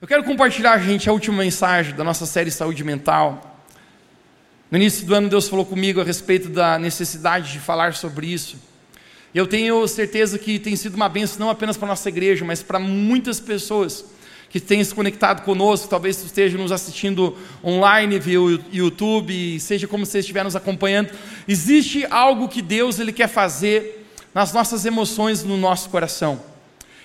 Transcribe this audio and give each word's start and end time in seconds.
Eu 0.00 0.06
quero 0.06 0.22
compartilhar, 0.22 0.78
gente, 0.78 1.10
a 1.10 1.12
última 1.12 1.38
mensagem 1.38 1.92
da 1.92 2.04
nossa 2.04 2.24
série 2.24 2.52
Saúde 2.52 2.84
Mental. 2.84 3.60
No 4.70 4.78
início 4.78 5.04
do 5.04 5.12
ano, 5.12 5.28
Deus 5.28 5.48
falou 5.48 5.66
comigo 5.66 6.00
a 6.00 6.04
respeito 6.04 6.48
da 6.48 6.78
necessidade 6.78 7.50
de 7.50 7.58
falar 7.58 7.94
sobre 7.94 8.28
isso. 8.28 8.58
E 9.34 9.38
eu 9.38 9.44
tenho 9.44 9.88
certeza 9.88 10.38
que 10.38 10.60
tem 10.60 10.76
sido 10.76 10.94
uma 10.94 11.08
bênção 11.08 11.40
não 11.40 11.50
apenas 11.50 11.76
para 11.76 11.88
a 11.88 11.90
nossa 11.90 12.08
igreja, 12.08 12.44
mas 12.44 12.62
para 12.62 12.78
muitas 12.78 13.40
pessoas 13.40 14.04
que 14.48 14.60
têm 14.60 14.84
se 14.84 14.94
conectado 14.94 15.42
conosco. 15.42 15.88
Talvez 15.88 16.14
você 16.14 16.26
esteja 16.26 16.56
nos 16.56 16.70
assistindo 16.70 17.36
online 17.64 18.20
via 18.20 18.38
YouTube, 18.70 19.58
seja 19.58 19.88
como 19.88 20.06
você 20.06 20.20
estiver 20.20 20.44
nos 20.44 20.54
acompanhando. 20.54 21.10
Existe 21.48 22.06
algo 22.08 22.48
que 22.48 22.62
Deus 22.62 23.00
ele 23.00 23.12
quer 23.12 23.28
fazer 23.28 24.08
nas 24.32 24.52
nossas 24.52 24.86
emoções, 24.86 25.42
no 25.42 25.56
nosso 25.56 25.90
coração. 25.90 26.40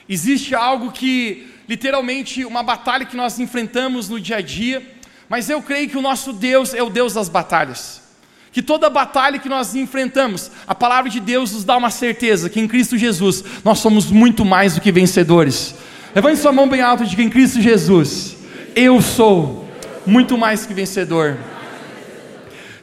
Existe 0.08 0.54
algo 0.54 0.92
que 0.92 1.53
literalmente 1.68 2.46
uma 2.46 2.64
batalha 2.64 3.06
que 3.06 3.16
nós 3.16 3.40
enfrentamos 3.40 4.10
no 4.10 4.20
dia 4.20 4.38
a 4.38 4.42
dia, 4.42 4.82
mas 5.30 5.50
eu 5.50 5.62
creio 5.62 5.90
que 5.90 5.98
o 5.98 6.02
nosso 6.02 6.34
Deus 6.34 6.74
é 6.74 6.84
o 6.84 6.90
Deus 6.90 7.14
das 7.14 7.30
batalhas. 7.30 8.02
Que 8.52 8.62
toda 8.62 8.90
batalha 8.90 9.40
que 9.40 9.50
nós 9.50 9.74
enfrentamos, 9.74 10.52
a 10.68 10.76
palavra 10.76 11.10
de 11.10 11.20
Deus 11.20 11.52
nos 11.52 11.64
dá 11.64 11.76
uma 11.76 11.90
certeza 11.90 12.50
que 12.50 12.60
em 12.60 12.68
Cristo 12.68 12.98
Jesus 12.98 13.44
nós 13.64 13.80
somos 13.80 14.12
muito 14.12 14.46
mais 14.46 14.76
do 14.76 14.82
que 14.82 14.92
vencedores. 14.92 15.74
Levante 16.14 16.40
sua 16.40 16.52
mão 16.52 16.70
bem 16.70 16.82
alta 16.82 17.04
e 17.04 17.08
diga 17.08 17.24
em 17.24 17.30
Cristo 17.30 17.60
Jesus, 17.60 18.36
eu 18.76 19.02
sou 19.02 19.68
muito 20.06 20.38
mais 20.38 20.66
que 20.66 20.74
vencedor. 20.74 21.38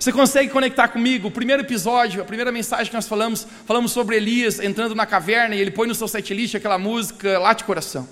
Você 0.00 0.10
consegue 0.10 0.48
conectar 0.48 0.88
comigo? 0.88 1.28
O 1.28 1.30
primeiro 1.30 1.62
episódio, 1.62 2.22
a 2.22 2.24
primeira 2.24 2.50
mensagem 2.50 2.86
que 2.86 2.94
nós 2.94 3.06
falamos, 3.06 3.46
falamos 3.66 3.92
sobre 3.92 4.16
Elias 4.16 4.58
entrando 4.58 4.94
na 4.94 5.04
caverna 5.04 5.54
e 5.54 5.60
ele 5.60 5.70
põe 5.70 5.86
no 5.86 5.94
seu 5.94 6.08
setlist 6.08 6.54
aquela 6.54 6.78
música 6.78 7.38
lá 7.38 7.52
de 7.52 7.64
coração. 7.64 8.08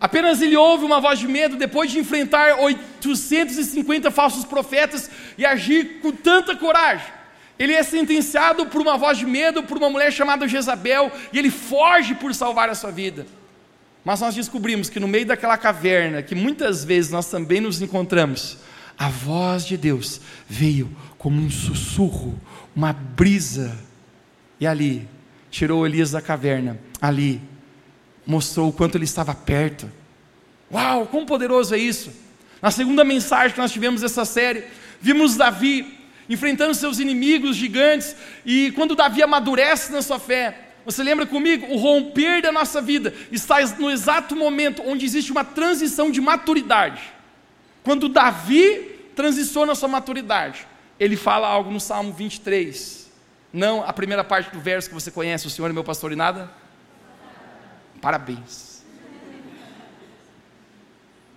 Apenas 0.00 0.42
ele 0.42 0.56
ouve 0.56 0.84
uma 0.84 1.00
voz 1.00 1.18
de 1.18 1.26
medo 1.26 1.56
depois 1.56 1.90
de 1.90 1.98
enfrentar 1.98 2.60
850 2.60 4.10
falsos 4.10 4.44
profetas 4.44 5.10
e 5.38 5.46
agir 5.46 6.00
com 6.00 6.12
tanta 6.12 6.54
coragem. 6.54 7.06
Ele 7.58 7.72
é 7.72 7.82
sentenciado 7.82 8.66
por 8.66 8.82
uma 8.82 8.98
voz 8.98 9.16
de 9.16 9.24
medo, 9.24 9.62
por 9.62 9.78
uma 9.78 9.88
mulher 9.88 10.12
chamada 10.12 10.46
Jezabel, 10.46 11.10
e 11.32 11.38
ele 11.38 11.50
foge 11.50 12.14
por 12.14 12.34
salvar 12.34 12.68
a 12.68 12.74
sua 12.74 12.90
vida. 12.90 13.26
Mas 14.04 14.20
nós 14.20 14.34
descobrimos 14.34 14.90
que 14.90 15.00
no 15.00 15.08
meio 15.08 15.26
daquela 15.26 15.56
caverna, 15.56 16.22
que 16.22 16.34
muitas 16.34 16.84
vezes 16.84 17.10
nós 17.10 17.30
também 17.30 17.60
nos 17.60 17.80
encontramos, 17.80 18.58
a 18.98 19.08
voz 19.08 19.64
de 19.64 19.76
Deus 19.76 20.20
veio 20.46 20.94
como 21.16 21.40
um 21.40 21.50
sussurro, 21.50 22.38
uma 22.74 22.92
brisa, 22.92 23.76
e 24.60 24.66
ali 24.66 25.08
tirou 25.50 25.86
Elias 25.86 26.10
da 26.10 26.20
caverna, 26.20 26.78
ali 27.00 27.40
mostrou 28.26 28.68
o 28.68 28.72
quanto 28.72 28.96
ele 28.96 29.04
estava 29.04 29.34
perto. 29.34 29.90
Uau, 30.72 31.06
quão 31.06 31.24
poderoso 31.24 31.74
é 31.74 31.78
isso! 31.78 32.10
Na 32.60 32.70
segunda 32.70 33.04
mensagem 33.04 33.52
que 33.52 33.60
nós 33.60 33.70
tivemos 33.70 34.00
dessa 34.00 34.24
série, 34.24 34.64
vimos 35.00 35.36
Davi 35.36 35.94
enfrentando 36.28 36.74
seus 36.74 36.98
inimigos 36.98 37.54
gigantes, 37.54 38.16
e 38.44 38.72
quando 38.72 38.96
Davi 38.96 39.22
amadurece 39.22 39.92
na 39.92 40.02
sua 40.02 40.18
fé, 40.18 40.58
você 40.84 41.02
lembra 41.02 41.24
comigo? 41.24 41.66
O 41.72 41.76
romper 41.76 42.42
da 42.42 42.50
nossa 42.50 42.80
vida 42.80 43.14
está 43.30 43.60
no 43.78 43.90
exato 43.90 44.34
momento 44.34 44.82
onde 44.84 45.04
existe 45.04 45.30
uma 45.30 45.44
transição 45.44 46.10
de 46.10 46.20
maturidade. 46.20 47.02
Quando 47.84 48.08
Davi 48.08 48.96
transiciona 49.14 49.72
a 49.72 49.74
sua 49.76 49.88
maturidade, 49.88 50.66
ele 50.98 51.16
fala 51.16 51.46
algo 51.46 51.70
no 51.70 51.78
Salmo 51.78 52.12
23. 52.12 53.08
Não 53.52 53.84
a 53.84 53.92
primeira 53.92 54.24
parte 54.24 54.50
do 54.50 54.60
verso 54.60 54.88
que 54.88 54.94
você 54.94 55.10
conhece, 55.10 55.46
o 55.46 55.50
Senhor 55.50 55.70
é 55.70 55.72
meu 55.72 55.84
pastor 55.84 56.10
e 56.10 56.16
nada 56.16 56.50
Parabéns. 58.00 58.82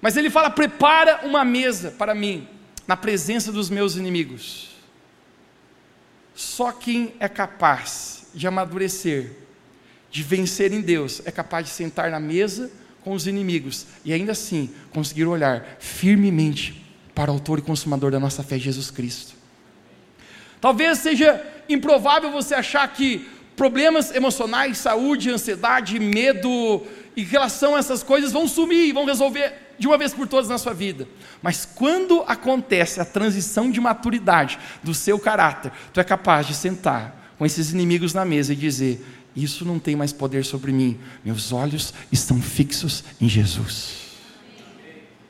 Mas 0.02 0.16
ele 0.18 0.30
fala: 0.30 0.50
prepara 0.50 1.26
uma 1.26 1.44
mesa 1.44 1.92
para 1.92 2.16
mim, 2.16 2.48
na 2.88 2.96
presença 2.96 3.52
dos 3.52 3.70
meus 3.70 3.96
inimigos. 3.96 4.70
Só 6.34 6.72
quem 6.72 7.14
é 7.20 7.28
capaz 7.28 8.28
de 8.34 8.48
amadurecer, 8.48 9.32
de 10.10 10.24
vencer 10.24 10.72
em 10.72 10.82
Deus, 10.82 11.22
é 11.26 11.32
capaz 11.32 11.66
de 11.66 11.72
sentar 11.72 12.10
na 12.10 12.20
mesa 12.20 12.72
com 13.04 13.14
os 13.14 13.28
inimigos 13.28 13.86
e 14.06 14.14
ainda 14.14 14.32
assim 14.32 14.74
conseguir 14.92 15.26
olhar 15.26 15.78
firmemente 15.80 16.86
para 17.14 17.32
o 17.32 17.34
autor 17.34 17.60
e 17.60 17.62
consumador 17.62 18.12
da 18.12 18.20
nossa 18.20 18.44
fé, 18.44 18.58
Jesus 18.58 18.90
Cristo. 18.90 19.36
Talvez 20.62 21.00
seja 21.00 21.46
improvável 21.68 22.32
você 22.32 22.56
achar 22.56 22.88
que 22.88 23.28
problemas 23.60 24.16
emocionais, 24.16 24.78
saúde, 24.78 25.30
ansiedade, 25.30 26.00
medo, 26.00 26.82
em 27.18 27.26
relação 27.26 27.76
a 27.76 27.80
essas 27.80 28.02
coisas 28.02 28.32
vão 28.32 28.48
sumir 28.48 28.88
e 28.88 28.94
vão 28.94 29.04
resolver 29.04 29.54
de 29.78 29.86
uma 29.86 29.98
vez 29.98 30.14
por 30.14 30.30
todas 30.30 30.48
na 30.48 30.58
sua 30.58 30.74
vida. 30.74 31.06
Mas 31.42 31.66
quando 31.66 32.24
acontece 32.26 33.02
a 33.02 33.06
transição 33.06 33.70
de 33.70 33.82
maturidade 33.82 34.58
do 34.82 34.94
seu 34.94 35.20
caráter, 35.20 35.74
tu 35.92 36.00
é 36.00 36.06
capaz 36.06 36.48
de 36.48 36.54
sentar 36.54 37.34
com 37.38 37.46
esses 37.46 37.74
inimigos 37.74 38.14
na 38.14 38.24
mesa 38.24 38.54
e 38.54 38.56
dizer: 38.56 39.06
Isso 39.36 39.66
não 39.66 39.78
tem 39.78 39.94
mais 39.94 40.14
poder 40.14 40.46
sobre 40.46 40.72
mim, 40.72 40.98
meus 41.26 41.52
olhos 41.52 41.94
estão 42.14 42.42
fixos 42.42 43.04
em 43.20 43.28
Jesus. 43.28 44.16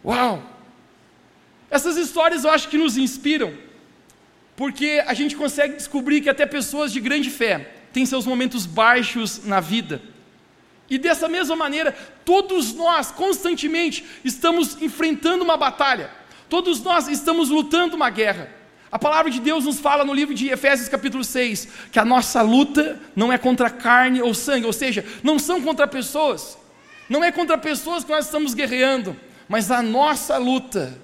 Uau! 0.06 0.44
Essas 1.72 1.98
histórias 1.98 2.44
eu 2.44 2.52
acho 2.52 2.70
que 2.70 2.78
nos 2.78 2.96
inspiram, 2.96 3.52
porque 4.56 5.04
a 5.08 5.16
gente 5.16 5.36
consegue 5.36 5.78
descobrir 5.78 6.22
que 6.22 6.30
até 6.30 6.46
pessoas 6.46 6.94
de 6.94 7.00
grande 7.00 7.32
fé, 7.32 7.79
tem 8.00 8.06
seus 8.06 8.26
momentos 8.26 8.66
baixos 8.66 9.44
na 9.44 9.60
vida. 9.60 10.02
E 10.90 10.98
dessa 10.98 11.28
mesma 11.28 11.54
maneira, 11.54 11.92
todos 12.24 12.74
nós 12.74 13.12
constantemente 13.12 14.06
estamos 14.24 14.82
enfrentando 14.82 15.44
uma 15.44 15.58
batalha. 15.58 16.10
Todos 16.48 16.82
nós 16.82 17.10
estamos 17.10 17.50
lutando 17.50 17.98
uma 17.98 18.10
guerra. 18.10 18.50
A 18.90 18.98
palavra 18.98 19.30
de 19.30 19.42
Deus 19.42 19.66
nos 19.66 19.82
fala 19.82 20.06
no 20.06 20.14
livro 20.14 20.34
de 20.34 20.48
Efésios 20.48 20.88
capítulo 20.88 21.26
6, 21.26 21.68
que 21.92 22.00
a 22.00 22.06
nossa 22.06 22.42
luta 22.42 22.98
não 23.14 23.34
é 23.34 23.38
contra 23.38 23.70
carne 23.70 24.22
ou 24.22 24.34
sangue, 24.34 24.66
ou 24.66 24.74
seja, 24.74 25.06
não 25.22 25.38
são 25.38 25.62
contra 25.62 25.86
pessoas. 25.86 26.58
Não 27.10 27.22
é 27.22 27.34
contra 27.34 27.58
pessoas 27.58 28.06
que 28.06 28.12
nós 28.12 28.26
estamos 28.26 28.54
guerreando, 28.54 29.14
mas 29.46 29.72
a 29.72 29.82
nossa 29.82 30.38
luta 30.38 30.98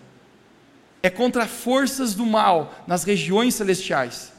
é 1.04 1.10
contra 1.10 1.46
forças 1.46 2.16
do 2.16 2.26
mal 2.26 2.74
nas 2.88 3.04
regiões 3.04 3.54
celestiais. 3.54 4.35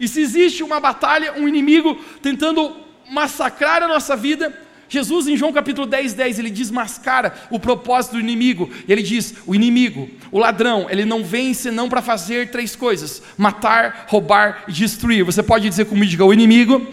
E 0.00 0.08
se 0.08 0.22
existe 0.22 0.62
uma 0.62 0.80
batalha, 0.80 1.34
um 1.34 1.46
inimigo 1.46 1.94
tentando 2.22 2.74
massacrar 3.10 3.82
a 3.82 3.88
nossa 3.88 4.16
vida, 4.16 4.58
Jesus 4.88 5.28
em 5.28 5.36
João 5.36 5.52
capítulo 5.52 5.86
10, 5.86 6.14
10, 6.14 6.38
ele 6.40 6.50
desmascara 6.50 7.32
o 7.48 7.60
propósito 7.60 8.12
do 8.14 8.20
inimigo. 8.20 8.68
E 8.88 8.92
ele 8.92 9.02
diz: 9.02 9.34
o 9.46 9.54
inimigo, 9.54 10.10
o 10.32 10.38
ladrão, 10.38 10.88
ele 10.90 11.04
não 11.04 11.22
vem 11.22 11.54
senão 11.54 11.88
para 11.88 12.02
fazer 12.02 12.50
três 12.50 12.74
coisas: 12.74 13.22
matar, 13.38 14.06
roubar 14.08 14.64
e 14.66 14.72
destruir. 14.72 15.22
Você 15.22 15.44
pode 15.44 15.68
dizer 15.68 15.84
comigo, 15.84 16.10
diga, 16.10 16.24
o 16.24 16.32
inimigo 16.32 16.84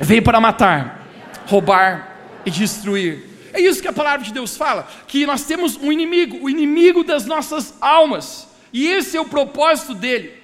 vem 0.00 0.20
para 0.20 0.40
matar, 0.40 1.06
roubar 1.46 2.16
e 2.44 2.50
destruir. 2.50 3.30
É 3.52 3.60
isso 3.60 3.80
que 3.80 3.88
a 3.88 3.92
palavra 3.92 4.24
de 4.24 4.32
Deus 4.32 4.56
fala, 4.56 4.88
que 5.06 5.24
nós 5.26 5.44
temos 5.44 5.76
um 5.76 5.92
inimigo, 5.92 6.38
o 6.42 6.50
inimigo 6.50 7.04
das 7.04 7.26
nossas 7.26 7.74
almas. 7.80 8.48
E 8.72 8.86
esse 8.86 9.16
é 9.16 9.20
o 9.20 9.24
propósito 9.24 9.94
dele. 9.94 10.39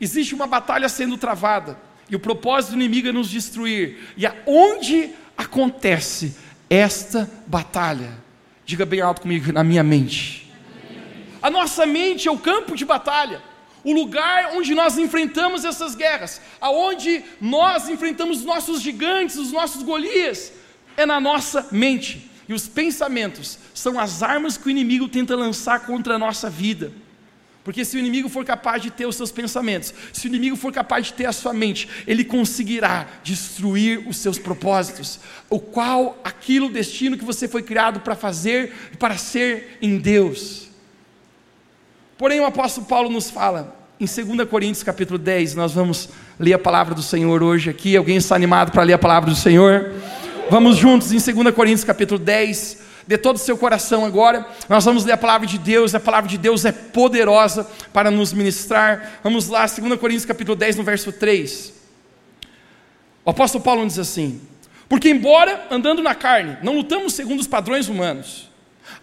Existe 0.00 0.34
uma 0.34 0.46
batalha 0.46 0.88
sendo 0.88 1.16
travada, 1.16 1.78
e 2.10 2.16
o 2.16 2.20
propósito 2.20 2.70
do 2.70 2.76
inimigo 2.76 3.08
é 3.08 3.12
nos 3.12 3.30
destruir. 3.30 3.98
E 4.16 4.26
aonde 4.26 5.10
acontece 5.36 6.36
esta 6.68 7.30
batalha? 7.46 8.12
Diga 8.66 8.84
bem 8.84 9.00
alto 9.00 9.22
comigo, 9.22 9.52
na 9.52 9.64
minha 9.64 9.82
mente. 9.82 10.52
A 11.40 11.50
nossa 11.50 11.84
mente 11.84 12.28
é 12.28 12.30
o 12.30 12.38
campo 12.38 12.74
de 12.74 12.84
batalha, 12.84 13.42
o 13.84 13.92
lugar 13.92 14.52
onde 14.54 14.74
nós 14.74 14.96
enfrentamos 14.96 15.64
essas 15.64 15.94
guerras, 15.94 16.40
aonde 16.60 17.22
nós 17.40 17.88
enfrentamos 17.88 18.38
os 18.38 18.44
nossos 18.44 18.80
gigantes, 18.80 19.36
os 19.36 19.52
nossos 19.52 19.82
Golias, 19.82 20.52
é 20.96 21.04
na 21.04 21.20
nossa 21.20 21.68
mente. 21.70 22.30
E 22.48 22.54
os 22.54 22.68
pensamentos 22.68 23.58
são 23.74 23.98
as 23.98 24.22
armas 24.22 24.56
que 24.56 24.66
o 24.66 24.70
inimigo 24.70 25.08
tenta 25.08 25.36
lançar 25.36 25.80
contra 25.80 26.14
a 26.14 26.18
nossa 26.18 26.48
vida. 26.48 26.92
Porque 27.64 27.82
se 27.82 27.96
o 27.96 27.98
inimigo 27.98 28.28
for 28.28 28.44
capaz 28.44 28.82
de 28.82 28.90
ter 28.90 29.06
os 29.06 29.16
seus 29.16 29.32
pensamentos, 29.32 29.94
se 30.12 30.26
o 30.26 30.28
inimigo 30.28 30.54
for 30.54 30.70
capaz 30.70 31.06
de 31.06 31.14
ter 31.14 31.24
a 31.24 31.32
sua 31.32 31.54
mente, 31.54 31.88
ele 32.06 32.22
conseguirá 32.22 33.08
destruir 33.24 34.06
os 34.06 34.18
seus 34.18 34.38
propósitos, 34.38 35.18
o 35.48 35.58
qual 35.58 36.18
aquilo 36.22 36.68
destino 36.68 37.16
que 37.16 37.24
você 37.24 37.48
foi 37.48 37.62
criado 37.62 38.00
para 38.00 38.14
fazer 38.14 38.74
e 38.92 38.96
para 38.98 39.16
ser 39.16 39.78
em 39.80 39.96
Deus. 39.96 40.68
Porém, 42.18 42.38
o 42.38 42.44
apóstolo 42.44 42.86
Paulo 42.86 43.08
nos 43.08 43.30
fala 43.30 43.74
em 43.98 44.04
2 44.06 44.48
Coríntios 44.48 44.82
capítulo 44.82 45.18
10, 45.18 45.54
nós 45.54 45.72
vamos 45.72 46.10
ler 46.38 46.52
a 46.52 46.58
palavra 46.58 46.94
do 46.94 47.02
Senhor 47.02 47.42
hoje 47.42 47.70
aqui. 47.70 47.96
Alguém 47.96 48.16
está 48.16 48.34
animado 48.34 48.72
para 48.72 48.82
ler 48.82 48.92
a 48.92 48.98
palavra 48.98 49.30
do 49.30 49.36
Senhor? 49.36 49.92
Vamos 50.50 50.76
juntos 50.76 51.12
em 51.12 51.32
2 51.32 51.54
Coríntios 51.54 51.84
capítulo 51.84 52.18
10, 52.18 52.78
de 53.06 53.18
todo 53.18 53.36
o 53.36 53.38
seu 53.38 53.56
coração 53.56 54.04
agora. 54.04 54.46
Nós 54.68 54.84
vamos 54.84 55.04
ler 55.04 55.12
a 55.12 55.16
palavra 55.16 55.46
de 55.46 55.58
Deus, 55.58 55.94
a 55.94 56.00
palavra 56.00 56.28
de 56.28 56.38
Deus 56.38 56.64
é 56.64 56.72
poderosa 56.72 57.68
para 57.92 58.10
nos 58.10 58.32
ministrar. 58.32 59.20
Vamos 59.22 59.48
lá, 59.48 59.66
2 59.66 59.98
Coríntios 59.98 60.24
capítulo 60.24 60.56
10, 60.56 60.76
no 60.76 60.82
verso 60.82 61.12
3. 61.12 61.72
O 63.24 63.30
apóstolo 63.30 63.62
Paulo 63.62 63.86
diz 63.86 63.98
assim: 63.98 64.40
Porque, 64.88 65.08
embora 65.08 65.66
andando 65.70 66.02
na 66.02 66.14
carne, 66.14 66.58
não 66.62 66.74
lutamos 66.74 67.14
segundo 67.14 67.40
os 67.40 67.46
padrões 67.46 67.88
humanos, 67.88 68.50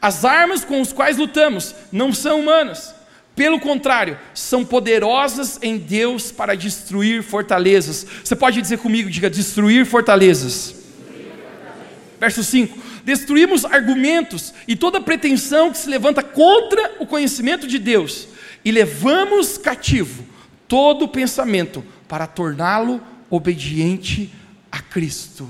as 0.02 0.24
armas 0.26 0.64
com 0.64 0.82
as 0.82 0.94
quais 0.94 1.18
lutamos 1.18 1.76
não 1.92 2.14
são 2.14 2.40
humanas. 2.40 2.96
Pelo 3.34 3.60
contrário, 3.60 4.20
são 4.34 4.66
poderosas 4.66 5.58
em 5.62 5.78
Deus 5.78 6.32
para 6.32 6.54
destruir 6.54 7.24
fortalezas. 7.24 8.06
Você 8.24 8.36
pode 8.36 8.62
dizer 8.62 8.78
comigo, 8.78 9.10
diga 9.10 9.30
destruir 9.30 9.86
fortalezas. 9.86 10.76
Destruir 10.76 11.32
fortalezas. 11.32 12.20
Verso 12.20 12.44
5: 12.44 12.78
Destruímos 13.04 13.66
argumentos 13.66 14.54
e 14.68 14.76
toda 14.76 15.02
pretensão 15.02 15.72
que 15.72 15.78
se 15.78 15.90
levanta 15.90 16.22
contra 16.22 16.96
o 17.00 17.06
conhecimento 17.06 17.68
de 17.68 17.80
Deus, 17.80 18.28
e 18.64 18.72
levamos 18.72 19.58
cativo 19.58 20.24
todo 20.68 21.08
pensamento 21.08 21.84
para 22.08 22.28
torná-lo 22.28 23.02
obediente 23.30 24.32
a 24.72 24.80
Cristo. 24.80 25.50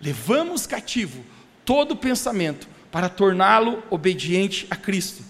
Levamos 0.00 0.66
cativo 0.66 1.24
todo 1.64 1.96
pensamento 1.96 2.68
para 2.90 3.08
torná-lo 3.08 3.82
obediente 3.90 4.66
a 4.70 4.76
Cristo. 4.76 5.22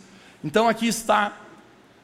Então 0.43 0.69
aqui 0.69 0.87
está 0.87 1.41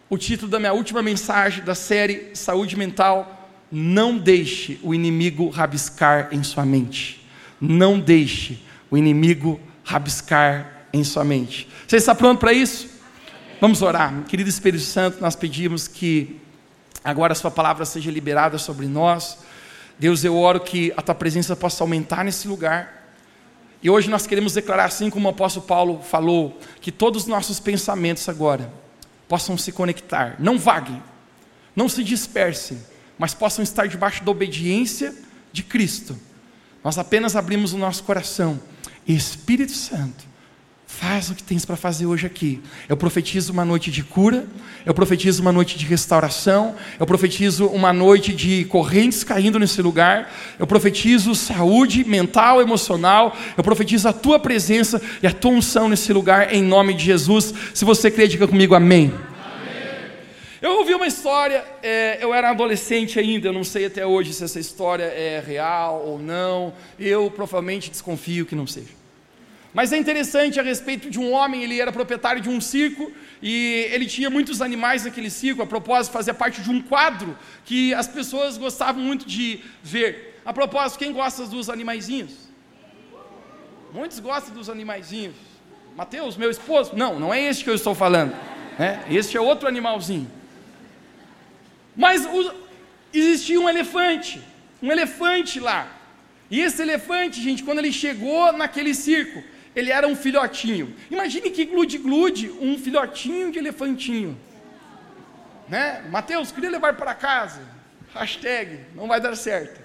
o 0.09 0.19
título 0.19 0.51
da 0.51 0.59
minha 0.59 0.73
última 0.73 1.03
mensagem 1.03 1.65
da 1.65 1.75
série 1.75 2.35
Saúde 2.35 2.77
Mental. 2.77 3.49
Não 3.71 4.19
deixe 4.19 4.79
o 4.83 4.95
inimigo 4.95 5.49
rabiscar 5.49 6.29
em 6.33 6.43
sua 6.43 6.67
mente. 6.67 7.27
Não 7.61 7.99
deixe 7.99 8.61
o 8.93 8.97
inimigo 8.99 9.59
rabiscar 9.83 10.85
em 10.93 11.03
sua 11.03 11.25
mente. 11.25 11.67
Você 11.89 11.97
está 11.97 12.15
pronto 12.15 12.39
para 12.39 12.53
isso? 12.53 12.91
Vamos 13.59 13.81
orar. 13.81 14.13
Querido 14.25 14.51
Espírito 14.51 14.85
Santo, 14.85 15.19
nós 15.19 15.35
pedimos 15.35 15.89
que 15.89 16.39
agora 17.03 17.33
a 17.33 17.35
Sua 17.35 17.51
palavra 17.51 17.87
seja 17.87 18.11
liberada 18.11 18.59
sobre 18.59 18.87
nós. 18.87 19.39
Deus, 19.99 20.23
eu 20.25 20.37
oro 20.37 20.61
que 20.61 20.93
a 20.95 21.01
Tua 21.01 21.15
presença 21.15 21.57
possa 21.57 21.83
aumentar 21.83 22.23
nesse 22.23 22.47
lugar. 22.47 23.15
E 23.83 23.89
hoje 23.89 24.11
nós 24.11 24.27
queremos 24.27 24.53
declarar, 24.53 24.85
assim 24.85 25.09
como 25.09 25.27
o 25.27 25.31
apóstolo 25.31 25.65
Paulo 25.65 26.03
falou, 26.03 26.61
que 26.83 26.93
todos 26.93 27.23
os 27.23 27.29
nossos 27.29 27.59
pensamentos 27.59 28.29
agora 28.29 28.71
possam 29.27 29.57
se 29.57 29.73
conectar, 29.73 30.37
não 30.39 30.59
vaguem, 30.59 31.03
não 31.75 31.89
se 31.89 32.05
dispersem, 32.05 32.79
mas 33.19 33.33
possam 33.33 33.63
estar 33.63 33.89
debaixo 33.89 34.23
da 34.23 34.31
obediência 34.31 35.15
de 35.51 35.63
Cristo. 35.63 36.15
Nós 36.83 36.99
apenas 36.99 37.37
abrimos 37.37 37.73
o 37.73 37.79
nosso 37.79 38.03
coração 38.03 38.61
Espírito 39.07 39.73
Santo, 39.73 40.33
faz 40.87 41.31
o 41.31 41.35
que 41.35 41.43
tens 41.43 41.65
para 41.65 41.77
fazer 41.77 42.07
hoje 42.07 42.27
aqui. 42.27 42.61
Eu 42.89 42.97
profetizo 42.97 43.53
uma 43.53 43.65
noite 43.65 43.91
de 43.91 44.03
cura, 44.03 44.47
eu 44.85 44.93
profetizo 44.93 45.43
uma 45.43 45.51
noite 45.51 45.77
de 45.77 45.87
restauração, 45.87 46.77
eu 47.01 47.07
profetizo 47.07 47.67
uma 47.67 47.93
noite 47.93 48.33
de 48.33 48.65
correntes 48.67 49.25
caindo 49.25 49.59
nesse 49.59 49.81
lugar, 49.81 50.33
eu 50.59 50.67
profetizo 50.67 51.35
saúde 51.35 52.05
mental, 52.05 52.61
emocional, 52.61 53.37
eu 53.57 53.65
profetizo 53.65 54.09
a 54.09 54.13
tua 54.13 54.39
presença 54.39 55.01
e 55.23 55.27
a 55.27 55.33
tua 55.33 55.53
unção 55.53 55.89
nesse 55.89 56.13
lugar, 56.13 56.55
em 56.55 56.63
nome 56.63 56.95
de 56.95 57.05
Jesus. 57.05 57.53
Se 57.75 57.85
você 57.85 58.11
crê, 58.11 58.29
diga 58.29 58.47
comigo 58.47 58.75
amém. 58.75 59.13
Eu 60.63 60.79
ouvi 60.79 60.95
uma 60.95 61.09
história, 61.09 61.65
é, 61.83 62.19
eu 62.21 62.33
era 62.33 62.49
adolescente 62.51 63.19
ainda, 63.19 63.49
eu 63.49 63.53
não 63.53 63.65
sei 63.65 63.87
até 63.87 64.07
hoje 64.07 64.33
se 64.33 64.45
essa 64.45 64.61
história 64.61 65.03
é 65.03 65.43
real 65.45 66.05
ou 66.07 66.21
não, 66.21 66.73
eu 66.97 67.29
provavelmente 67.33 67.91
desconfio 67.91 68.47
que 68.47 68.55
não 68.55 68.65
seja. 68.65 68.95
Mas 69.75 69.93
é 69.93 69.97
interessante 69.99 70.61
a 70.61 70.63
respeito 70.63 71.11
de 71.11 71.19
um 71.19 71.33
homem, 71.33 71.65
ele 71.65 71.81
era 71.81 71.91
proprietário 71.91 72.41
de 72.41 72.49
um 72.49 72.61
circo 72.61 73.11
e 73.43 73.89
ele 73.91 74.07
tinha 74.07 74.31
muitos 74.31 74.63
animais 74.63 75.05
naquele 75.05 75.31
circo, 75.31 75.63
a 75.63 75.67
propósito, 75.67 76.13
fazia 76.13 76.33
parte 76.33 76.63
de 76.63 76.71
um 76.71 76.81
quadro 76.81 77.37
que 77.65 77.93
as 77.95 78.07
pessoas 78.07 78.57
gostavam 78.57 79.03
muito 79.03 79.27
de 79.27 79.59
ver. 79.83 80.41
A 80.45 80.53
propósito, 80.53 81.01
quem 81.01 81.13
gosta 81.13 81.45
dos 81.45 81.69
animaizinhos? 81.69 82.49
Muitos 83.93 84.21
gostam 84.21 84.55
dos 84.55 84.71
animaizinhos. 84.71 85.35
Mateus, 85.97 86.37
meu 86.37 86.53
esposo? 86.53 86.93
Não, 86.95 87.19
não 87.19 87.35
é 87.35 87.43
esse 87.43 87.65
que 87.65 87.71
eu 87.71 87.75
estou 87.75 87.97
falando. 87.97 88.33
Né? 88.79 89.05
Este 89.11 89.37
é 89.37 89.41
outro 89.41 89.67
animalzinho. 89.67 90.31
Mas 91.97 92.25
o, 92.25 92.55
existia 93.13 93.61
um 93.61 93.69
elefante, 93.69 94.41
um 94.83 94.91
elefante 94.91 95.61
lá. 95.61 95.91
E 96.51 96.61
esse 96.61 96.83
elefante, 96.83 97.41
gente, 97.41 97.63
quando 97.63 97.79
ele 97.79 97.93
chegou 97.93 98.53
naquele 98.53 98.95
circo, 98.95 99.43
ele 99.75 99.91
era 99.91 100.07
um 100.07 100.15
filhotinho. 100.15 100.95
Imagine 101.11 101.51
que 101.51 101.65
glude-glude, 101.65 102.51
um 102.51 102.79
filhotinho 102.79 103.51
de 103.51 103.59
elefantinho. 103.59 104.39
Né? 105.69 106.05
Mateus, 106.11 106.53
queria 106.53 106.71
levar 106.71 106.95
para 106.95 107.15
casa. 107.15 107.63
Hashtag, 108.15 108.81
não 108.95 109.09
vai 109.09 109.21
dar 109.21 109.35
certo. 109.35 109.81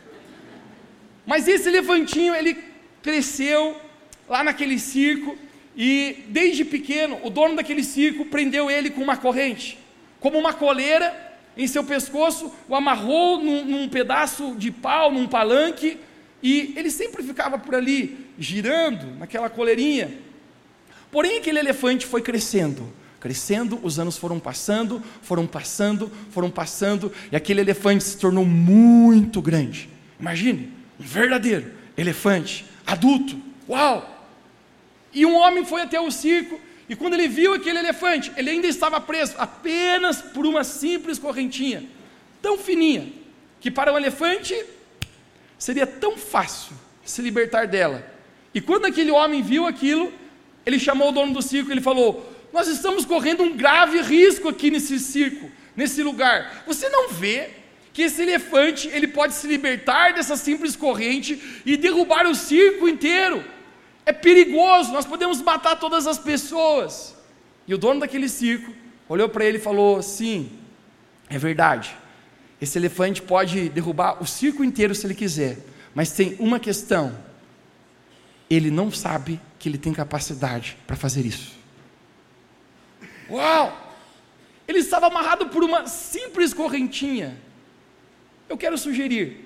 Mas 1.25 1.47
esse 1.47 1.69
elefantinho, 1.69 2.35
ele 2.35 2.57
cresceu 3.01 3.79
lá 4.27 4.43
naquele 4.43 4.77
circo 4.77 5.37
e 5.75 6.25
desde 6.27 6.65
pequeno, 6.65 7.19
o 7.23 7.29
dono 7.29 7.55
daquele 7.55 7.83
circo 7.83 8.25
prendeu 8.25 8.69
ele 8.69 8.89
com 8.89 9.01
uma 9.01 9.15
corrente, 9.15 9.77
como 10.19 10.37
uma 10.37 10.53
coleira 10.53 11.26
em 11.57 11.67
seu 11.67 11.83
pescoço, 11.83 12.51
o 12.69 12.75
amarrou 12.75 13.41
num, 13.41 13.65
num 13.65 13.89
pedaço 13.89 14.55
de 14.55 14.71
pau, 14.71 15.11
num 15.11 15.27
palanque, 15.27 15.97
e 16.41 16.73
ele 16.77 16.91
sempre 16.91 17.23
ficava 17.23 17.57
por 17.57 17.73
ali, 17.73 18.27
girando 18.37 19.17
naquela 19.17 19.49
coleirinha. 19.49 20.19
Porém, 21.11 21.39
aquele 21.39 21.59
elefante 21.59 22.05
foi 22.05 22.21
crescendo, 22.21 22.93
crescendo, 23.19 23.79
os 23.81 23.97
anos 23.97 24.17
foram 24.17 24.39
passando, 24.39 25.01
foram 25.21 25.47
passando, 25.47 26.11
foram 26.29 26.51
passando, 26.51 27.11
e 27.31 27.35
aquele 27.35 27.61
elefante 27.61 28.03
se 28.03 28.17
tornou 28.17 28.45
muito 28.45 29.41
grande. 29.41 29.89
Imagine, 30.19 30.71
um 30.99 31.03
verdadeiro 31.03 31.71
elefante, 31.97 32.65
adulto, 32.85 33.39
uau! 33.67 34.13
E 35.13 35.25
um 35.25 35.35
homem 35.35 35.65
foi 35.65 35.81
até 35.81 35.99
o 35.99 36.11
circo 36.11 36.59
e 36.89 36.95
quando 36.95 37.15
ele 37.15 37.27
viu 37.27 37.53
aquele 37.53 37.79
elefante, 37.79 38.31
ele 38.37 38.49
ainda 38.49 38.67
estava 38.67 38.99
preso 39.01 39.33
apenas 39.37 40.21
por 40.21 40.45
uma 40.45 40.63
simples 40.63 41.19
correntinha, 41.19 41.83
tão 42.41 42.57
fininha, 42.57 43.11
que 43.59 43.69
para 43.69 43.91
o 43.91 43.97
elefante 43.97 44.55
seria 45.57 45.85
tão 45.85 46.17
fácil 46.17 46.73
se 47.03 47.21
libertar 47.21 47.67
dela. 47.67 48.05
E 48.53 48.61
quando 48.61 48.85
aquele 48.85 49.11
homem 49.11 49.41
viu 49.41 49.67
aquilo, 49.67 50.13
ele 50.65 50.79
chamou 50.79 51.09
o 51.09 51.11
dono 51.11 51.33
do 51.33 51.41
circo 51.41 51.69
e 51.69 51.73
ele 51.73 51.81
falou: 51.81 52.33
Nós 52.53 52.67
estamos 52.67 53.03
correndo 53.03 53.43
um 53.43 53.55
grave 53.55 54.01
risco 54.01 54.47
aqui 54.47 54.71
nesse 54.71 54.97
circo, 54.97 55.51
nesse 55.75 56.01
lugar. 56.01 56.63
Você 56.65 56.87
não 56.87 57.09
vê 57.09 57.49
que 57.91 58.03
esse 58.03 58.21
elefante 58.21 58.87
ele 58.89 59.07
pode 59.07 59.33
se 59.33 59.47
libertar 59.47 60.13
dessa 60.13 60.37
simples 60.37 60.75
corrente 60.75 61.61
e 61.65 61.75
derrubar 61.75 62.27
o 62.27 62.35
circo 62.35 62.87
inteiro? 62.87 63.43
É 64.07 64.13
perigoso, 64.13 64.93
nós 64.93 65.05
podemos 65.05 65.41
matar 65.41 65.75
todas 65.75 66.07
as 66.07 66.17
pessoas. 66.17 67.13
E 67.67 67.73
o 67.73 67.77
dono 67.77 67.99
daquele 67.99 68.29
circo 68.29 68.73
olhou 69.09 69.27
para 69.27 69.43
ele 69.43 69.57
e 69.57 69.61
falou: 69.61 70.01
Sim, 70.01 70.49
é 71.29 71.37
verdade. 71.37 71.93
Esse 72.61 72.77
elefante 72.77 73.21
pode 73.21 73.67
derrubar 73.67 74.23
o 74.23 74.25
circo 74.25 74.63
inteiro 74.63 74.95
se 74.95 75.05
ele 75.05 75.13
quiser, 75.13 75.57
mas 75.93 76.13
tem 76.13 76.37
uma 76.39 76.57
questão: 76.57 77.13
ele 78.49 78.71
não 78.71 78.89
sabe 78.89 79.41
que 79.59 79.67
ele 79.67 79.77
tem 79.77 79.91
capacidade 79.91 80.77
para 80.87 80.95
fazer 80.95 81.25
isso. 81.25 81.51
Uau! 83.29 83.93
Ele 84.65 84.79
estava 84.79 85.07
amarrado 85.07 85.47
por 85.47 85.65
uma 85.65 85.85
simples 85.85 86.53
correntinha. 86.53 87.37
Eu 88.47 88.57
quero 88.57 88.77
sugerir 88.77 89.45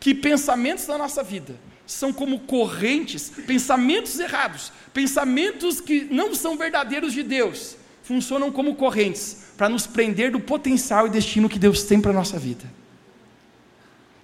que 0.00 0.12
pensamentos 0.12 0.84
da 0.84 0.98
nossa 0.98 1.22
vida 1.22 1.54
são 1.92 2.12
como 2.12 2.40
correntes, 2.40 3.30
pensamentos 3.46 4.18
errados, 4.18 4.72
pensamentos 4.92 5.80
que 5.80 6.04
não 6.10 6.34
são 6.34 6.56
verdadeiros 6.56 7.12
de 7.12 7.22
Deus, 7.22 7.76
funcionam 8.02 8.50
como 8.50 8.74
correntes 8.74 9.52
para 9.56 9.68
nos 9.68 9.86
prender 9.86 10.32
do 10.32 10.40
potencial 10.40 11.06
e 11.06 11.10
destino 11.10 11.48
que 11.48 11.58
Deus 11.58 11.84
tem 11.84 12.00
para 12.00 12.10
a 12.10 12.14
nossa 12.14 12.38
vida. 12.38 12.64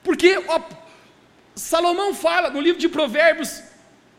Porque 0.02 0.42
ó, 0.48 0.60
Salomão 1.54 2.14
fala 2.14 2.50
no 2.50 2.60
livro 2.60 2.80
de 2.80 2.88
Provérbios 2.88 3.62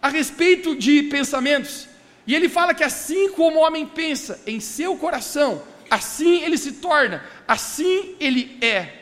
a 0.01 0.07
respeito 0.07 0.75
de 0.75 1.03
pensamentos, 1.03 1.87
e 2.25 2.35
ele 2.35 2.47
fala 2.47 2.73
que 2.73 2.83
assim 2.83 3.31
como 3.31 3.57
o 3.57 3.63
homem 3.63 3.85
pensa 3.85 4.39
em 4.45 4.59
seu 4.59 4.95
coração, 4.95 5.63
assim 5.89 6.43
ele 6.43 6.57
se 6.57 6.73
torna, 6.73 7.25
assim 7.47 8.15
ele 8.19 8.57
é. 8.61 8.99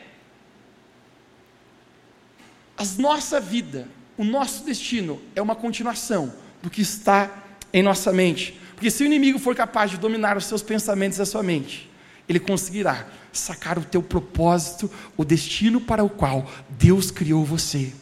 A 2.76 2.84
nossa 2.98 3.38
vida 3.38 3.88
o 4.18 4.24
nosso 4.24 4.64
destino 4.64 5.20
é 5.36 5.40
uma 5.40 5.54
continuação 5.54 6.32
do 6.60 6.68
que 6.68 6.82
está 6.82 7.30
em 7.72 7.82
nossa 7.82 8.12
mente. 8.12 8.60
Porque 8.74 8.90
se 8.90 9.04
o 9.04 9.06
inimigo 9.06 9.38
for 9.38 9.54
capaz 9.54 9.92
de 9.92 9.96
dominar 9.96 10.36
os 10.36 10.44
seus 10.44 10.60
pensamentos 10.60 11.18
e 11.18 11.22
a 11.22 11.26
sua 11.26 11.42
mente, 11.42 11.88
ele 12.28 12.40
conseguirá 12.40 13.06
sacar 13.32 13.78
o 13.78 13.84
teu 13.84 14.02
propósito, 14.02 14.90
o 15.16 15.24
destino 15.24 15.80
para 15.80 16.02
o 16.02 16.10
qual 16.10 16.50
Deus 16.68 17.12
criou 17.12 17.44
você. 17.44 17.92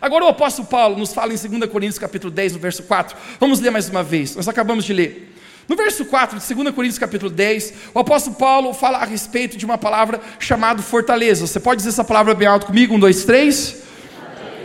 Agora 0.00 0.24
o 0.24 0.28
apóstolo 0.28 0.66
Paulo 0.66 0.98
nos 0.98 1.12
fala 1.12 1.32
em 1.32 1.36
2 1.36 1.70
Coríntios 1.70 1.98
capítulo 1.98 2.32
10, 2.32 2.54
no 2.54 2.58
verso 2.58 2.82
4. 2.82 3.16
Vamos 3.38 3.60
ler 3.60 3.70
mais 3.70 3.88
uma 3.88 4.02
vez. 4.02 4.34
Nós 4.34 4.48
acabamos 4.48 4.84
de 4.84 4.92
ler. 4.92 5.34
No 5.68 5.76
verso 5.76 6.04
4 6.04 6.38
de 6.38 6.54
2 6.54 6.74
Coríntios 6.74 6.98
capítulo 6.98 7.30
10, 7.30 7.74
o 7.94 7.98
apóstolo 8.00 8.34
Paulo 8.34 8.74
fala 8.74 8.98
a 8.98 9.04
respeito 9.04 9.56
de 9.56 9.64
uma 9.64 9.78
palavra 9.78 10.20
chamada 10.40 10.82
fortaleza. 10.82 11.46
Você 11.46 11.60
pode 11.60 11.78
dizer 11.78 11.90
essa 11.90 12.04
palavra 12.04 12.34
bem 12.34 12.48
alto 12.48 12.66
comigo? 12.66 12.94
Um, 12.94 12.98
dois, 12.98 13.24
três. 13.24 13.91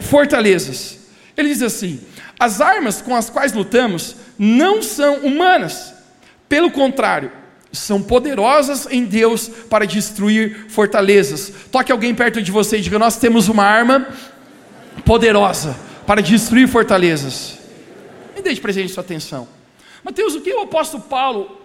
Fortalezas. 0.08 0.98
Ele 1.36 1.50
diz 1.50 1.62
assim: 1.62 2.00
as 2.40 2.62
armas 2.62 3.02
com 3.02 3.16
as 3.16 3.30
quais 3.30 3.54
lutamos 3.54 4.16
não 4.38 4.82
são 4.82 5.18
humanas, 5.18 5.94
pelo 6.48 6.72
contrário, 6.72 7.32
são 7.72 8.02
poderosas 8.02 8.88
em 8.90 9.04
Deus 9.06 9.48
para 9.48 9.86
destruir 9.86 10.68
fortalezas. 10.70 11.52
Toque 11.72 11.92
alguém 11.92 12.14
perto 12.16 12.42
de 12.42 12.52
você 12.52 12.78
e 12.78 12.82
diga: 12.82 12.98
Nós 12.98 13.18
temos 13.18 13.48
uma 13.48 13.64
arma 13.64 14.08
poderosa 15.06 15.76
para 16.06 16.22
destruir 16.22 16.68
fortalezas. 16.68 17.58
Me 18.36 18.42
deixe 18.42 18.62
presente 18.62 18.94
sua 18.94 19.02
atenção. 19.02 19.48
Mateus, 20.04 20.36
o 20.36 20.42
que 20.42 20.54
o 20.54 20.62
apóstolo 20.62 21.04
Paulo 21.04 21.62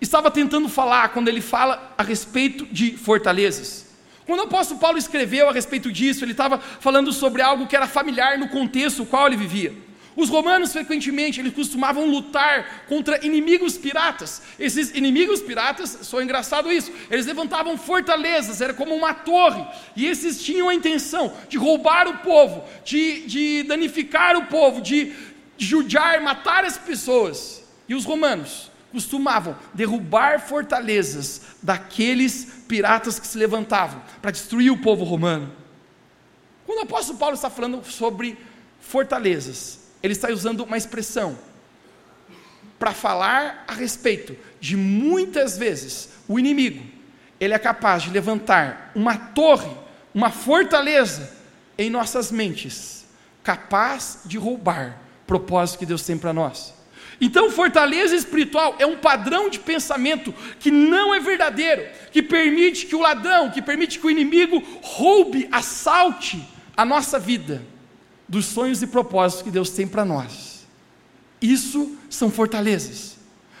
estava 0.00 0.30
tentando 0.30 0.68
falar 0.68 1.08
quando 1.10 1.28
ele 1.28 1.40
fala 1.40 1.94
a 1.98 2.02
respeito 2.02 2.66
de 2.66 2.96
fortalezas? 2.96 3.89
Quando 4.30 4.42
o 4.42 4.44
apóstolo 4.44 4.78
Paulo 4.78 4.96
escreveu 4.96 5.48
a 5.48 5.52
respeito 5.52 5.90
disso, 5.90 6.24
ele 6.24 6.30
estava 6.30 6.56
falando 6.56 7.12
sobre 7.12 7.42
algo 7.42 7.66
que 7.66 7.74
era 7.74 7.88
familiar 7.88 8.38
no 8.38 8.48
contexto 8.48 9.00
no 9.00 9.06
qual 9.06 9.26
ele 9.26 9.36
vivia. 9.36 9.74
Os 10.14 10.28
romanos, 10.28 10.72
frequentemente, 10.72 11.40
eles 11.40 11.52
costumavam 11.52 12.06
lutar 12.06 12.84
contra 12.88 13.26
inimigos 13.26 13.76
piratas. 13.76 14.40
Esses 14.56 14.94
inimigos 14.94 15.40
piratas, 15.40 15.98
só 16.02 16.22
engraçado 16.22 16.70
isso, 16.70 16.92
eles 17.10 17.26
levantavam 17.26 17.76
fortalezas, 17.76 18.60
era 18.60 18.72
como 18.72 18.94
uma 18.94 19.12
torre, 19.12 19.66
e 19.96 20.06
esses 20.06 20.40
tinham 20.40 20.68
a 20.68 20.74
intenção 20.76 21.34
de 21.48 21.58
roubar 21.58 22.06
o 22.06 22.18
povo, 22.18 22.62
de, 22.84 23.22
de 23.22 23.64
danificar 23.64 24.36
o 24.36 24.46
povo, 24.46 24.80
de 24.80 25.12
judiar, 25.58 26.20
matar 26.20 26.64
as 26.64 26.78
pessoas. 26.78 27.64
E 27.88 27.96
os 27.96 28.04
romanos 28.04 28.69
costumavam 28.90 29.56
derrubar 29.72 30.40
fortalezas 30.40 31.42
daqueles 31.62 32.44
piratas 32.66 33.18
que 33.18 33.26
se 33.26 33.38
levantavam 33.38 34.02
para 34.20 34.30
destruir 34.30 34.70
o 34.70 34.78
povo 34.78 35.04
romano. 35.04 35.50
Quando 36.66 36.80
o 36.80 36.82
apóstolo 36.82 37.18
Paulo 37.18 37.34
está 37.34 37.50
falando 37.50 37.84
sobre 37.84 38.38
fortalezas, 38.80 39.80
ele 40.02 40.12
está 40.12 40.28
usando 40.28 40.60
uma 40.60 40.76
expressão 40.76 41.38
para 42.78 42.92
falar 42.92 43.64
a 43.68 43.74
respeito 43.74 44.36
de 44.60 44.76
muitas 44.76 45.58
vezes 45.58 46.08
o 46.26 46.38
inimigo, 46.38 46.82
ele 47.38 47.54
é 47.54 47.58
capaz 47.58 48.02
de 48.02 48.10
levantar 48.10 48.90
uma 48.94 49.16
torre, 49.16 49.70
uma 50.14 50.30
fortaleza 50.30 51.30
em 51.76 51.90
nossas 51.90 52.30
mentes, 52.30 53.06
capaz 53.42 54.20
de 54.24 54.38
roubar 54.38 54.98
o 55.22 55.26
propósito 55.26 55.78
que 55.78 55.86
Deus 55.86 56.02
tem 56.02 56.16
para 56.16 56.32
nós. 56.32 56.79
Então, 57.20 57.50
fortaleza 57.50 58.16
espiritual 58.16 58.76
é 58.78 58.86
um 58.86 58.96
padrão 58.96 59.50
de 59.50 59.58
pensamento 59.58 60.34
que 60.58 60.70
não 60.70 61.14
é 61.14 61.20
verdadeiro, 61.20 61.86
que 62.10 62.22
permite 62.22 62.86
que 62.86 62.96
o 62.96 63.00
ladrão, 63.00 63.50
que 63.50 63.60
permite 63.60 63.98
que 63.98 64.06
o 64.06 64.10
inimigo 64.10 64.62
roube, 64.80 65.46
assalte 65.52 66.42
a 66.74 66.84
nossa 66.84 67.18
vida 67.18 67.62
dos 68.26 68.46
sonhos 68.46 68.80
e 68.80 68.86
propósitos 68.86 69.42
que 69.42 69.50
Deus 69.50 69.70
tem 69.70 69.86
para 69.86 70.04
nós. 70.04 70.66
Isso 71.42 71.94
são 72.08 72.30
fortalezas. 72.30 73.18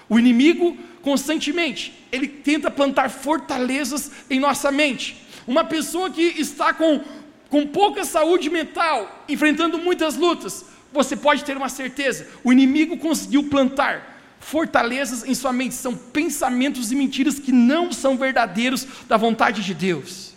O 0.08 0.18
inimigo 0.18 0.76
constantemente, 1.02 2.06
ele 2.10 2.28
tenta 2.28 2.70
plantar 2.70 3.10
fortalezas 3.10 4.10
em 4.30 4.40
nossa 4.40 4.72
mente. 4.72 5.16
Uma 5.46 5.64
pessoa 5.64 6.10
que 6.10 6.22
está 6.22 6.72
com, 6.72 7.00
com 7.48 7.66
pouca 7.66 8.04
saúde 8.04 8.48
mental, 8.48 9.24
enfrentando 9.28 9.78
muitas 9.78 10.16
lutas, 10.16 10.64
você 10.92 11.16
pode 11.16 11.44
ter 11.44 11.56
uma 11.56 11.68
certeza: 11.68 12.26
o 12.42 12.52
inimigo 12.52 12.96
conseguiu 12.96 13.44
plantar 13.44 14.18
fortalezas 14.40 15.24
em 15.24 15.34
sua 15.34 15.52
mente, 15.52 15.74
são 15.74 15.94
pensamentos 15.94 16.90
e 16.90 16.96
mentiras 16.96 17.38
que 17.38 17.52
não 17.52 17.92
são 17.92 18.16
verdadeiros 18.16 18.86
da 19.06 19.16
vontade 19.16 19.62
de 19.62 19.74
Deus. 19.74 20.34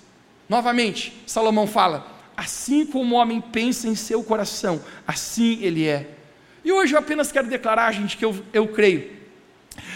Novamente, 0.48 1.14
Salomão 1.26 1.68
fala: 1.68 2.06
assim 2.36 2.86
como 2.86 3.16
o 3.16 3.18
homem 3.18 3.42
pensa 3.42 3.88
em 3.88 3.96
seu 3.96 4.24
coração, 4.24 4.82
assim 5.08 5.60
ele 5.62 5.88
é. 5.88 6.10
E 6.64 6.72
hoje 6.72 6.94
eu 6.94 7.00
apenas 7.00 7.32
quero 7.32 7.48
declarar, 7.48 7.92
gente, 7.92 8.16
que 8.16 8.24
eu, 8.24 8.36
eu 8.54 8.68
creio 8.68 9.24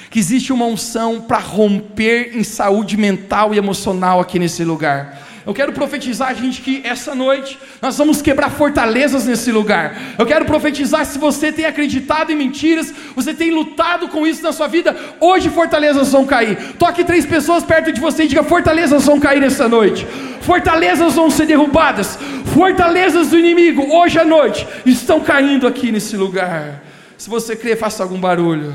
que 0.10 0.20
existe 0.20 0.52
uma 0.52 0.66
unção 0.66 1.22
para 1.22 1.38
romper 1.38 2.36
em 2.36 2.44
saúde 2.44 2.98
mental 2.98 3.54
e 3.54 3.58
emocional 3.58 4.20
aqui 4.20 4.40
nesse 4.40 4.64
lugar. 4.64 5.27
Eu 5.48 5.54
quero 5.54 5.72
profetizar, 5.72 6.36
gente, 6.36 6.62
que 6.62 6.82
essa 6.84 7.16
noite 7.16 7.58
nós 7.82 7.98
vamos 7.98 8.22
quebrar 8.22 8.50
fortalezas 8.50 9.26
nesse 9.26 9.50
lugar. 9.50 9.98
Eu 10.20 10.26
quero 10.26 10.44
profetizar, 10.44 11.06
se 11.06 11.18
você 11.18 11.54
tem 11.54 11.64
acreditado 11.64 12.34
em 12.34 12.36
mentiras, 12.36 12.94
você 13.16 13.34
tem 13.34 13.50
lutado 13.50 14.10
com 14.10 14.28
isso 14.28 14.44
na 14.44 14.52
sua 14.52 14.68
vida, 14.68 14.94
hoje 15.22 15.50
fortalezas 15.50 16.12
vão 16.12 16.26
cair. 16.26 16.74
Toque 16.74 17.06
três 17.06 17.26
pessoas 17.26 17.64
perto 17.64 17.94
de 17.94 18.02
você 18.02 18.26
e 18.26 18.28
diga: 18.28 18.44
fortalezas 18.44 19.06
vão 19.06 19.22
cair 19.22 19.40
nessa 19.40 19.70
noite. 19.70 20.06
Fortalezas 20.42 21.14
vão 21.14 21.32
ser 21.32 21.46
derrubadas. 21.46 22.20
Fortalezas 22.54 23.30
do 23.30 23.40
inimigo, 23.40 23.90
hoje 23.90 24.20
à 24.20 24.26
noite, 24.26 24.68
estão 24.86 25.22
caindo 25.22 25.66
aqui 25.66 25.94
nesse 25.94 26.18
lugar. 26.18 26.84
Se 27.18 27.30
você 27.30 27.56
crê, 27.56 27.78
faça 27.78 28.04
algum 28.04 28.20
barulho. 28.20 28.74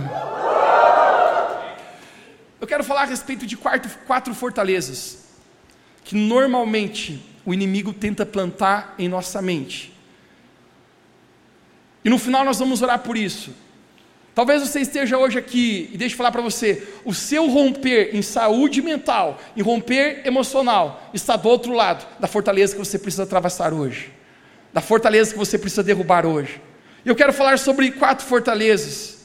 Eu 2.58 2.66
quero 2.66 2.82
falar 2.82 3.02
a 3.02 3.06
respeito 3.06 3.44
de 3.44 3.58
quatro 3.58 4.34
fortalezas 4.34 5.21
que 6.04 6.14
normalmente 6.14 7.20
o 7.44 7.52
inimigo 7.52 7.92
tenta 7.92 8.24
plantar 8.24 8.94
em 8.98 9.08
nossa 9.08 9.40
mente. 9.42 9.92
E 12.04 12.10
no 12.10 12.18
final 12.18 12.44
nós 12.44 12.58
vamos 12.58 12.82
orar 12.82 12.98
por 13.00 13.16
isso. 13.16 13.54
Talvez 14.34 14.62
você 14.62 14.80
esteja 14.80 15.18
hoje 15.18 15.38
aqui 15.38 15.90
e 15.92 15.96
deixe 15.96 16.14
eu 16.14 16.16
falar 16.16 16.32
para 16.32 16.40
você: 16.40 16.86
o 17.04 17.12
seu 17.12 17.46
romper 17.48 18.16
em 18.16 18.22
saúde 18.22 18.80
mental, 18.80 19.38
em 19.56 19.62
romper 19.62 20.22
emocional, 20.24 21.10
está 21.12 21.36
do 21.36 21.48
outro 21.48 21.72
lado 21.72 22.06
da 22.18 22.26
fortaleza 22.26 22.72
que 22.74 22.78
você 22.78 22.98
precisa 22.98 23.24
atravessar 23.24 23.72
hoje, 23.72 24.10
da 24.72 24.80
fortaleza 24.80 25.32
que 25.32 25.38
você 25.38 25.58
precisa 25.58 25.82
derrubar 25.82 26.24
hoje. 26.24 26.60
Eu 27.04 27.14
quero 27.14 27.32
falar 27.32 27.58
sobre 27.58 27.90
quatro 27.90 28.24
fortalezas 28.24 29.18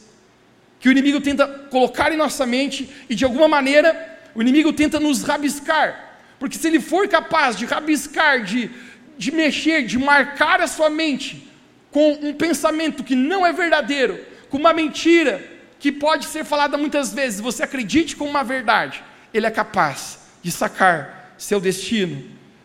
que 0.80 0.90
o 0.90 0.92
inimigo 0.92 1.22
tenta 1.22 1.48
colocar 1.48 2.12
em 2.12 2.18
nossa 2.18 2.46
mente 2.46 2.90
e 3.10 3.16
de 3.16 3.24
alguma 3.24 3.48
maneira 3.48 4.20
o 4.36 4.42
inimigo 4.42 4.74
tenta 4.74 5.00
nos 5.00 5.24
rabiscar 5.24 6.07
porque 6.40 6.58
se 6.58 6.68
ele 6.68 6.80
for 6.80 7.08
capaz 7.08 7.56
de 7.56 7.66
rabiscar, 7.66 8.44
de, 8.44 8.70
de 9.18 9.32
mexer, 9.32 9.86
de 9.86 9.98
marcar 9.98 10.62
a 10.62 10.68
sua 10.68 10.90
mente 10.90 11.48
com 11.92 12.14
um 12.22 12.34
pensamento 12.34 13.04
que 13.04 13.16
não 13.16 13.46
é 13.46 13.52
verdadeiro, 13.52 14.20
com 14.50 14.58
uma 14.58 14.74
mentira 14.74 15.44
que 15.80 15.92
pode 15.92 16.26
ser 16.26 16.44
falada 16.44 16.78
muitas 16.78 17.14
vezes, 17.14 17.40
você 17.40 17.64
acredite 17.64 18.16
como 18.16 18.30
uma 18.30 18.44
verdade, 18.44 19.04
ele 19.34 19.46
é 19.46 19.52
capaz 19.52 20.20
de 20.42 20.52
sacar 20.52 21.34
seu 21.38 21.60
destino. 21.60 22.24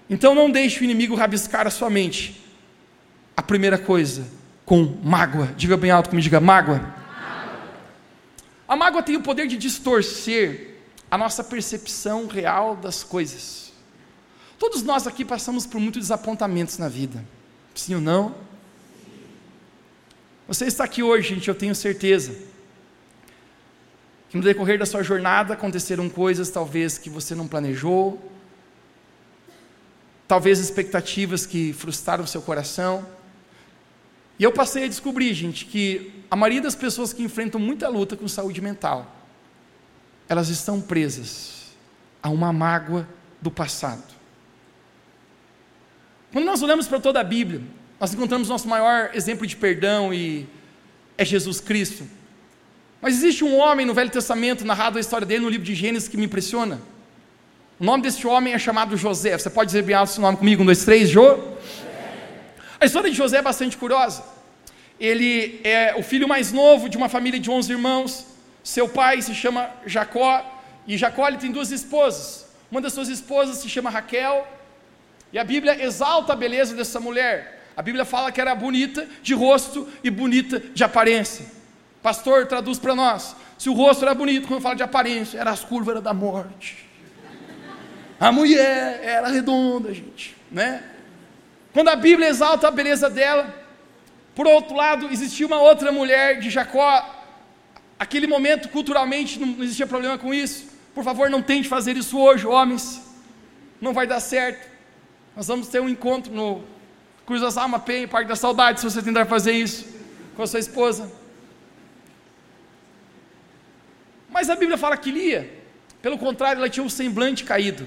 Então 0.08 0.34
não 0.34 0.50
deixe 0.50 0.80
o 0.80 0.84
inimigo 0.84 1.14
rabiscar 1.14 1.66
a 1.66 1.70
sua 1.70 1.88
mente. 1.88 2.40
A 3.36 3.42
primeira 3.42 3.78
coisa, 3.78 4.26
com 4.64 4.98
mágoa. 5.02 5.46
Diga 5.56 5.76
bem 5.76 5.90
alto 5.90 6.10
comigo, 6.10 6.24
diga 6.24 6.40
mágoa. 6.40 6.94
A 8.68 8.76
mágoa 8.76 9.02
tem 9.02 9.16
o 9.16 9.22
poder 9.22 9.46
de 9.46 9.56
distorcer 9.56 10.78
a 11.10 11.18
nossa 11.18 11.44
percepção 11.44 12.26
real 12.26 12.74
das 12.76 13.04
coisas. 13.04 13.61
Todos 14.62 14.84
nós 14.84 15.08
aqui 15.08 15.24
passamos 15.24 15.66
por 15.66 15.80
muitos 15.80 16.02
desapontamentos 16.02 16.78
na 16.78 16.88
vida. 16.88 17.24
Sim 17.74 17.96
ou 17.96 18.00
não? 18.00 18.32
Você 20.46 20.66
está 20.66 20.84
aqui 20.84 21.02
hoje, 21.02 21.30
gente, 21.30 21.48
eu 21.48 21.54
tenho 21.56 21.74
certeza. 21.74 22.32
Que 24.30 24.36
no 24.36 24.42
decorrer 24.44 24.78
da 24.78 24.86
sua 24.86 25.02
jornada 25.02 25.54
aconteceram 25.54 26.08
coisas 26.08 26.48
talvez 26.48 26.96
que 26.96 27.10
você 27.10 27.34
não 27.34 27.48
planejou, 27.48 28.30
talvez 30.28 30.60
expectativas 30.60 31.44
que 31.44 31.72
frustraram 31.72 32.22
o 32.22 32.28
seu 32.28 32.40
coração. 32.40 33.04
E 34.38 34.44
eu 34.44 34.52
passei 34.52 34.84
a 34.84 34.88
descobrir, 34.88 35.34
gente, 35.34 35.66
que 35.66 36.22
a 36.30 36.36
maioria 36.36 36.62
das 36.62 36.76
pessoas 36.76 37.12
que 37.12 37.24
enfrentam 37.24 37.60
muita 37.60 37.88
luta 37.88 38.16
com 38.16 38.28
saúde 38.28 38.60
mental, 38.60 39.12
elas 40.28 40.50
estão 40.50 40.80
presas 40.80 41.72
a 42.22 42.28
uma 42.30 42.52
mágoa 42.52 43.08
do 43.40 43.50
passado. 43.50 44.21
Quando 46.32 46.46
nós 46.46 46.62
olhamos 46.62 46.88
para 46.88 46.98
toda 46.98 47.20
a 47.20 47.24
Bíblia, 47.24 47.60
nós 48.00 48.14
encontramos 48.14 48.48
nosso 48.48 48.66
maior 48.66 49.10
exemplo 49.12 49.46
de 49.46 49.54
perdão 49.54 50.14
e 50.14 50.46
é 51.18 51.26
Jesus 51.26 51.60
Cristo. 51.60 52.08
Mas 53.02 53.18
existe 53.18 53.44
um 53.44 53.58
homem 53.58 53.84
no 53.84 53.92
Velho 53.92 54.08
Testamento, 54.08 54.64
narrado 54.64 54.96
a 54.96 55.00
história 55.00 55.26
dele 55.26 55.44
no 55.44 55.50
livro 55.50 55.66
de 55.66 55.74
Gênesis, 55.74 56.08
que 56.08 56.16
me 56.16 56.24
impressiona. 56.24 56.80
O 57.78 57.84
nome 57.84 58.02
desse 58.02 58.26
homem 58.26 58.54
é 58.54 58.58
chamado 58.58 58.96
José. 58.96 59.36
Você 59.36 59.50
pode 59.50 59.72
dizer 59.72 59.92
alto 59.92 60.10
esse 60.10 60.20
nome 60.22 60.38
comigo? 60.38 60.62
Um, 60.62 60.64
dois, 60.66 60.82
três, 60.86 61.10
Jô? 61.10 61.38
A 62.80 62.86
história 62.86 63.10
de 63.10 63.16
José 63.16 63.36
é 63.36 63.42
bastante 63.42 63.76
curiosa. 63.76 64.24
Ele 64.98 65.60
é 65.62 65.94
o 65.98 66.02
filho 66.02 66.26
mais 66.26 66.50
novo 66.50 66.88
de 66.88 66.96
uma 66.96 67.10
família 67.10 67.38
de 67.38 67.50
11 67.50 67.70
irmãos. 67.70 68.26
Seu 68.64 68.88
pai 68.88 69.20
se 69.20 69.34
chama 69.34 69.68
Jacó. 69.84 70.42
E 70.86 70.96
Jacó 70.96 71.28
ele 71.28 71.36
tem 71.36 71.52
duas 71.52 71.70
esposas. 71.70 72.46
Uma 72.70 72.80
das 72.80 72.94
suas 72.94 73.10
esposas 73.10 73.58
se 73.58 73.68
chama 73.68 73.90
Raquel 73.90 74.46
e 75.32 75.38
a 75.38 75.44
Bíblia 75.44 75.82
exalta 75.82 76.32
a 76.32 76.36
beleza 76.36 76.74
dessa 76.74 77.00
mulher. 77.00 77.60
A 77.76 77.82
Bíblia 77.82 78.04
fala 78.04 78.30
que 78.30 78.40
era 78.40 78.54
bonita 78.54 79.08
de 79.22 79.32
rosto 79.32 79.88
e 80.04 80.10
bonita 80.10 80.60
de 80.60 80.84
aparência. 80.84 81.46
Pastor, 82.02 82.46
traduz 82.46 82.78
para 82.78 82.94
nós. 82.94 83.34
Se 83.56 83.70
o 83.70 83.72
rosto 83.72 84.04
era 84.04 84.14
bonito, 84.14 84.48
quando 84.48 84.60
fala 84.60 84.74
de 84.74 84.82
aparência, 84.82 85.38
era 85.38 85.50
as 85.50 85.64
curvas 85.64 86.02
da 86.02 86.12
morte. 86.12 86.84
A 88.20 88.30
mulher 88.30 89.00
era 89.02 89.28
redonda, 89.28 89.92
gente, 89.94 90.36
né? 90.50 90.82
Quando 91.72 91.88
a 91.88 91.96
Bíblia 91.96 92.28
exalta 92.28 92.68
a 92.68 92.70
beleza 92.70 93.08
dela, 93.08 93.54
por 94.34 94.46
outro 94.46 94.76
lado, 94.76 95.08
existia 95.10 95.46
uma 95.46 95.60
outra 95.60 95.90
mulher 95.90 96.38
de 96.40 96.50
Jacó. 96.50 97.24
Aquele 97.98 98.26
momento, 98.26 98.68
culturalmente, 98.68 99.38
não 99.38 99.62
existia 99.62 99.86
problema 99.86 100.18
com 100.18 100.34
isso. 100.34 100.66
Por 100.94 101.04
favor, 101.04 101.30
não 101.30 101.42
tente 101.42 101.68
fazer 101.68 101.96
isso 101.96 102.18
hoje, 102.18 102.46
homens. 102.46 103.02
Não 103.80 103.92
vai 103.92 104.06
dar 104.06 104.20
certo. 104.20 104.71
Nós 105.34 105.46
vamos 105.46 105.68
ter 105.68 105.80
um 105.80 105.88
encontro 105.88 106.32
no 106.32 106.62
Cruz 107.24 107.40
das 107.40 107.56
Almas 107.56 107.82
Penha, 107.82 108.06
Parque 108.06 108.28
da 108.28 108.36
Saudade, 108.36 108.80
se 108.80 108.84
você 108.84 109.02
tentar 109.02 109.26
fazer 109.26 109.52
isso 109.52 109.86
com 110.36 110.42
a 110.42 110.46
sua 110.46 110.60
esposa. 110.60 111.10
Mas 114.28 114.50
a 114.50 114.56
Bíblia 114.56 114.76
fala 114.76 114.96
que 114.96 115.10
Lia, 115.10 115.62
pelo 116.00 116.18
contrário, 116.18 116.58
ela 116.58 116.68
tinha 116.68 116.84
um 116.84 116.88
semblante 116.88 117.44
caído. 117.44 117.86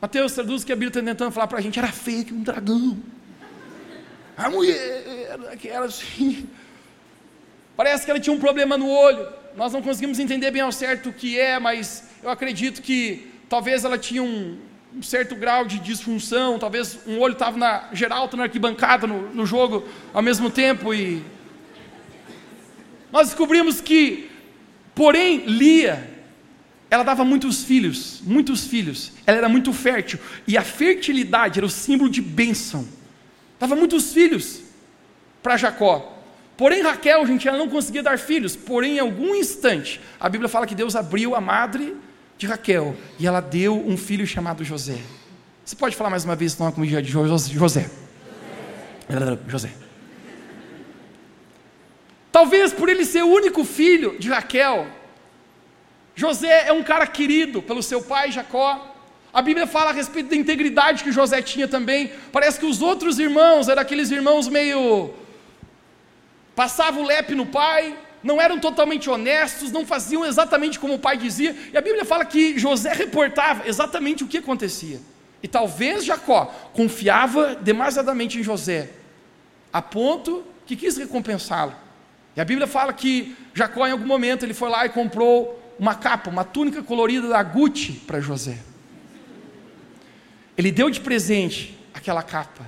Mateus 0.00 0.32
traduz 0.32 0.64
que 0.64 0.72
a 0.72 0.76
Bíblia 0.76 0.88
está 0.88 1.02
tentando 1.02 1.30
falar 1.30 1.46
para 1.46 1.58
a 1.58 1.60
gente, 1.60 1.78
era 1.78 1.92
feia 1.92 2.24
que 2.24 2.34
um 2.34 2.42
dragão. 2.42 2.98
A 4.36 4.50
mulher, 4.50 5.38
era 5.64 5.84
assim. 5.84 6.48
Parece 7.76 8.04
que 8.04 8.10
ela 8.10 8.20
tinha 8.20 8.34
um 8.34 8.40
problema 8.40 8.76
no 8.76 8.88
olho. 8.88 9.26
Nós 9.56 9.72
não 9.72 9.80
conseguimos 9.80 10.18
entender 10.18 10.50
bem 10.50 10.62
ao 10.62 10.72
certo 10.72 11.10
o 11.10 11.12
que 11.12 11.38
é, 11.38 11.58
mas 11.58 12.08
eu 12.22 12.30
acredito 12.30 12.82
que 12.82 13.32
talvez 13.48 13.84
ela 13.84 13.96
tinha 13.96 14.22
um, 14.22 14.58
um 14.96 15.02
certo 15.02 15.34
grau 15.34 15.64
de 15.64 15.80
disfunção, 15.80 16.58
talvez 16.58 17.00
um 17.06 17.18
olho 17.18 17.32
estava 17.32 17.58
na 17.58 17.88
geral, 17.92 18.30
na 18.34 18.44
arquibancada 18.44 19.06
no, 19.06 19.34
no 19.34 19.44
jogo 19.44 19.88
ao 20.12 20.22
mesmo 20.22 20.50
tempo 20.50 20.94
e 20.94 21.22
nós 23.10 23.28
descobrimos 23.28 23.80
que, 23.80 24.30
porém, 24.94 25.44
Lia, 25.46 26.10
ela 26.90 27.02
dava 27.04 27.24
muitos 27.24 27.64
filhos, 27.64 28.20
muitos 28.24 28.66
filhos, 28.66 29.12
ela 29.26 29.38
era 29.38 29.48
muito 29.48 29.72
fértil, 29.72 30.18
e 30.46 30.56
a 30.56 30.62
fertilidade 30.62 31.58
era 31.58 31.66
o 31.66 31.70
símbolo 31.70 32.10
de 32.10 32.20
bênção, 32.20 32.88
dava 33.58 33.76
muitos 33.76 34.12
filhos 34.12 34.62
para 35.42 35.56
Jacó. 35.56 36.12
Porém, 36.56 36.82
Raquel, 36.82 37.26
gente, 37.26 37.48
ela 37.48 37.58
não 37.58 37.68
conseguia 37.68 38.02
dar 38.02 38.18
filhos, 38.18 38.56
porém, 38.56 38.96
em 38.96 39.00
algum 39.00 39.34
instante, 39.34 40.00
a 40.18 40.28
Bíblia 40.28 40.48
fala 40.48 40.66
que 40.66 40.74
Deus 40.74 40.94
abriu 40.94 41.34
a 41.34 41.40
madre 41.40 41.96
de 42.36 42.46
Raquel 42.46 42.96
e 43.18 43.26
ela 43.26 43.40
deu 43.40 43.76
um 43.76 43.96
filho 43.96 44.26
chamado 44.26 44.64
José. 44.64 44.98
Você 45.64 45.76
pode 45.76 45.96
falar 45.96 46.10
mais 46.10 46.24
uma 46.24 46.36
vez, 46.36 46.54
então, 46.54 46.70
comigo 46.70 47.00
de 47.00 47.10
José? 47.10 47.52
José. 47.52 47.90
José. 49.48 49.72
Talvez 52.30 52.72
por 52.72 52.88
ele 52.88 53.04
ser 53.04 53.22
o 53.22 53.28
único 53.28 53.64
filho 53.64 54.18
de 54.18 54.28
Raquel, 54.28 54.86
José 56.14 56.68
é 56.68 56.72
um 56.72 56.82
cara 56.82 57.06
querido 57.06 57.62
pelo 57.62 57.82
seu 57.82 58.02
pai 58.02 58.30
Jacó. 58.30 58.94
A 59.32 59.42
Bíblia 59.42 59.66
fala 59.66 59.90
a 59.90 59.92
respeito 59.92 60.30
da 60.30 60.36
integridade 60.36 61.02
que 61.02 61.10
José 61.10 61.42
tinha 61.42 61.66
também. 61.66 62.12
Parece 62.32 62.58
que 62.58 62.66
os 62.66 62.82
outros 62.82 63.18
irmãos 63.18 63.68
eram 63.68 63.82
aqueles 63.82 64.10
irmãos 64.10 64.48
meio. 64.48 65.12
passavam 66.54 67.02
o 67.02 67.06
lepe 67.06 67.34
no 67.34 67.46
pai, 67.46 67.96
não 68.24 68.40
eram 68.40 68.58
totalmente 68.58 69.10
honestos, 69.10 69.70
não 69.70 69.84
faziam 69.84 70.24
exatamente 70.24 70.80
como 70.80 70.94
o 70.94 70.98
pai 70.98 71.18
dizia. 71.18 71.54
E 71.70 71.76
a 71.76 71.80
Bíblia 71.82 72.06
fala 72.06 72.24
que 72.24 72.58
José 72.58 72.94
reportava 72.94 73.68
exatamente 73.68 74.24
o 74.24 74.26
que 74.26 74.38
acontecia. 74.38 74.98
E 75.42 75.46
talvez 75.46 76.06
Jacó 76.06 76.46
confiava 76.72 77.54
demasiadamente 77.54 78.40
em 78.40 78.42
José, 78.42 78.88
a 79.70 79.82
ponto 79.82 80.42
que 80.64 80.74
quis 80.74 80.96
recompensá-lo. 80.96 81.74
E 82.34 82.40
a 82.40 82.44
Bíblia 82.46 82.66
fala 82.66 82.94
que 82.94 83.36
Jacó, 83.52 83.86
em 83.86 83.92
algum 83.92 84.06
momento, 84.06 84.42
ele 84.42 84.54
foi 84.54 84.70
lá 84.70 84.86
e 84.86 84.88
comprou 84.88 85.60
uma 85.78 85.94
capa, 85.94 86.30
uma 86.30 86.44
túnica 86.44 86.82
colorida 86.82 87.28
da 87.28 87.42
Gucci 87.42 87.92
para 88.06 88.20
José. 88.20 88.58
Ele 90.56 90.72
deu 90.72 90.88
de 90.88 91.00
presente 91.00 91.78
aquela 91.92 92.22
capa. 92.22 92.64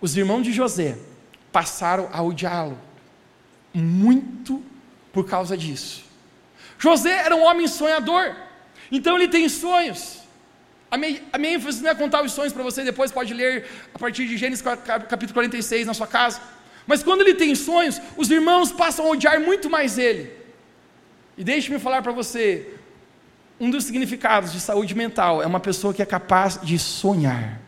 Os 0.00 0.16
irmãos 0.16 0.42
de 0.42 0.52
José 0.52 0.96
passaram 1.56 2.10
a 2.12 2.22
odiá-lo 2.22 2.78
muito 3.72 4.62
por 5.10 5.24
causa 5.26 5.56
disso. 5.56 6.04
José 6.78 7.14
era 7.26 7.34
um 7.34 7.44
homem 7.48 7.66
sonhador, 7.66 8.36
então 8.92 9.16
ele 9.16 9.26
tem 9.26 9.48
sonhos. 9.48 10.18
A 10.90 10.98
minha, 10.98 11.22
a 11.32 11.38
minha 11.38 11.54
ênfase 11.54 11.82
não 11.82 11.92
é 11.92 11.94
contar 11.94 12.22
os 12.22 12.32
sonhos 12.32 12.52
para 12.52 12.62
você, 12.62 12.84
depois 12.84 13.10
pode 13.10 13.32
ler 13.32 13.66
a 13.94 13.98
partir 13.98 14.26
de 14.28 14.36
Gênesis 14.36 14.62
capítulo 15.12 15.32
46 15.32 15.86
na 15.86 15.94
sua 15.94 16.06
casa. 16.06 16.42
Mas 16.86 17.02
quando 17.02 17.22
ele 17.22 17.32
tem 17.32 17.54
sonhos, 17.54 18.02
os 18.18 18.30
irmãos 18.30 18.70
passam 18.70 19.06
a 19.06 19.08
odiar 19.08 19.40
muito 19.40 19.70
mais 19.70 19.96
ele. 19.96 20.30
E 21.38 21.42
deixe-me 21.42 21.78
falar 21.78 22.02
para 22.02 22.12
você: 22.12 22.68
um 23.58 23.70
dos 23.70 23.84
significados 23.84 24.52
de 24.52 24.60
saúde 24.60 24.94
mental 24.94 25.42
é 25.42 25.46
uma 25.46 25.60
pessoa 25.60 25.94
que 25.94 26.02
é 26.02 26.06
capaz 26.06 26.60
de 26.62 26.78
sonhar. 26.78 27.58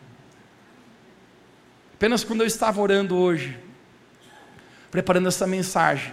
Apenas 1.95 2.23
quando 2.23 2.41
eu 2.41 2.47
estava 2.47 2.79
orando 2.79 3.17
hoje, 3.17 3.57
preparando 4.91 5.27
essa 5.27 5.45
mensagem, 5.45 6.11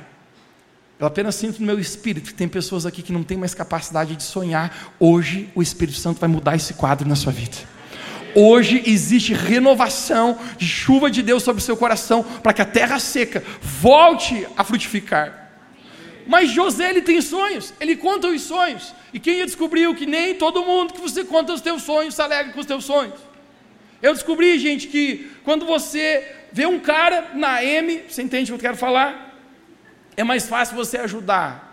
eu 0.99 1.07
apenas 1.07 1.35
sinto 1.35 1.61
no 1.61 1.67
meu 1.67 1.79
espírito 1.79 2.31
que 2.31 2.35
tem 2.35 2.49
pessoas 2.49 2.87
aqui 2.87 3.03
que 3.03 3.13
não 3.13 3.23
têm 3.23 3.37
mais 3.37 3.53
capacidade 3.53 4.17
de 4.17 4.23
sonhar. 4.23 4.95
Hoje 4.99 5.51
o 5.55 5.61
Espírito 5.61 5.99
Santo 5.99 6.19
vai 6.19 6.29
mudar 6.29 6.57
esse 6.57 6.73
quadro 6.73 7.07
na 7.07 7.15
sua 7.15 7.33
vida. 7.33 7.57
Hoje 8.35 8.83
existe 8.87 9.35
renovação 9.35 10.39
de 10.57 10.67
chuva 10.67 11.11
de 11.11 11.23
Deus 11.23 11.43
sobre 11.43 11.61
o 11.61 11.65
seu 11.65 11.77
coração 11.77 12.23
para 12.23 12.55
que 12.55 12.63
a 12.63 12.67
terra 12.67 12.99
seca 12.99 13.43
volte 13.61 14.47
a 14.57 14.65
frutificar. 14.65 15.51
Mas 16.27 16.51
José 16.51 16.91
ele 16.91 17.03
tem 17.03 17.21
sonhos, 17.21 17.75
ele 17.79 17.97
conta 17.97 18.29
os 18.29 18.43
sonhos. 18.43 18.95
E 19.13 19.21
quem 19.21 19.45
descobriu 19.45 19.95
que 19.95 20.07
nem 20.07 20.35
todo 20.35 20.65
mundo 20.65 20.95
que 20.95 21.01
você 21.01 21.25
conta 21.25 21.53
os 21.53 21.61
teus 21.61 21.83
sonhos 21.83 22.15
se 22.15 22.23
alegra 22.23 22.53
com 22.53 22.61
os 22.61 22.67
teus 22.67 22.85
sonhos. 22.85 23.21
Eu 24.03 24.13
descobri, 24.13 24.59
gente, 24.59 24.89
que 24.89 25.31
quando 25.45 25.65
você 25.67 26.46
vê 26.53 26.67
um 26.67 26.81
cara 26.81 27.33
na 27.35 27.63
M, 27.63 28.05
você 28.09 28.23
entende 28.23 28.53
o 28.53 28.55
que 28.59 28.65
eu 28.65 28.71
quero 28.71 28.77
falar? 28.77 29.39
É 30.17 30.25
mais 30.25 30.49
fácil 30.49 30.77
você 30.77 30.97
ajudar. 30.99 31.67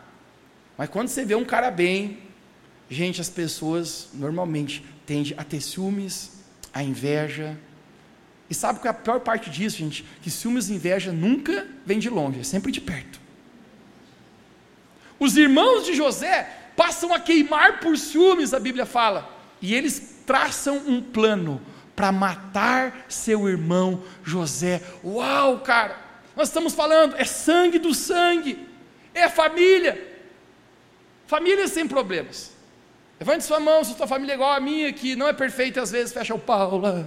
Mas 0.78 0.90
quando 0.90 1.08
você 1.08 1.24
vê 1.24 1.36
um 1.36 1.46
cara 1.46 1.72
bem, 1.72 2.20
gente, 2.90 3.22
as 3.22 3.30
pessoas 3.30 4.10
normalmente 4.14 4.84
tendem 5.06 5.34
a 5.38 5.44
ter 5.44 5.62
ciúmes, 5.62 6.44
a 6.74 6.84
inveja. 6.84 7.58
E 8.50 8.56
sabe 8.56 8.80
qual 8.80 8.94
é 8.94 8.98
a 8.98 9.00
pior 9.00 9.20
parte 9.20 9.50
disso, 9.50 9.78
gente? 9.78 10.04
Que 10.22 10.30
ciúmes 10.30 10.70
e 10.70 10.74
inveja 10.74 11.12
nunca 11.12 11.68
vem 11.86 12.00
de 12.00 12.10
longe, 12.10 12.40
é 12.40 12.44
sempre 12.44 12.72
de 12.72 12.82
perto. 12.82 13.22
Os 15.20 15.38
irmãos 15.38 15.86
de 15.86 15.94
José 15.94 16.50
passam 16.76 17.14
a 17.14 17.20
queimar 17.20 17.80
por 17.80 17.98
ciúmes, 17.98 18.54
a 18.54 18.60
Bíblia 18.60 18.86
fala, 18.86 19.30
e 19.62 19.74
eles 19.74 20.22
traçam 20.26 20.78
um 20.88 21.02
plano 21.02 21.62
para 21.96 22.12
matar 22.12 23.06
seu 23.08 23.48
irmão 23.48 24.04
José. 24.24 24.82
Uau, 25.04 25.60
cara! 25.60 25.98
Nós 26.36 26.48
estamos 26.48 26.74
falando, 26.74 27.16
é 27.16 27.26
sangue 27.26 27.78
do 27.78 27.94
sangue, 27.94 28.68
é 29.14 29.30
família. 29.30 30.12
Família 31.28 31.68
sem 31.68 31.88
problemas. 31.88 32.52
Levante 33.20 33.44
sua 33.44 33.60
mão 33.60 33.84
se 33.84 33.96
sua 33.96 34.08
família 34.08 34.34
é 34.34 34.36
igual 34.36 34.52
a 34.52 34.60
minha, 34.60 34.92
que 34.92 35.16
não 35.16 35.28
é 35.28 35.34
perfeita 35.34 35.82
às 35.82 35.92
vezes, 35.92 36.14
fecha 36.14 36.34
o 36.34 36.40
pau 36.40 36.78
lá. 36.80 37.06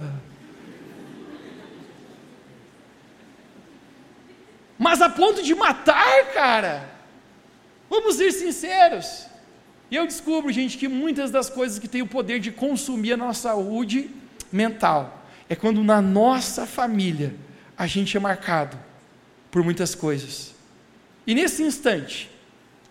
Mas 4.77 5.01
a 5.01 5.09
ponto 5.09 5.41
de 5.41 5.53
matar, 5.55 6.33
cara. 6.33 6.89
Vamos 7.89 8.15
ser 8.15 8.31
sinceros. 8.31 9.25
E 9.89 9.95
eu 9.95 10.05
descubro, 10.05 10.51
gente, 10.51 10.77
que 10.77 10.87
muitas 10.87 11.31
das 11.31 11.49
coisas 11.49 11.79
que 11.79 11.87
têm 11.87 12.01
o 12.01 12.07
poder 12.07 12.39
de 12.39 12.51
consumir 12.51 13.13
a 13.13 13.17
nossa 13.17 13.49
saúde 13.49 14.09
mental 14.57 15.25
é 15.47 15.55
quando 15.55 15.83
na 15.83 16.01
nossa 16.01 16.65
família 16.65 17.33
a 17.77 17.87
gente 17.87 18.17
é 18.17 18.19
marcado 18.19 18.77
por 19.49 19.63
muitas 19.63 19.95
coisas. 19.95 20.53
E 21.25 21.33
nesse 21.33 21.63
instante, 21.63 22.29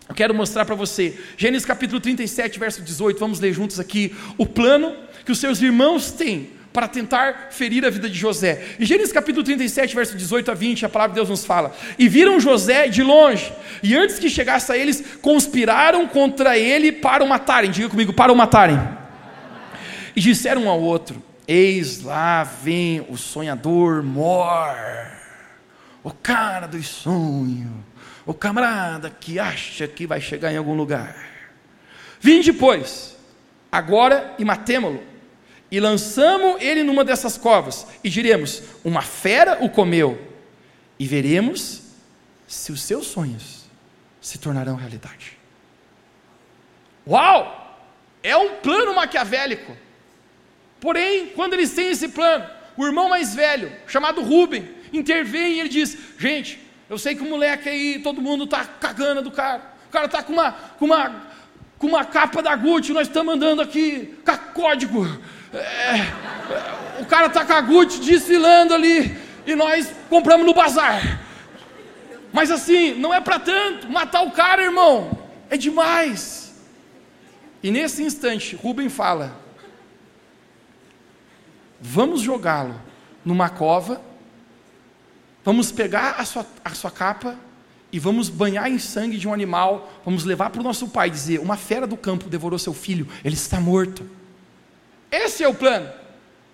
eu 0.07 0.15
quero 0.15 0.33
mostrar 0.33 0.65
para 0.65 0.75
você, 0.75 1.19
Gênesis 1.37 1.65
capítulo 1.65 1.99
37, 1.99 2.57
verso 2.57 2.81
18, 2.81 3.19
vamos 3.19 3.39
ler 3.39 3.53
juntos 3.53 3.79
aqui 3.79 4.15
o 4.37 4.45
plano 4.45 4.95
que 5.25 5.31
os 5.31 5.39
seus 5.39 5.61
irmãos 5.61 6.11
têm 6.11 6.51
para 6.71 6.87
tentar 6.87 7.47
ferir 7.51 7.83
a 7.85 7.89
vida 7.89 8.09
de 8.09 8.17
José. 8.17 8.63
Em 8.79 8.85
Gênesis 8.85 9.11
capítulo 9.11 9.43
37, 9.43 9.95
verso 9.95 10.15
18 10.15 10.51
a 10.51 10.53
20, 10.53 10.85
a 10.85 10.89
palavra 10.89 11.13
de 11.13 11.15
Deus 11.15 11.29
nos 11.29 11.43
fala: 11.43 11.75
E 11.97 12.07
viram 12.07 12.39
José 12.39 12.87
de 12.87 13.03
longe, 13.03 13.51
e 13.83 13.95
antes 13.95 14.19
que 14.19 14.29
chegasse 14.29 14.71
a 14.71 14.77
eles, 14.77 15.03
conspiraram 15.21 16.07
contra 16.07 16.57
ele 16.57 16.91
para 16.91 17.23
o 17.23 17.27
matarem. 17.27 17.71
Diga 17.71 17.89
comigo, 17.89 18.13
para 18.13 18.31
o 18.31 18.35
matarem. 18.35 18.79
E 20.15 20.21
disseram 20.21 20.63
um 20.63 20.69
ao 20.69 20.79
outro: 20.79 21.21
Eis 21.47 22.01
lá 22.01 22.43
vem 22.43 23.05
o 23.09 23.17
sonhador 23.17 24.03
mor, 24.03 24.75
o 26.03 26.11
cara 26.11 26.67
dos 26.67 26.87
sonhos 26.87 27.87
o 28.27 28.33
camarada 28.33 29.09
que 29.09 29.39
acha 29.39 29.87
que 29.87 30.05
vai 30.05 30.19
chegar 30.19 30.51
em 30.51 30.57
algum 30.57 30.75
lugar. 30.75 31.15
Vinde, 32.19 32.51
pois, 32.51 33.15
agora 33.71 34.35
e 34.37 34.43
matemo-lo, 34.43 35.01
e 35.71 35.79
lançamos 35.79 36.61
ele 36.61 36.83
numa 36.83 37.05
dessas 37.05 37.37
covas, 37.37 37.87
e 38.03 38.09
diremos: 38.09 38.61
Uma 38.83 39.01
fera 39.01 39.63
o 39.63 39.69
comeu, 39.69 40.21
e 40.99 41.07
veremos 41.07 41.83
se 42.45 42.71
os 42.71 42.81
seus 42.81 43.07
sonhos 43.07 43.65
se 44.19 44.37
tornarão 44.37 44.75
realidade. 44.75 45.37
Uau! 47.07 47.63
É 48.21 48.35
um 48.35 48.55
plano 48.55 48.93
maquiavélico. 48.93 49.71
Porém, 50.79 51.27
quando 51.27 51.53
eles 51.53 51.71
têm 51.73 51.89
esse 51.89 52.09
plano, 52.09 52.45
o 52.75 52.85
irmão 52.85 53.09
mais 53.09 53.33
velho, 53.33 53.71
chamado 53.87 54.21
Rubem, 54.21 54.69
intervém 54.93 55.53
e 55.53 55.59
ele 55.59 55.69
diz: 55.69 55.97
Gente, 56.17 56.59
eu 56.89 56.97
sei 56.97 57.15
que 57.15 57.23
o 57.23 57.29
moleque 57.29 57.67
aí, 57.67 57.99
todo 57.99 58.21
mundo 58.21 58.43
está 58.43 58.63
cagando 58.63 59.21
do 59.21 59.31
cara. 59.31 59.61
O 59.87 59.91
cara 59.91 60.05
está 60.05 60.21
com 60.21 60.33
uma, 60.33 60.51
com, 60.51 60.85
uma, 60.85 61.21
com 61.77 61.87
uma 61.87 62.05
capa 62.05 62.41
da 62.41 62.55
Gucci, 62.55 62.93
nós 62.93 63.07
estamos 63.07 63.33
andando 63.33 63.61
aqui 63.61 64.15
código. 64.53 65.07
É, 65.53 65.57
é, 65.57 67.01
o 67.01 67.05
cara 67.05 67.27
está 67.27 67.45
com 67.45 67.53
a 67.53 67.61
Gucci 67.61 67.99
desfilando 67.99 68.73
ali 68.73 69.17
e 69.45 69.55
nós 69.55 69.91
compramos 70.09 70.45
no 70.45 70.53
bazar. 70.53 71.21
Mas 72.33 72.51
assim, 72.51 72.93
não 72.95 73.13
é 73.13 73.21
para 73.21 73.39
tanto. 73.39 73.89
Matar 73.89 74.21
o 74.21 74.31
cara, 74.31 74.63
irmão, 74.63 75.17
é 75.49 75.57
demais. 75.57 76.53
E 77.63 77.71
nesse 77.71 78.03
instante, 78.03 78.55
Rubem 78.55 78.89
fala: 78.89 79.46
Vamos 81.79 82.21
jogá-lo 82.21 82.75
numa 83.23 83.49
cova, 83.49 84.01
vamos 85.43 85.71
pegar 85.71 86.15
a 86.17 86.25
sua, 86.25 86.45
a 86.63 86.73
sua 86.73 86.91
capa 86.91 87.35
e 87.91 87.99
vamos 87.99 88.29
banhar 88.29 88.69
em 88.69 88.79
sangue 88.79 89.17
de 89.17 89.27
um 89.27 89.33
animal, 89.33 89.91
vamos 90.03 90.23
levar 90.23 90.49
para 90.49 90.61
o 90.61 90.63
nosso 90.63 90.87
pai 90.89 91.07
e 91.07 91.11
dizer: 91.11 91.39
Uma 91.39 91.57
fera 91.57 91.85
do 91.85 91.97
campo 91.97 92.29
devorou 92.29 92.57
seu 92.57 92.73
filho, 92.73 93.07
ele 93.23 93.35
está 93.35 93.59
morto. 93.59 94.09
Esse 95.11 95.43
é 95.43 95.47
o 95.47 95.53
plano. 95.53 95.89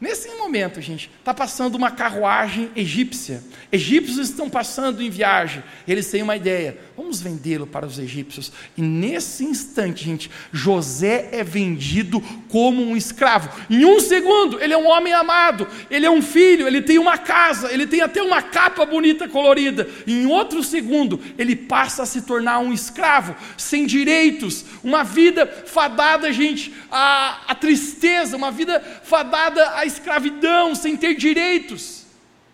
Nesse 0.04 0.28
momento, 0.36 0.82
gente, 0.82 1.10
está 1.18 1.34
passando 1.34 1.76
uma 1.76 1.90
carruagem 1.90 2.70
egípcia. 2.76 3.42
Egípcios 3.72 4.30
estão 4.30 4.50
passando 4.50 5.02
em 5.02 5.10
viagem. 5.10 5.64
Eles 5.88 6.12
têm 6.12 6.22
uma 6.22 6.36
ideia: 6.36 6.78
vamos 6.98 7.22
vendê-lo 7.22 7.66
para 7.66 7.86
os 7.86 7.98
egípcios. 7.98 8.52
E 8.76 8.82
nesse 8.82 9.46
instante, 9.46 10.04
gente, 10.04 10.30
José 10.52 11.30
é 11.32 11.42
vendido 11.42 12.20
como 12.50 12.84
um 12.84 12.98
escravo. 12.98 13.50
Em 13.70 13.86
um 13.86 13.98
segundo, 14.02 14.62
ele 14.62 14.74
é 14.74 14.78
um 14.78 14.88
homem 14.88 15.14
amado, 15.14 15.66
ele 15.90 16.06
é 16.06 16.12
um 16.12 16.22
filho, 16.22 16.68
ele 16.68 16.82
tem 16.82 17.00
uma 17.00 17.18
casa, 17.18 17.72
ele 17.72 17.88
tem 17.88 18.02
até 18.02 18.22
uma 18.22 18.42
capa 18.42 18.86
bonita 18.86 19.30
colorida. 19.30 19.88
Em 20.06 20.26
outro 20.26 20.62
segundo, 20.64 21.18
ele 21.38 21.56
passa 21.56 22.04
a 22.04 22.06
se 22.06 22.24
tornar 22.24 22.60
um 22.60 22.74
escravo, 22.74 23.38
sem 23.56 23.86
direitos, 23.86 24.66
uma 24.84 25.06
vida 25.06 25.48
fadada, 25.66 26.30
gente, 26.34 26.74
à, 26.92 27.40
à 27.48 27.56
tristeza, 27.56 28.36
uma 28.36 28.52
vida 28.52 28.82
fadada 29.04 29.78
à 29.78 29.93
escravidão, 29.94 30.76
sem 30.76 30.98
ter 30.98 31.16
direitos. 31.16 32.06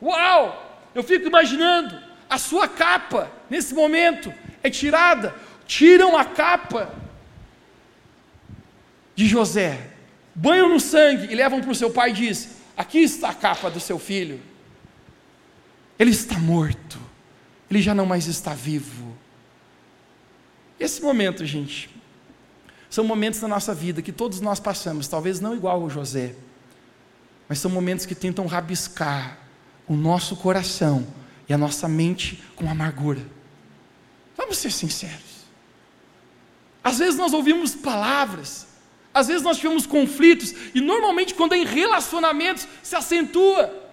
Uau! 0.02 0.67
Eu 0.93 1.04
fico 1.04 1.28
imaginando, 1.28 1.99
a 2.30 2.38
sua 2.38 2.67
capa, 2.67 3.32
nesse 3.49 3.73
momento, 3.73 4.34
é 4.62 4.69
tirada, 4.69 5.36
tiram 5.65 6.17
a 6.17 6.25
capa 6.25 6.93
de 9.15 9.28
José, 9.28 9.91
banham 10.34 10.69
no 10.69 10.80
sangue 10.80 11.32
e 11.32 11.36
levam 11.36 11.62
para 11.62 11.71
o 11.71 11.75
seu 11.75 11.91
pai 11.91 12.12
e 12.12 12.13
diz: 12.13 12.49
Aqui 12.78 12.99
está 12.99 13.30
a 13.30 13.34
capa 13.34 13.69
do 13.69 13.80
seu 13.80 13.99
filho. 13.99 14.39
Ele 15.97 16.12
está 16.12 16.39
morto, 16.39 16.97
ele 17.69 17.82
já 17.82 17.93
não 17.93 18.06
mais 18.06 18.28
está 18.28 18.54
vivo. 18.54 19.17
Esse 20.80 21.02
momento, 21.02 21.45
gente, 21.45 21.89
são 22.89 23.04
momentos 23.04 23.41
da 23.41 23.47
nossa 23.47 23.75
vida 23.75 24.02
que 24.02 24.13
todos 24.13 24.39
nós 24.39 24.60
passamos, 24.60 25.08
talvez 25.08 25.41
não 25.41 25.54
igual 25.54 25.82
ao 25.82 25.89
José, 25.89 26.36
mas 27.49 27.57
são 27.57 27.71
momentos 27.71 28.05
que 28.05 28.13
tentam 28.13 28.45
rabiscar 28.45 29.39
o 29.88 29.95
nosso 29.95 30.35
coração 30.35 31.05
e 31.49 31.53
a 31.53 31.57
nossa 31.57 31.88
mente 31.89 32.43
com 32.55 32.69
amargura. 32.69 33.25
Vamos 34.38 34.59
ser 34.59 34.71
sinceros. 34.71 35.47
Às 36.83 36.99
vezes 36.99 37.15
nós 37.15 37.33
ouvimos 37.33 37.73
palavras, 37.73 38.67
às 39.12 39.27
vezes 39.27 39.41
nós 39.41 39.57
tivemos 39.57 39.88
conflitos, 39.88 40.53
e 40.75 40.79
normalmente 40.79 41.33
quando 41.33 41.53
é 41.53 41.57
em 41.57 41.65
relacionamentos 41.65 42.67
se 42.83 42.95
acentua. 42.95 43.88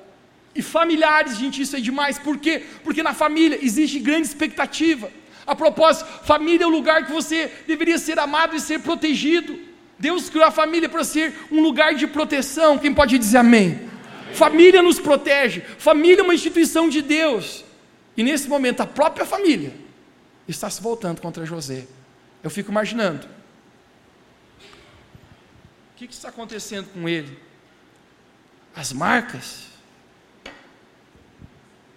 E 0.55 0.63
familiares, 0.63 1.37
gente, 1.37 1.61
isso 1.61 1.77
é 1.77 1.81
demais. 1.81 2.19
Por 2.19 2.39
quê? 2.39 2.65
Porque 2.85 3.03
na 3.03 3.13
família 3.13 3.59
existe 3.63 3.99
grande 3.99 4.27
expectativa. 4.27 5.11
A 5.47 5.55
propósito, 5.55 6.07
família 6.25 6.65
é 6.65 6.67
o 6.67 6.71
lugar 6.71 7.07
que 7.07 7.13
você 7.13 7.51
deveria 7.67 7.99
ser 7.99 8.19
amado 8.19 8.55
e 8.55 8.61
ser 8.61 8.81
protegido. 8.81 9.59
Deus 9.99 10.29
criou 10.29 10.45
a 10.47 10.51
família 10.51 10.89
para 10.89 11.05
ser 11.05 11.35
um 11.51 11.63
lugar 11.63 11.95
de 11.95 12.07
proteção. 12.07 12.79
Quem 12.79 12.93
pode 12.93 13.19
dizer 13.19 13.39
amém? 13.39 13.75
amém? 13.75 14.35
Família 14.35 14.83
nos 14.83 15.01
protege. 15.01 15.61
Família 15.61 16.21
é 16.21 16.23
uma 16.23 16.35
instituição 16.35 16.89
de 16.89 17.01
Deus. 17.01 17.65
E 18.17 18.23
nesse 18.23 18.49
momento, 18.49 18.81
a 18.81 18.87
própria 18.87 19.25
família 19.25 19.73
está 20.47 20.69
se 20.69 20.83
voltando 20.83 21.21
contra 21.21 21.47
José. 21.47 21.87
Eu 22.43 22.51
fico 22.51 22.71
imaginando. 22.71 23.27
O 24.59 25.97
que, 25.97 26.07
que 26.07 26.15
está 26.15 26.29
acontecendo 26.29 26.89
com 26.93 27.09
ele? 27.09 27.39
As 28.75 28.93
marcas. 28.93 29.67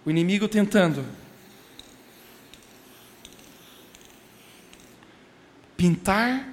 O 0.04 0.10
inimigo 0.10 0.48
tentando 0.48 1.04
pintar 5.76 6.49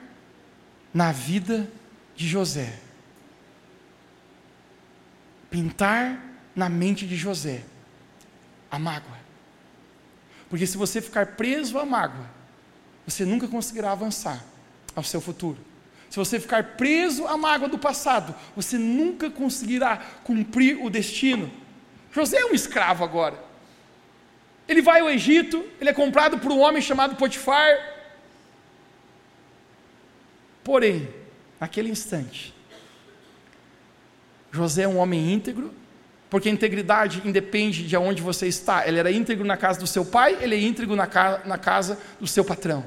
na 0.98 1.12
vida 1.12 1.70
de 2.16 2.28
José. 2.28 2.74
Pintar 5.48 6.20
na 6.56 6.68
mente 6.70 7.06
de 7.06 7.16
José 7.16 7.62
a 8.72 8.80
mágoa. 8.80 9.16
Porque 10.50 10.66
se 10.66 10.76
você 10.76 11.00
ficar 11.00 11.36
preso 11.36 11.78
à 11.78 11.86
mágoa, 11.86 12.26
você 13.06 13.26
nunca 13.26 13.48
conseguirá 13.48 13.92
avançar 13.92 14.44
ao 14.96 15.04
seu 15.04 15.22
futuro. 15.22 15.60
Se 16.10 16.18
você 16.18 16.40
ficar 16.40 16.64
preso 16.76 17.28
à 17.28 17.38
mágoa 17.38 17.70
do 17.70 17.78
passado, 17.78 18.34
você 18.56 18.80
nunca 18.80 19.30
conseguirá 19.30 19.98
cumprir 20.24 20.84
o 20.84 20.90
destino. 20.90 21.52
José 22.12 22.40
é 22.40 22.46
um 22.48 22.56
escravo 22.56 23.04
agora. 23.04 23.38
Ele 24.68 24.82
vai 24.82 25.02
ao 25.02 25.12
Egito, 25.12 25.64
ele 25.80 25.92
é 25.92 25.94
comprado 25.94 26.40
por 26.40 26.52
um 26.52 26.58
homem 26.60 26.82
chamado 26.82 27.16
Potifar, 27.18 27.97
Porém, 30.68 31.08
naquele 31.62 31.90
instante, 31.90 32.54
José 34.52 34.82
é 34.82 34.88
um 34.88 34.98
homem 34.98 35.32
íntegro, 35.32 35.74
porque 36.30 36.50
a 36.50 36.52
integridade 36.52 37.22
independe 37.24 37.88
de 37.88 37.96
onde 37.96 38.22
você 38.22 38.48
está. 38.48 38.86
Ele 38.86 39.00
era 39.00 39.10
íntegro 39.10 39.46
na 39.46 39.56
casa 39.56 39.80
do 39.80 39.88
seu 39.88 40.04
pai, 40.04 40.38
ele 40.42 40.56
é 40.56 40.60
íntegro 40.60 40.94
na, 40.94 41.08
ca 41.08 41.42
na 41.46 41.58
casa 41.58 41.98
do 42.20 42.28
seu 42.28 42.44
patrão. 42.44 42.84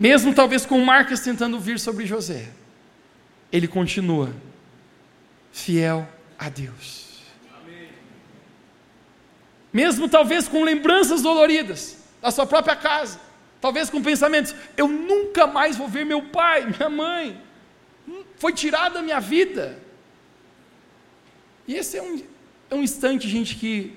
Mesmo 0.00 0.34
talvez 0.34 0.64
com 0.64 0.82
marcas 0.82 1.20
tentando 1.20 1.60
vir 1.60 1.78
sobre 1.78 2.06
José, 2.06 2.48
ele 3.52 3.68
continua 3.68 4.34
fiel 5.52 6.08
a 6.38 6.48
Deus. 6.48 7.20
Amém. 7.60 7.90
Mesmo 9.70 10.08
talvez 10.08 10.48
com 10.48 10.64
lembranças 10.64 11.20
doloridas 11.20 11.98
da 12.22 12.30
sua 12.30 12.46
própria 12.46 12.74
casa, 12.74 13.20
Talvez 13.64 13.88
com 13.88 14.02
pensamentos: 14.02 14.54
eu 14.76 14.86
nunca 14.86 15.46
mais 15.46 15.74
vou 15.74 15.88
ver 15.88 16.04
meu 16.04 16.20
pai, 16.20 16.66
minha 16.66 16.90
mãe. 16.90 17.40
Foi 18.36 18.52
tirada 18.52 18.98
a 18.98 19.02
minha 19.02 19.18
vida. 19.18 19.78
E 21.66 21.74
esse 21.74 21.96
é 21.96 22.02
um, 22.02 22.22
é 22.68 22.74
um 22.74 22.82
instante, 22.82 23.26
gente, 23.26 23.56
que, 23.56 23.96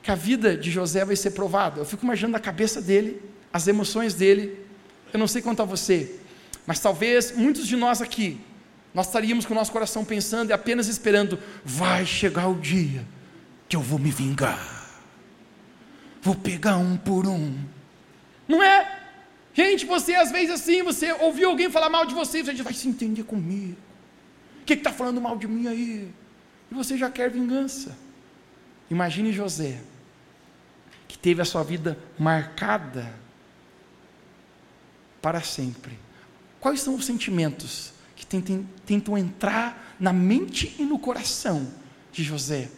que 0.00 0.08
a 0.08 0.14
vida 0.14 0.56
de 0.56 0.70
José 0.70 1.04
vai 1.04 1.16
ser 1.16 1.32
provada. 1.32 1.80
Eu 1.80 1.84
fico 1.84 2.04
imaginando 2.04 2.36
a 2.36 2.40
cabeça 2.40 2.80
dele, 2.80 3.20
as 3.52 3.66
emoções 3.66 4.14
dele. 4.14 4.64
Eu 5.12 5.18
não 5.18 5.26
sei 5.26 5.42
quanto 5.42 5.62
a 5.62 5.64
você, 5.64 6.20
mas 6.64 6.78
talvez 6.78 7.32
muitos 7.32 7.66
de 7.66 7.74
nós 7.74 8.00
aqui, 8.00 8.40
nós 8.94 9.08
estaríamos 9.08 9.44
com 9.44 9.52
o 9.52 9.56
nosso 9.56 9.72
coração 9.72 10.04
pensando 10.04 10.50
e 10.50 10.52
apenas 10.52 10.86
esperando: 10.86 11.40
vai 11.64 12.06
chegar 12.06 12.46
o 12.46 12.54
dia 12.54 13.04
que 13.68 13.74
eu 13.74 13.80
vou 13.80 13.98
me 13.98 14.12
vingar. 14.12 14.86
Vou 16.22 16.36
pegar 16.36 16.76
um 16.76 16.96
por 16.96 17.26
um 17.26 17.79
não 18.50 18.60
é? 18.62 18.98
Gente, 19.54 19.86
você 19.86 20.14
às 20.14 20.32
vezes 20.32 20.50
assim, 20.50 20.82
você 20.82 21.12
ouviu 21.12 21.50
alguém 21.50 21.70
falar 21.70 21.88
mal 21.88 22.04
de 22.04 22.14
você, 22.14 22.42
você 22.42 22.62
vai 22.62 22.74
se 22.74 22.88
entender 22.88 23.22
comigo. 23.22 23.76
O 24.60 24.64
que 24.64 24.74
está 24.74 24.92
falando 24.92 25.20
mal 25.20 25.36
de 25.36 25.46
mim 25.46 25.68
aí? 25.68 26.10
E 26.70 26.74
você 26.74 26.98
já 26.98 27.08
quer 27.08 27.30
vingança. 27.30 27.96
Imagine 28.90 29.32
José, 29.32 29.80
que 31.06 31.16
teve 31.16 31.40
a 31.40 31.44
sua 31.44 31.62
vida 31.62 31.96
marcada 32.18 33.12
para 35.22 35.40
sempre. 35.40 35.96
Quais 36.58 36.80
são 36.80 36.96
os 36.96 37.04
sentimentos 37.04 37.92
que 38.16 38.26
tentam, 38.26 38.66
tentam 38.84 39.16
entrar 39.16 39.96
na 39.98 40.12
mente 40.12 40.74
e 40.76 40.82
no 40.82 40.98
coração 40.98 41.72
de 42.12 42.24
José? 42.24 42.68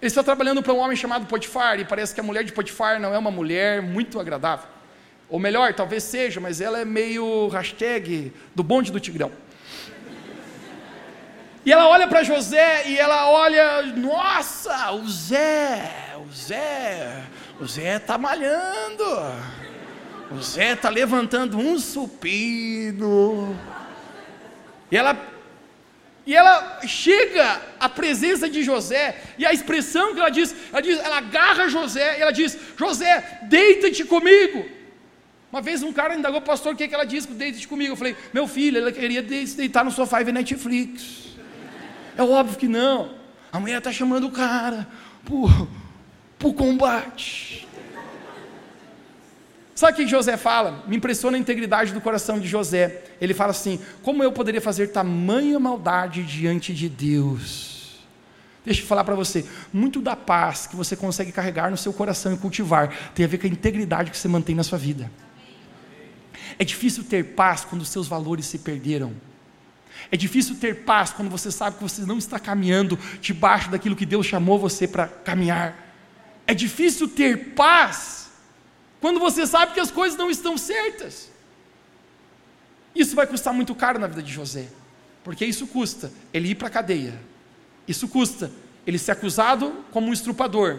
Ele 0.00 0.08
está 0.08 0.22
trabalhando 0.22 0.62
para 0.62 0.72
um 0.72 0.78
homem 0.78 0.96
chamado 0.96 1.26
Potifar, 1.26 1.80
e 1.80 1.84
parece 1.84 2.14
que 2.14 2.20
a 2.20 2.22
mulher 2.22 2.44
de 2.44 2.52
Potifar 2.52 3.00
não 3.00 3.14
é 3.14 3.18
uma 3.18 3.30
mulher 3.30 3.82
muito 3.82 4.20
agradável. 4.20 4.73
Ou 5.34 5.40
melhor, 5.40 5.74
talvez 5.74 6.04
seja, 6.04 6.38
mas 6.40 6.60
ela 6.60 6.78
é 6.78 6.84
meio 6.84 7.48
hashtag 7.48 8.32
do 8.54 8.62
bonde 8.62 8.92
do 8.92 9.00
Tigrão. 9.00 9.32
E 11.66 11.72
ela 11.72 11.88
olha 11.88 12.06
para 12.06 12.22
José 12.22 12.84
e 12.86 12.96
ela 12.96 13.28
olha, 13.28 13.82
nossa, 13.82 14.92
o 14.92 15.08
Zé, 15.08 15.90
o 16.24 16.32
Zé, 16.32 17.24
o 17.60 17.66
Zé 17.66 17.96
está 17.96 18.16
malhando, 18.16 19.04
o 20.30 20.40
Zé 20.40 20.74
está 20.74 20.88
levantando 20.88 21.58
um 21.58 21.80
supino. 21.80 23.58
E 24.88 24.96
ela 24.96 25.18
E 26.24 26.32
ela 26.36 26.78
chega 26.86 27.60
à 27.80 27.88
presença 27.88 28.48
de 28.48 28.62
José, 28.62 29.20
e 29.36 29.44
a 29.44 29.52
expressão 29.52 30.14
que 30.14 30.20
ela 30.20 30.30
diz, 30.30 30.54
ela 30.72 30.80
diz, 30.80 30.96
ela 31.00 31.18
agarra 31.18 31.68
José, 31.68 32.18
e 32.18 32.22
ela 32.22 32.30
diz: 32.30 32.56
José, 32.78 33.40
deita-te 33.42 34.04
comigo. 34.04 34.83
Uma 35.54 35.62
vez 35.62 35.84
um 35.84 35.92
cara 35.92 36.16
indagou, 36.16 36.40
pastor, 36.40 36.74
o 36.74 36.76
que, 36.76 36.82
é 36.82 36.88
que 36.88 36.94
ela 36.96 37.04
disse 37.04 37.28
que 37.28 37.34
deita-te 37.34 37.68
comigo? 37.68 37.92
Eu 37.92 37.96
falei, 37.96 38.16
meu 38.32 38.48
filho, 38.48 38.76
ela 38.76 38.90
queria 38.90 39.22
deitar 39.22 39.84
no 39.84 39.90
sofá 39.92 40.20
e 40.20 40.24
ver 40.24 40.32
Netflix. 40.32 41.36
É 42.18 42.22
óbvio 42.24 42.58
que 42.58 42.66
não. 42.66 43.12
A 43.52 43.60
mulher 43.60 43.78
está 43.78 43.92
chamando 43.92 44.26
o 44.26 44.32
cara 44.32 44.84
por, 45.24 45.68
por 46.40 46.54
combate. 46.54 47.68
Sabe 49.76 49.92
o 49.92 49.94
que 49.94 50.08
José 50.08 50.36
fala? 50.36 50.82
Me 50.88 50.96
impressiona 50.96 51.36
a 51.36 51.40
integridade 51.40 51.92
do 51.92 52.00
coração 52.00 52.40
de 52.40 52.48
José. 52.48 53.04
Ele 53.20 53.32
fala 53.32 53.52
assim: 53.52 53.78
como 54.02 54.24
eu 54.24 54.32
poderia 54.32 54.60
fazer 54.60 54.88
tamanha 54.88 55.60
maldade 55.60 56.24
diante 56.24 56.74
de 56.74 56.88
Deus? 56.88 58.02
Deixa 58.64 58.82
eu 58.82 58.86
falar 58.86 59.04
para 59.04 59.14
você, 59.14 59.46
muito 59.72 60.02
da 60.02 60.16
paz 60.16 60.66
que 60.66 60.74
você 60.74 60.96
consegue 60.96 61.30
carregar 61.30 61.70
no 61.70 61.76
seu 61.76 61.92
coração 61.92 62.32
e 62.32 62.36
cultivar 62.36 62.92
tem 63.14 63.24
a 63.24 63.28
ver 63.28 63.38
com 63.38 63.46
a 63.46 63.50
integridade 63.50 64.10
que 64.10 64.18
você 64.18 64.26
mantém 64.26 64.56
na 64.56 64.64
sua 64.64 64.78
vida. 64.78 65.08
É 66.58 66.64
difícil 66.64 67.04
ter 67.04 67.34
paz 67.34 67.64
quando 67.64 67.84
seus 67.84 68.06
valores 68.06 68.46
se 68.46 68.58
perderam. 68.58 69.14
É 70.10 70.16
difícil 70.16 70.56
ter 70.56 70.84
paz 70.84 71.10
quando 71.10 71.30
você 71.30 71.50
sabe 71.50 71.76
que 71.76 71.82
você 71.82 72.02
não 72.02 72.18
está 72.18 72.38
caminhando 72.38 72.98
debaixo 73.20 73.70
daquilo 73.70 73.96
que 73.96 74.06
Deus 74.06 74.26
chamou 74.26 74.58
você 74.58 74.86
para 74.86 75.08
caminhar. 75.08 75.76
É 76.46 76.54
difícil 76.54 77.08
ter 77.08 77.54
paz 77.54 78.30
quando 79.00 79.18
você 79.18 79.46
sabe 79.46 79.72
que 79.72 79.80
as 79.80 79.90
coisas 79.90 80.18
não 80.18 80.30
estão 80.30 80.56
certas. 80.56 81.30
Isso 82.94 83.16
vai 83.16 83.26
custar 83.26 83.52
muito 83.52 83.74
caro 83.74 83.98
na 83.98 84.06
vida 84.06 84.22
de 84.22 84.32
José, 84.32 84.68
porque 85.24 85.44
isso 85.44 85.66
custa 85.66 86.12
ele 86.32 86.50
ir 86.50 86.54
para 86.54 86.68
a 86.68 86.70
cadeia, 86.70 87.18
isso 87.88 88.06
custa 88.06 88.52
ele 88.86 88.98
ser 88.98 89.12
acusado 89.12 89.84
como 89.90 90.08
um 90.08 90.12
estrupador, 90.12 90.78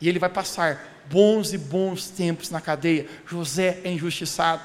e 0.00 0.08
ele 0.08 0.18
vai 0.18 0.28
passar 0.28 1.02
bons 1.08 1.52
e 1.52 1.58
bons 1.58 2.10
tempos 2.10 2.50
na 2.50 2.60
cadeia. 2.60 3.08
José 3.26 3.80
é 3.84 3.90
injustiçado. 3.90 4.62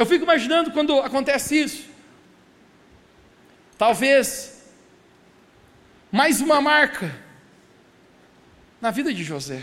Eu 0.00 0.06
fico 0.06 0.24
imaginando 0.24 0.72
quando 0.72 0.98
acontece 0.98 1.60
isso. 1.60 1.84
Talvez 3.76 4.64
mais 6.10 6.40
uma 6.40 6.60
marca 6.60 7.14
na 8.80 8.90
vida 8.90 9.14
de 9.14 9.22
José. 9.22 9.62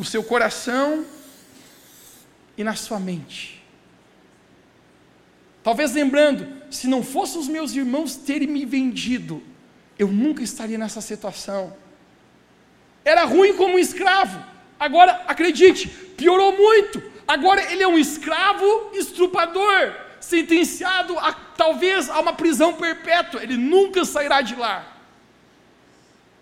no 0.00 0.04
seu 0.06 0.24
coração 0.24 1.04
e 2.56 2.64
na 2.64 2.74
sua 2.74 2.98
mente. 2.98 3.62
Talvez 5.62 5.92
lembrando, 5.92 6.48
se 6.70 6.86
não 6.86 7.02
fossem 7.02 7.38
os 7.38 7.46
meus 7.46 7.74
irmãos 7.74 8.16
terem 8.16 8.48
me 8.48 8.64
vendido, 8.64 9.42
eu 9.98 10.08
nunca 10.08 10.42
estaria 10.42 10.78
nessa 10.78 11.02
situação. 11.02 11.76
Era 13.04 13.26
ruim 13.26 13.54
como 13.58 13.74
um 13.74 13.78
escravo, 13.78 14.42
agora 14.80 15.22
acredite, 15.28 15.86
piorou 15.88 16.56
muito. 16.56 17.00
Agora 17.28 17.70
ele 17.70 17.82
é 17.82 17.86
um 17.86 17.98
escravo 17.98 18.90
estrupador, 18.94 19.94
sentenciado 20.18 21.16
a 21.18 21.32
talvez 21.32 22.10
a 22.10 22.18
uma 22.18 22.32
prisão 22.32 22.72
perpétua, 22.72 23.42
ele 23.42 23.56
nunca 23.56 24.04
sairá 24.04 24.40
de 24.40 24.56
lá. 24.56 24.96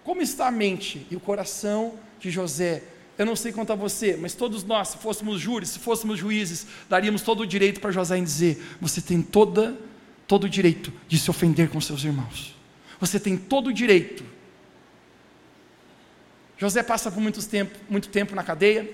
Como 0.05 0.23
está 0.23 0.47
a 0.47 0.51
mente 0.51 1.07
e 1.11 1.17
o 1.17 1.21
coração 1.21 1.99
de 2.19 2.31
José 2.31 2.83
eu 3.19 3.27
não 3.27 3.35
sei 3.35 3.51
quanto 3.51 3.73
a 3.73 3.77
você, 3.77 4.17
mas 4.17 4.33
todos 4.33 4.63
nós, 4.63 4.89
se 4.89 4.99
fôssemos 4.99 5.41
júris, 5.41 5.71
se 5.71 5.81
fôssemos 5.81 6.17
juízes, 6.21 6.69
daríamos 6.89 7.21
todo 7.21 7.41
o 7.41 7.47
direito 7.47 7.81
para 7.81 7.91
José 7.91 8.17
em 8.17 8.23
dizer: 8.23 8.63
você 8.81 9.01
tem 9.01 9.21
toda, 9.21 9.77
todo 10.25 10.45
o 10.45 10.49
direito 10.49 10.93
de 11.09 11.19
se 11.19 11.29
ofender 11.29 11.69
com 11.69 11.81
seus 11.81 12.05
irmãos. 12.05 12.55
Você 13.01 13.19
tem 13.19 13.37
todo 13.37 13.67
o 13.67 13.73
direito. 13.73 14.25
José 16.59 16.83
passa 16.83 17.11
por 17.11 17.21
muito 17.21 17.43
tempo, 17.47 17.79
muito 17.89 18.09
tempo 18.09 18.35
na 18.35 18.43
cadeia. 18.43 18.91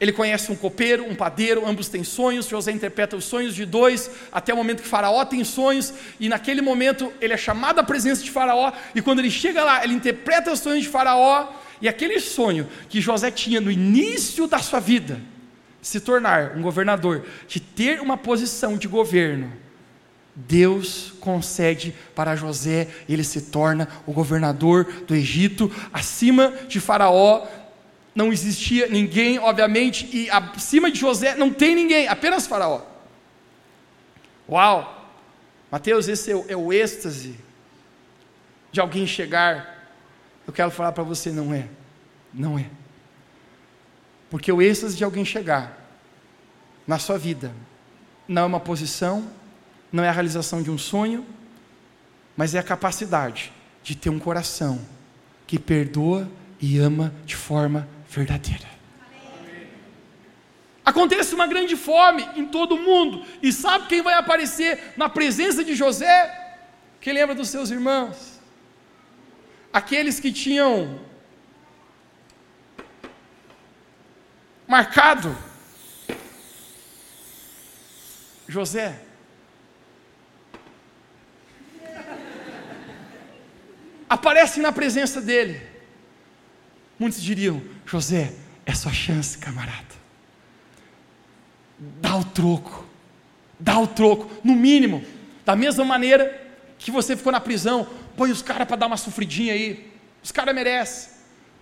Ele 0.00 0.12
conhece 0.12 0.50
um 0.50 0.56
copeiro, 0.56 1.04
um 1.04 1.14
padeiro, 1.14 1.66
ambos 1.66 1.88
têm 1.88 2.02
sonhos. 2.02 2.48
José 2.48 2.72
interpreta 2.72 3.16
os 3.16 3.24
sonhos 3.24 3.54
de 3.54 3.66
dois, 3.66 4.10
até 4.32 4.54
o 4.54 4.56
momento 4.56 4.82
que 4.82 4.88
Faraó 4.88 5.24
tem 5.24 5.44
sonhos, 5.44 5.92
e 6.18 6.28
naquele 6.28 6.60
momento 6.60 7.12
ele 7.20 7.32
é 7.32 7.36
chamado 7.36 7.78
à 7.80 7.84
presença 7.84 8.22
de 8.22 8.30
Faraó, 8.30 8.72
e 8.94 9.02
quando 9.02 9.18
ele 9.18 9.30
chega 9.30 9.62
lá, 9.62 9.84
ele 9.84 9.94
interpreta 9.94 10.52
os 10.52 10.60
sonhos 10.60 10.82
de 10.82 10.88
Faraó, 10.88 11.52
e 11.80 11.88
aquele 11.88 12.18
sonho 12.20 12.68
que 12.88 13.00
José 13.00 13.30
tinha 13.30 13.60
no 13.60 13.70
início 13.70 14.46
da 14.46 14.58
sua 14.58 14.80
vida, 14.80 15.20
se 15.80 16.00
tornar 16.00 16.56
um 16.56 16.62
governador, 16.62 17.24
de 17.46 17.60
ter 17.60 18.00
uma 18.00 18.16
posição 18.16 18.76
de 18.76 18.88
governo, 18.88 19.52
Deus 20.34 21.12
concede 21.20 21.94
para 22.14 22.36
José, 22.36 22.88
ele 23.08 23.24
se 23.24 23.42
torna 23.42 23.88
o 24.06 24.12
governador 24.12 24.84
do 25.06 25.14
Egito, 25.14 25.70
acima 25.92 26.52
de 26.68 26.80
Faraó, 26.80 27.46
não 28.14 28.32
existia 28.32 28.88
ninguém, 28.88 29.38
obviamente, 29.38 30.08
e 30.12 30.30
acima 30.30 30.90
de 30.90 30.98
José 30.98 31.34
não 31.34 31.50
tem 31.50 31.74
ninguém, 31.74 32.08
apenas 32.08 32.46
Faraó. 32.46 32.82
Uau! 34.48 35.10
Mateus, 35.70 36.08
esse 36.08 36.30
é 36.30 36.36
o, 36.36 36.44
é 36.48 36.56
o 36.56 36.72
êxtase 36.72 37.36
de 38.70 38.80
alguém 38.80 39.06
chegar 39.06 39.72
eu 40.46 40.52
quero 40.52 40.70
falar 40.70 40.92
para 40.92 41.04
você, 41.04 41.30
não 41.30 41.54
é. 41.54 41.68
Não 42.32 42.58
é. 42.58 42.66
Porque 44.30 44.50
o 44.50 44.60
êxtase 44.60 44.96
de 44.96 45.04
alguém 45.04 45.24
chegar 45.24 45.78
na 46.86 46.98
sua 46.98 47.18
vida 47.18 47.52
não 48.26 48.42
é 48.42 48.46
uma 48.46 48.60
posição, 48.60 49.30
não 49.92 50.02
é 50.02 50.08
a 50.08 50.12
realização 50.12 50.62
de 50.62 50.70
um 50.70 50.78
sonho, 50.78 51.26
mas 52.36 52.54
é 52.54 52.58
a 52.58 52.62
capacidade 52.62 53.52
de 53.82 53.94
ter 53.94 54.10
um 54.10 54.18
coração 54.18 54.80
que 55.46 55.58
perdoa 55.58 56.30
e 56.60 56.78
ama 56.78 57.12
de 57.26 57.36
forma 57.36 57.88
verdadeira. 58.08 58.72
Acontece 60.84 61.34
uma 61.34 61.46
grande 61.46 61.76
fome 61.76 62.28
em 62.34 62.46
todo 62.46 62.74
o 62.74 62.82
mundo, 62.82 63.24
e 63.42 63.52
sabe 63.52 63.86
quem 63.86 64.02
vai 64.02 64.14
aparecer 64.14 64.94
na 64.96 65.08
presença 65.08 65.62
de 65.62 65.74
José? 65.74 66.58
Quem 67.00 67.12
lembra 67.12 67.34
dos 67.34 67.48
seus 67.48 67.70
irmãos? 67.70 68.32
aqueles 69.72 70.20
que 70.20 70.30
tinham 70.30 71.00
marcado 74.68 75.36
José. 78.46 79.00
Aparecem 84.12 84.62
na 84.62 84.70
presença 84.70 85.22
dele. 85.22 85.58
Muitos 86.98 87.22
diriam: 87.22 87.62
José, 87.86 88.34
é 88.66 88.74
sua 88.74 88.92
chance, 88.92 89.38
camarada. 89.38 89.94
Dá 91.78 92.14
o 92.16 92.22
troco. 92.22 92.84
Dá 93.58 93.78
o 93.78 93.86
troco. 93.86 94.30
No 94.44 94.54
mínimo, 94.54 95.02
da 95.46 95.56
mesma 95.56 95.82
maneira 95.82 96.46
que 96.78 96.90
você 96.90 97.16
ficou 97.16 97.32
na 97.32 97.40
prisão, 97.40 97.88
põe 98.14 98.30
os 98.30 98.42
caras 98.42 98.68
para 98.68 98.76
dar 98.76 98.86
uma 98.86 98.98
sofridinha 98.98 99.54
aí. 99.54 99.90
Os 100.22 100.30
caras 100.30 100.54
merecem. 100.54 101.08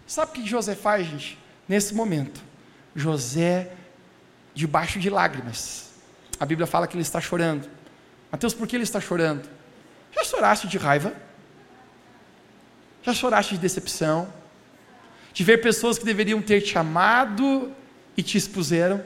Sabe 0.05 0.33
o 0.33 0.35
que 0.35 0.45
José 0.45 0.75
faz, 0.75 1.07
gente? 1.07 1.39
Nesse 1.69 1.95
momento, 1.95 2.43
José, 2.97 3.71
debaixo 4.53 4.99
de 4.99 5.09
lágrimas, 5.09 5.93
a 6.41 6.45
Bíblia 6.45 6.67
fala 6.67 6.89
que 6.89 6.97
ele 6.97 7.03
está 7.03 7.21
chorando. 7.21 7.71
Mateus, 8.33 8.55
por 8.55 8.67
que 8.67 8.75
ele 8.75 8.83
está 8.83 9.01
chorando? 9.01 9.49
Já 10.11 10.25
choraste 10.25 10.67
de 10.67 10.79
raiva? 10.79 11.30
Já 13.03 13.15
choraste 13.15 13.55
de 13.55 13.61
decepção? 13.61 14.33
De 15.33 15.45
ver 15.45 15.61
pessoas 15.61 15.99
que 15.99 16.05
deveriam 16.05 16.43
ter 16.43 16.61
te 16.61 16.77
amado 16.77 17.73
e 18.17 18.23
te 18.23 18.37
expuseram? 18.37 19.03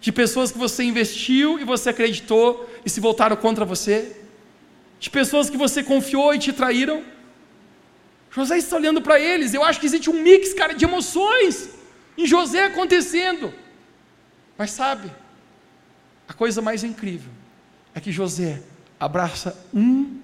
De 0.00 0.12
pessoas 0.12 0.52
que 0.52 0.58
você 0.58 0.82
investiu 0.84 1.58
e 1.58 1.64
você 1.64 1.90
acreditou 1.90 2.68
e 2.84 2.90
se 2.90 3.00
voltaram 3.00 3.36
contra 3.36 3.64
você? 3.64 4.16
de 4.98 5.10
pessoas 5.10 5.50
que 5.50 5.56
você 5.56 5.82
confiou 5.82 6.34
e 6.34 6.38
te 6.38 6.52
traíram. 6.52 7.04
José 8.30 8.58
está 8.58 8.76
olhando 8.76 9.00
para 9.00 9.18
eles. 9.20 9.54
Eu 9.54 9.64
acho 9.64 9.80
que 9.80 9.86
existe 9.86 10.10
um 10.10 10.22
mix, 10.22 10.52
cara, 10.52 10.74
de 10.74 10.84
emoções 10.84 11.70
em 12.16 12.26
José 12.26 12.64
acontecendo. 12.64 13.52
Mas 14.58 14.70
sabe, 14.70 15.12
a 16.28 16.32
coisa 16.32 16.60
mais 16.62 16.82
incrível 16.82 17.30
é 17.94 18.00
que 18.00 18.12
José 18.12 18.62
abraça 18.98 19.56
um 19.72 20.20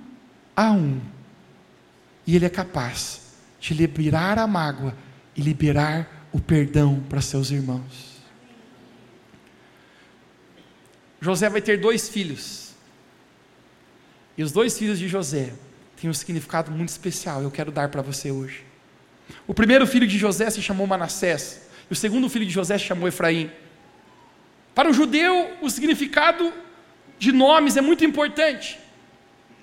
a 0.57 0.73
um. 0.73 1.01
E 2.27 2.37
ele 2.37 2.45
é 2.45 2.51
capaz 2.51 3.21
de 3.61 3.75
liberar 3.75 4.39
a 4.39 4.47
mágoa 4.47 4.97
e 5.37 5.41
liberar 5.41 6.29
o 6.33 6.41
perdão 6.41 7.01
para 7.09 7.21
seus 7.21 7.51
irmãos. 7.51 8.13
José 11.21 11.49
vai 11.49 11.63
ter 11.63 11.79
dois 11.79 12.09
filhos. 12.09 12.73
E 14.37 14.43
os 14.43 14.51
dois 14.51 14.77
filhos 14.77 14.99
de 14.99 15.07
José 15.09 15.53
têm 15.97 16.11
um 16.11 16.15
significado 16.15 16.71
muito 16.71 16.89
especial, 16.89 17.43
eu 17.43 17.51
quero 17.51 17.71
dar 17.71 17.89
para 17.89 18.03
você 18.03 18.31
hoje. 18.31 18.65
O 19.47 19.55
primeiro 19.55 19.87
filho 19.87 20.07
de 20.07 20.19
José 20.19 20.51
se 20.51 20.61
chamou 20.61 20.87
Manassés, 20.87 21.63
e 21.89 21.93
o 21.93 21.97
segundo 21.97 22.29
filho 22.29 22.45
de 22.45 22.53
José 22.53 22.77
se 22.77 22.85
chamou 22.85 23.07
Efraim. 23.07 23.51
Para 24.75 24.91
o 24.91 24.93
judeu, 24.93 25.57
o 25.61 25.71
significado 25.71 26.53
de 27.19 27.31
nomes 27.31 27.77
é 27.77 27.81
muito 27.81 28.05
importante. 28.05 28.81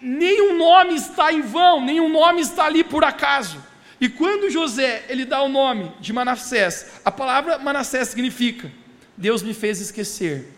Nenhum 0.02 0.58
nome 0.58 0.96
está 0.96 1.32
em 1.34 1.42
vão, 1.42 1.84
nenhum 1.84 2.10
nome 2.10 2.42
está 2.42 2.66
ali 2.66 2.84
por 2.84 3.04
acaso. 3.04 3.62
E 4.00 4.08
quando 4.08 4.50
José 4.50 5.06
ele 5.10 5.26
dá 5.26 5.42
o 5.42 5.50
nome 5.50 5.92
de 6.00 6.14
Manassés, 6.14 7.02
a 7.04 7.12
palavra 7.12 7.58
Manassés 7.60 8.10
significa 8.10 8.72
Deus 9.18 9.44
me 9.44 9.54
fez 9.54 9.82
esquecer 9.82 10.54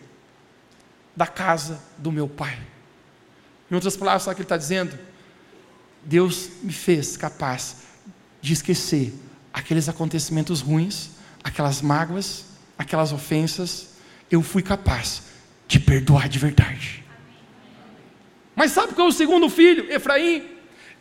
da 1.16 1.26
casa 1.26 1.82
do 1.98 2.12
meu 2.12 2.28
pai. 2.28 2.56
Em 3.68 3.74
outras 3.74 3.96
palavras, 3.96 4.22
sabe 4.22 4.34
o 4.34 4.36
que 4.36 4.42
ele 4.42 4.46
está 4.46 4.56
dizendo? 4.56 4.96
Deus 6.04 6.48
me 6.62 6.72
fez 6.72 7.16
capaz 7.16 7.78
de 8.40 8.52
esquecer 8.52 9.12
aqueles 9.52 9.88
acontecimentos 9.88 10.60
ruins, 10.60 11.10
aquelas 11.42 11.82
mágoas, 11.82 12.44
aquelas 12.78 13.12
ofensas. 13.12 13.88
Eu 14.30 14.42
fui 14.42 14.62
capaz 14.62 15.22
de 15.66 15.80
perdoar 15.80 16.28
de 16.28 16.38
verdade. 16.38 17.01
Mas 18.54 18.72
sabe 18.72 18.94
qual 18.94 19.06
é 19.06 19.10
o 19.10 19.12
segundo 19.12 19.48
filho? 19.48 19.90
Efraim. 19.90 20.46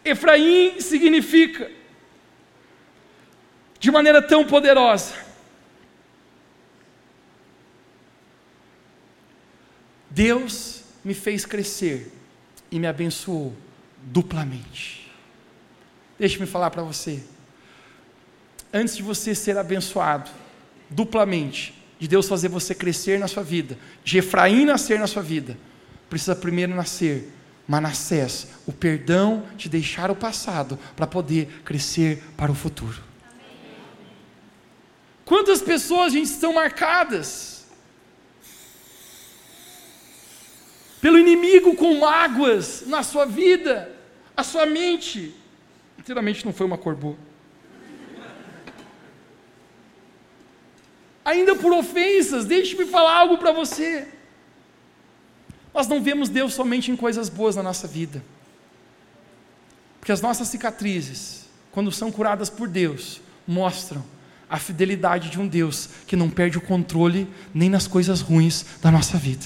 Efraim 0.03 0.79
significa 0.79 1.69
de 3.79 3.91
maneira 3.91 4.21
tão 4.21 4.45
poderosa. 4.45 5.13
Deus 10.09 10.83
me 11.03 11.13
fez 11.13 11.45
crescer 11.45 12.11
e 12.69 12.79
me 12.79 12.87
abençoou 12.87 13.55
duplamente. 14.03 15.11
Deixe-me 16.19 16.45
falar 16.45 16.69
para 16.69 16.83
você. 16.83 17.23
Antes 18.73 18.97
de 18.97 19.03
você 19.03 19.33
ser 19.33 19.57
abençoado 19.57 20.29
duplamente, 20.89 21.73
de 21.99 22.07
Deus 22.07 22.27
fazer 22.27 22.47
você 22.47 22.73
crescer 22.73 23.19
na 23.19 23.27
sua 23.27 23.43
vida, 23.43 23.77
de 24.03 24.17
Efraim 24.17 24.65
nascer 24.65 24.99
na 24.99 25.07
sua 25.07 25.21
vida, 25.21 25.57
precisa 26.09 26.35
primeiro 26.35 26.75
nascer 26.75 27.31
Manassés, 27.71 28.47
o 28.67 28.73
perdão 28.73 29.45
de 29.55 29.69
deixar 29.69 30.11
o 30.11 30.15
passado 30.15 30.77
para 30.93 31.07
poder 31.07 31.61
crescer 31.63 32.21
para 32.35 32.51
o 32.51 32.55
futuro. 32.55 33.01
Quantas 35.23 35.61
pessoas, 35.61 36.11
gente, 36.11 36.25
estão 36.25 36.51
marcadas 36.51 37.65
pelo 40.99 41.17
inimigo 41.17 41.73
com 41.77 41.97
mágoas 41.97 42.83
na 42.87 43.03
sua 43.03 43.25
vida, 43.25 43.89
a 44.35 44.43
sua 44.43 44.65
mente, 44.65 45.33
inteiramente 45.97 46.45
não 46.45 46.51
foi 46.51 46.65
uma 46.65 46.77
cor 46.77 46.93
boa. 46.93 47.17
Ainda 51.23 51.55
por 51.55 51.71
ofensas, 51.71 52.43
deixe-me 52.43 52.85
falar 52.85 53.17
algo 53.17 53.37
para 53.37 53.53
você. 53.53 54.09
Nós 55.73 55.87
não 55.87 56.01
vemos 56.01 56.29
Deus 56.29 56.53
somente 56.53 56.91
em 56.91 56.95
coisas 56.95 57.29
boas 57.29 57.55
na 57.55 57.63
nossa 57.63 57.87
vida. 57.87 58.23
Porque 59.99 60.11
as 60.11 60.21
nossas 60.21 60.47
cicatrizes, 60.47 61.45
quando 61.71 61.91
são 61.91 62.11
curadas 62.11 62.49
por 62.49 62.67
Deus, 62.67 63.21
mostram 63.47 64.03
a 64.49 64.57
fidelidade 64.57 65.29
de 65.29 65.39
um 65.39 65.47
Deus 65.47 65.89
que 66.05 66.15
não 66.15 66.29
perde 66.29 66.57
o 66.57 66.61
controle 66.61 67.27
nem 67.53 67.69
nas 67.69 67.87
coisas 67.87 68.19
ruins 68.19 68.65
da 68.81 68.91
nossa 68.91 69.17
vida. 69.17 69.45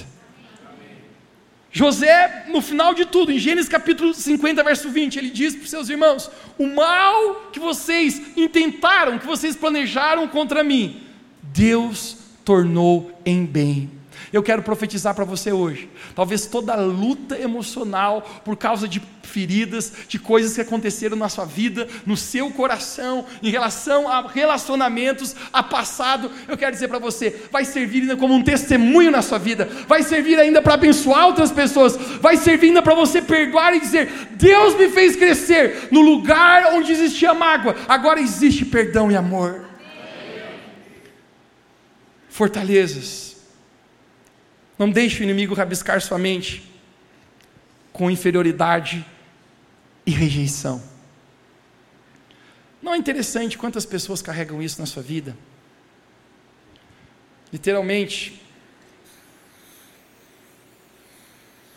José, 1.72 2.46
no 2.48 2.62
final 2.62 2.94
de 2.94 3.06
tudo, 3.06 3.34
em 3.34 3.38
Gênesis 3.38 3.68
capítulo 3.68 4.14
50, 4.14 4.64
verso 4.64 4.90
20, 4.90 5.20
ele 5.20 5.30
diz 5.30 5.54
para 5.54 5.64
os 5.66 5.70
seus 5.70 5.90
irmãos: 5.90 6.32
O 6.58 6.68
mal 6.68 7.50
que 7.52 7.60
vocês 7.60 8.22
intentaram, 8.38 9.20
que 9.20 9.28
vocês 9.28 9.58
planejaram 9.58 10.26
contra 10.28 10.64
mim, 10.64 11.04
Deus 11.44 12.18
tornou 12.46 13.12
em 13.26 13.46
bem 13.46 13.92
eu 14.36 14.44
quero 14.44 14.62
profetizar 14.62 15.16
para 15.16 15.24
você 15.24 15.54
hoje. 15.54 15.90
Talvez 16.14 16.46
toda 16.46 16.76
luta 16.76 17.40
emocional 17.40 18.22
por 18.44 18.58
causa 18.58 18.86
de 18.86 19.02
feridas, 19.24 19.94
de 20.10 20.20
coisas 20.20 20.54
que 20.54 20.60
aconteceram 20.60 21.16
na 21.16 21.30
sua 21.30 21.46
vida, 21.46 21.88
no 22.06 22.18
seu 22.18 22.52
coração, 22.52 23.26
em 23.42 23.50
relação 23.50 24.10
a 24.10 24.28
relacionamentos, 24.28 25.34
a 25.54 25.64
passado, 25.64 26.30
eu 26.50 26.58
quero 26.58 26.74
dizer 26.74 26.90
para 26.90 27.00
você, 27.00 27.44
vai 27.50 27.64
servir 27.64 28.02
ainda 28.02 28.18
como 28.18 28.34
um 28.34 28.44
testemunho 28.44 29.10
na 29.10 29.22
sua 29.22 29.38
vida, 29.38 29.70
vai 29.88 30.04
servir 30.04 30.38
ainda 30.38 30.62
para 30.62 30.74
abençoar 30.74 31.28
outras 31.28 31.52
pessoas, 31.52 31.96
vai 32.20 32.36
servir 32.36 32.68
ainda 32.68 32.82
para 32.82 32.94
você 32.94 33.22
perdoar 33.22 33.74
e 33.74 33.80
dizer: 33.80 34.12
Deus 34.32 34.76
me 34.76 34.90
fez 34.90 35.16
crescer 35.16 35.88
no 35.92 36.02
lugar 36.02 36.74
onde 36.74 36.92
existia 36.92 37.34
mágoa, 37.34 37.74
agora 37.88 38.20
existe 38.20 38.66
perdão 38.66 39.10
e 39.10 39.16
amor. 39.16 39.64
Fortalezas 42.28 43.35
não 44.78 44.90
deixe 44.90 45.22
o 45.22 45.24
inimigo 45.24 45.54
rabiscar 45.54 46.02
sua 46.02 46.18
mente 46.18 46.70
com 47.94 48.12
inferioridade 48.12 49.06
e 50.06 50.12
rejeição. 50.12 50.84
Não 52.82 52.94
é 52.94 52.98
interessante 52.98 53.58
quantas 53.58 53.86
pessoas 53.86 54.22
carregam 54.22 54.62
isso 54.62 54.80
na 54.80 54.86
sua 54.86 55.02
vida? 55.02 55.36
Literalmente, 57.52 58.42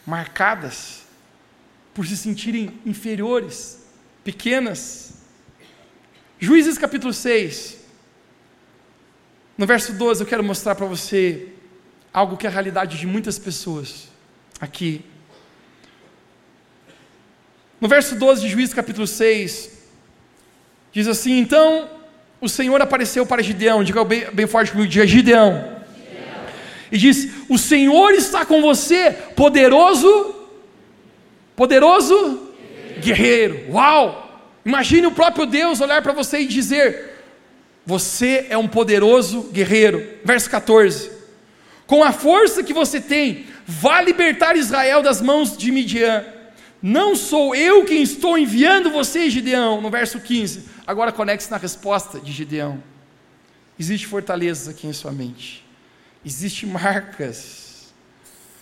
marcadas 0.05 1.05
por 1.95 2.07
se 2.07 2.17
sentirem 2.17 2.81
inferiores, 2.85 3.87
pequenas. 4.25 5.15
Juízes 6.39 6.79
capítulo 6.79 7.13
6, 7.13 7.79
no 9.57 9.67
verso 9.67 9.93
12, 9.93 10.23
eu 10.23 10.27
quero 10.27 10.45
mostrar 10.45 10.75
para 10.75 10.87
você 10.87 11.49
algo 12.13 12.37
que 12.37 12.47
é 12.47 12.51
a 12.51 12.53
realidade 12.53 12.99
de 12.99 13.07
muitas 13.07 13.39
pessoas 13.39 14.09
aqui. 14.61 15.05
No 17.81 17.89
verso 17.89 18.17
12 18.17 18.43
de 18.43 18.49
Juízes 18.49 18.75
capítulo 18.75 19.07
6, 19.07 19.71
diz 20.93 21.07
assim: 21.07 21.39
Então 21.39 21.89
o 22.41 22.49
Senhor 22.49 22.81
apareceu 22.81 23.25
para 23.25 23.43
Gideão, 23.43 23.85
diga 23.85 24.05
bem, 24.05 24.27
bem 24.33 24.47
forte 24.47 24.73
comigo, 24.73 24.89
diga 24.89 25.07
Gideão. 25.07 25.79
E 26.91 26.99
diz: 26.99 27.29
O 27.49 27.59
Senhor 27.59 28.13
está 28.13 28.45
com 28.45 28.61
você, 28.63 29.13
poderoso, 29.37 30.35
poderoso 31.55 32.53
guerreiro. 33.01 33.55
guerreiro. 33.55 33.73
Uau! 33.73 34.25
Imagine 34.65 35.07
o 35.07 35.13
próprio 35.13 35.47
Deus 35.47 35.81
olhar 35.81 36.03
para 36.03 36.13
você 36.13 36.41
e 36.41 36.47
dizer: 36.47 37.21
Você 37.87 38.47
é 38.49 38.59
um 38.59 38.67
poderoso 38.67 39.43
guerreiro. 39.53 40.05
Verso 40.25 40.51
14 40.51 41.18
com 41.89 42.05
a 42.05 42.13
força 42.13 42.63
que 42.63 42.75
você 42.75 43.01
tem, 43.01 43.47
vá 43.67 44.03
libertar 44.03 44.55
Israel 44.55 45.03
das 45.03 45.23
mãos 45.23 45.57
de 45.57 45.73
Midian. 45.73 46.23
Não 46.83 47.17
sou 47.17 47.55
eu 47.55 47.83
quem 47.87 48.03
estou 48.03 48.37
enviando 48.37 48.91
você, 48.91 49.31
Gideão, 49.31 49.81
no 49.81 49.91
verso 49.91 50.21
15. 50.21 50.69
Agora 50.87 51.11
conecte-se 51.11 51.51
na 51.51 51.57
resposta 51.57 52.21
de 52.21 52.31
Gideão. 52.31 52.81
Existem 53.79 54.07
fortalezas 54.07 54.69
aqui 54.69 54.87
em 54.87 54.93
sua 54.93 55.13
mente. 55.13 55.67
Existem 56.23 56.69
marcas 56.69 57.91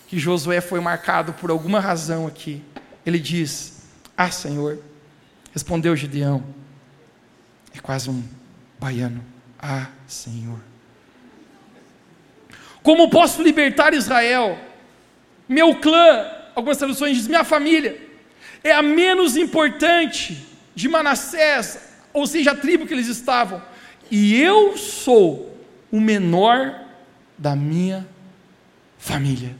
que 0.07 0.17
Josué 0.17 0.61
foi 0.61 0.79
marcado 0.79 1.33
por 1.33 1.51
alguma 1.51 1.81
razão 1.81 2.25
aqui. 2.25 2.63
Ele 3.05 3.19
diz: 3.19 3.83
Ah, 4.15 4.31
Senhor, 4.31 4.79
respondeu 5.51 5.93
Gideão. 5.97 6.41
É 7.75 7.79
quase 7.79 8.09
um 8.09 8.23
baiano. 8.79 9.21
Ah, 9.59 9.89
Senhor. 10.07 10.61
Como 12.87 13.09
posso 13.09 13.43
libertar 13.43 13.93
Israel? 13.93 14.57
Meu 15.45 15.75
clã, 15.75 16.25
algumas 16.55 16.77
traduções 16.77 17.17
dizem, 17.17 17.31
minha 17.31 17.43
família, 17.43 18.01
é 18.63 18.71
a 18.71 18.81
menos 18.81 19.35
importante 19.35 20.47
de 20.73 20.87
Manassés, 20.87 21.81
ou 22.13 22.25
seja, 22.25 22.51
a 22.51 22.55
tribo 22.55 22.87
que 22.87 22.93
eles 22.93 23.07
estavam. 23.07 23.61
E 24.09 24.41
eu 24.41 24.77
sou 24.77 25.53
o 25.91 25.99
menor 25.99 26.79
da 27.37 27.57
minha 27.57 28.07
família. 28.97 29.53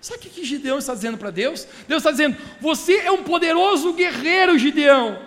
Sabe 0.00 0.28
o 0.28 0.30
que 0.30 0.44
Gideão 0.44 0.78
está 0.78 0.94
dizendo 0.94 1.18
para 1.18 1.32
Deus? 1.32 1.66
Deus 1.88 1.98
está 1.98 2.12
dizendo: 2.12 2.36
Você 2.60 2.98
é 2.98 3.10
um 3.10 3.24
poderoso 3.24 3.92
guerreiro, 3.92 4.56
Gideão. 4.56 5.18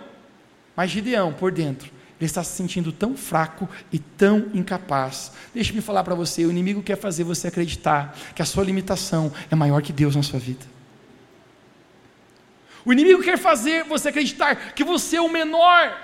Mas 0.74 0.90
Gideão, 0.90 1.34
por 1.34 1.52
dentro, 1.52 1.92
ele 2.20 2.26
está 2.26 2.42
se 2.42 2.56
sentindo 2.56 2.90
tão 2.90 3.16
fraco 3.16 3.68
e 3.92 3.98
tão 3.98 4.46
incapaz. 4.52 5.32
Deixe-me 5.54 5.80
falar 5.80 6.02
para 6.02 6.14
você: 6.14 6.44
o 6.44 6.50
inimigo 6.50 6.82
quer 6.82 6.96
fazer 6.96 7.22
você 7.22 7.46
acreditar 7.46 8.16
que 8.34 8.42
a 8.42 8.44
sua 8.44 8.64
limitação 8.64 9.32
é 9.50 9.54
maior 9.54 9.82
que 9.82 9.92
Deus 9.92 10.16
na 10.16 10.22
sua 10.22 10.38
vida. 10.38 10.66
O 12.84 12.92
inimigo 12.92 13.22
quer 13.22 13.38
fazer 13.38 13.84
você 13.84 14.08
acreditar 14.08 14.72
que 14.72 14.82
você 14.82 15.16
é 15.16 15.20
o 15.20 15.28
menor 15.28 15.96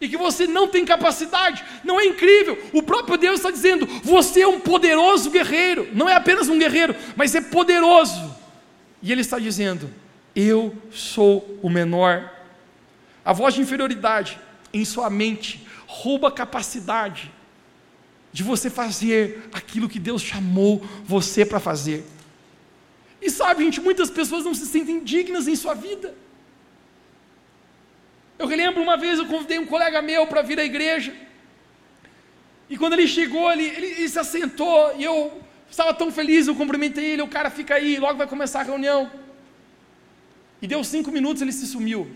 e 0.00 0.08
que 0.08 0.16
você 0.16 0.48
não 0.48 0.66
tem 0.66 0.84
capacidade. 0.84 1.64
Não 1.84 2.00
é 2.00 2.06
incrível? 2.06 2.58
O 2.72 2.82
próprio 2.82 3.16
Deus 3.16 3.36
está 3.36 3.50
dizendo: 3.50 3.86
você 4.02 4.40
é 4.40 4.48
um 4.48 4.58
poderoso 4.58 5.30
guerreiro. 5.30 5.88
Não 5.92 6.08
é 6.08 6.14
apenas 6.16 6.48
um 6.48 6.58
guerreiro, 6.58 6.96
mas 7.14 7.36
é 7.36 7.40
poderoso. 7.40 8.34
E 9.00 9.12
ele 9.12 9.20
está 9.20 9.38
dizendo: 9.38 9.88
eu 10.34 10.76
sou 10.90 11.58
o 11.62 11.70
menor. 11.70 12.30
A 13.24 13.32
voz 13.32 13.54
de 13.54 13.60
inferioridade 13.60 14.40
em 14.72 14.84
sua 14.84 15.10
mente, 15.10 15.66
rouba 15.86 16.28
a 16.28 16.32
capacidade 16.32 17.30
de 18.32 18.42
você 18.42 18.70
fazer 18.70 19.48
aquilo 19.52 19.88
que 19.88 19.98
Deus 19.98 20.22
chamou 20.22 20.82
você 21.04 21.44
para 21.44 21.60
fazer. 21.60 22.04
E 23.20 23.30
sabe, 23.30 23.62
gente, 23.64 23.80
muitas 23.80 24.10
pessoas 24.10 24.44
não 24.44 24.54
se 24.54 24.66
sentem 24.66 25.04
dignas 25.04 25.46
em 25.46 25.54
sua 25.54 25.74
vida. 25.74 26.14
Eu 28.38 28.46
relembro 28.46 28.82
uma 28.82 28.96
vez 28.96 29.18
eu 29.18 29.26
convidei 29.26 29.58
um 29.58 29.66
colega 29.66 30.02
meu 30.02 30.26
para 30.26 30.42
vir 30.42 30.58
à 30.58 30.64
igreja. 30.64 31.14
E 32.68 32.76
quando 32.76 32.94
ele 32.94 33.06
chegou, 33.06 33.52
ele, 33.52 33.64
ele, 33.64 33.86
ele, 33.86 34.08
se 34.08 34.18
assentou 34.18 34.96
e 34.96 35.04
eu 35.04 35.40
estava 35.70 35.92
tão 35.92 36.10
feliz, 36.10 36.46
eu 36.46 36.54
cumprimentei 36.54 37.04
ele, 37.04 37.22
o 37.22 37.28
cara 37.28 37.50
fica 37.50 37.74
aí, 37.74 37.98
logo 37.98 38.16
vai 38.16 38.26
começar 38.26 38.60
a 38.60 38.64
reunião. 38.64 39.10
E 40.60 40.66
deu 40.66 40.82
cinco 40.82 41.12
minutos, 41.12 41.42
ele 41.42 41.52
se 41.52 41.66
sumiu. 41.66 42.10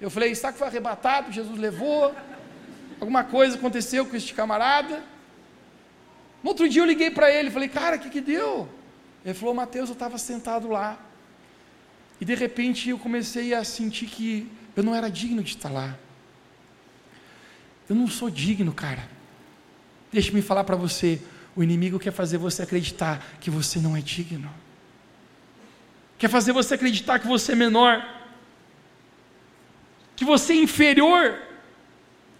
Eu 0.00 0.10
falei, 0.10 0.34
que 0.34 0.52
foi 0.52 0.66
arrebatado? 0.66 1.32
Jesus 1.32 1.58
levou? 1.58 2.14
Alguma 3.00 3.24
coisa 3.24 3.56
aconteceu 3.56 4.06
com 4.06 4.16
este 4.16 4.34
camarada? 4.34 5.02
No 6.42 6.50
outro 6.50 6.68
dia 6.68 6.82
eu 6.82 6.86
liguei 6.86 7.10
para 7.10 7.30
ele, 7.30 7.50
falei, 7.50 7.68
cara, 7.68 7.96
o 7.96 7.98
que, 7.98 8.10
que 8.10 8.20
deu? 8.20 8.68
Ele 9.24 9.34
falou, 9.34 9.54
Mateus, 9.54 9.88
eu 9.88 9.94
estava 9.94 10.18
sentado 10.18 10.68
lá. 10.68 10.98
E 12.20 12.24
de 12.24 12.34
repente 12.34 12.90
eu 12.90 12.98
comecei 12.98 13.54
a 13.54 13.64
sentir 13.64 14.06
que 14.06 14.50
eu 14.76 14.82
não 14.82 14.94
era 14.94 15.10
digno 15.10 15.42
de 15.42 15.50
estar 15.50 15.70
lá. 15.70 15.96
Eu 17.88 17.96
não 17.96 18.06
sou 18.06 18.30
digno, 18.30 18.72
cara. 18.72 19.08
Deixe-me 20.12 20.42
falar 20.42 20.64
para 20.64 20.76
você: 20.76 21.20
o 21.56 21.62
inimigo 21.62 21.98
quer 21.98 22.12
fazer 22.12 22.38
você 22.38 22.62
acreditar 22.62 23.24
que 23.40 23.50
você 23.50 23.78
não 23.78 23.96
é 23.96 24.00
digno, 24.00 24.52
quer 26.18 26.28
fazer 26.28 26.52
você 26.52 26.74
acreditar 26.74 27.18
que 27.18 27.26
você 27.26 27.52
é 27.52 27.56
menor, 27.56 28.17
que 30.18 30.24
você 30.24 30.52
é 30.52 30.56
inferior. 30.56 31.40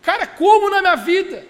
Cara, 0.03 0.27
como 0.27 0.69
na 0.69 0.81
minha 0.81 0.97
vida 0.97 1.47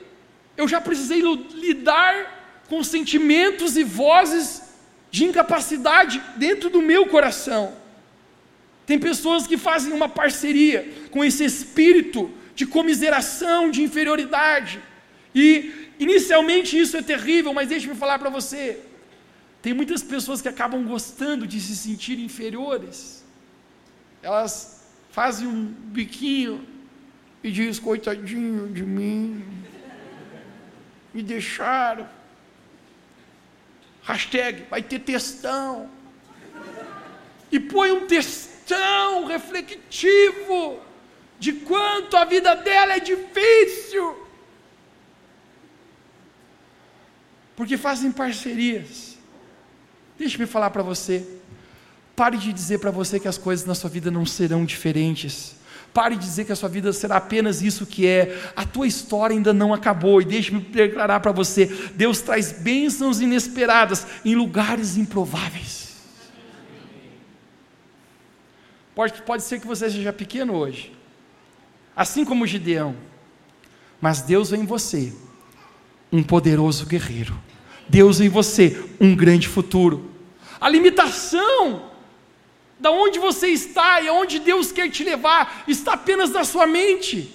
eu 0.59 0.69
já 0.69 0.79
precisei 0.79 1.23
lidar 1.55 2.65
com 2.69 2.85
sentimentos 2.85 3.79
e 3.79 3.83
vozes 3.83 4.63
de 5.11 5.25
incapacidade 5.25 6.23
dentro 6.37 6.69
do 6.69 6.83
meu 6.83 7.07
coração. 7.07 7.75
Tem 8.85 8.99
pessoas 8.99 9.47
que 9.47 9.57
fazem 9.57 9.91
uma 9.91 10.07
parceria 10.07 10.87
com 11.11 11.25
esse 11.25 11.45
espírito 11.45 12.31
de 12.55 12.67
comiseração, 12.67 13.71
de 13.71 13.83
inferioridade. 13.83 14.83
E 15.35 15.91
inicialmente 15.99 16.79
isso 16.79 16.95
é 16.99 17.03
terrível, 17.03 17.55
mas 17.55 17.69
deixe-me 17.69 17.95
falar 17.95 18.19
para 18.19 18.29
você. 18.29 18.81
Tem 19.63 19.73
muitas 19.73 20.03
pessoas 20.03 20.43
que 20.43 20.49
acabam 20.49 20.85
gostando 20.85 21.47
de 21.47 21.59
se 21.59 21.75
sentir 21.75 22.19
inferiores. 22.19 23.25
Elas 24.23 24.78
fazem 25.19 25.49
um 25.49 25.65
biquinho 25.65 26.65
e 27.43 27.51
diz 27.51 27.81
coitadinho 27.81 28.69
de 28.73 28.85
mim. 28.85 29.45
Me 31.13 31.25
deixaram. 31.25 32.09
Hashtag 34.05 34.63
vai 34.71 34.81
ter 34.81 35.01
textão. 35.01 35.91
E 37.51 37.59
põe 37.59 37.91
um 37.91 38.07
textão 38.07 38.59
tão 38.69 39.25
reflexivo 39.25 40.79
de 41.41 41.55
quanto 41.55 42.17
a 42.17 42.25
vida 42.25 42.55
dela 42.55 42.95
é 42.95 43.01
difícil. 43.01 44.29
Porque 47.57 47.77
fazem 47.77 48.13
parcerias. 48.13 49.19
Deixa-me 50.17 50.47
falar 50.47 50.71
para 50.71 50.83
você. 50.83 51.38
Pare 52.19 52.37
de 52.37 52.53
dizer 52.53 52.81
para 52.81 52.91
você 52.91 53.21
que 53.21 53.29
as 53.29 53.39
coisas 53.39 53.65
na 53.65 53.77
sua 53.77 53.89
vida 53.89 54.11
não 54.11 54.27
serão 54.27 54.65
diferentes. 54.65 55.55
Pare 55.95 56.17
de 56.17 56.23
dizer 56.23 56.47
que 56.47 56.51
a 56.51 56.57
sua 56.57 56.69
vida 56.69 56.93
será 56.93 57.17
apenas 57.17 57.63
isso 57.63 57.87
que 57.87 58.09
é. 58.09 58.37
A 58.57 58.65
tua 58.65 58.89
história 58.89 59.37
ainda 59.37 59.53
não 59.53 59.73
acabou. 59.73 60.21
E 60.21 60.25
deixe-me 60.25 60.59
declarar 60.59 61.21
para 61.21 61.31
você: 61.31 61.67
Deus 61.95 62.21
traz 62.21 62.51
bênçãos 62.51 63.21
inesperadas 63.21 64.05
em 64.25 64.35
lugares 64.35 64.97
improváveis. 64.97 65.97
Pode, 68.97 69.23
pode 69.23 69.45
ser 69.45 69.61
que 69.61 69.67
você 69.69 69.89
seja 69.89 70.13
pequeno 70.13 70.55
hoje, 70.57 70.93
assim 71.95 72.25
como 72.25 72.49
Gideão, 72.49 72.97
mas 74.01 74.23
Deus 74.23 74.51
vê 74.51 74.57
em 74.57 74.67
você 74.67 75.13
um 76.11 76.25
poderoso 76.25 76.85
guerreiro. 76.85 77.41
Deus 77.89 78.21
em 78.21 78.29
você 78.29 78.85
um 79.01 79.15
grande 79.15 79.47
futuro. 79.47 80.11
A 80.61 80.69
limitação 80.69 81.97
da 82.79 82.91
onde 82.91 83.19
você 83.19 83.49
está 83.49 84.01
e 84.01 84.09
aonde 84.09 84.39
Deus 84.39 84.71
quer 84.71 84.91
te 84.91 85.03
levar 85.03 85.65
está 85.67 85.95
apenas 85.95 86.31
na 86.31 86.45
sua 86.45 86.67
mente. 86.67 87.35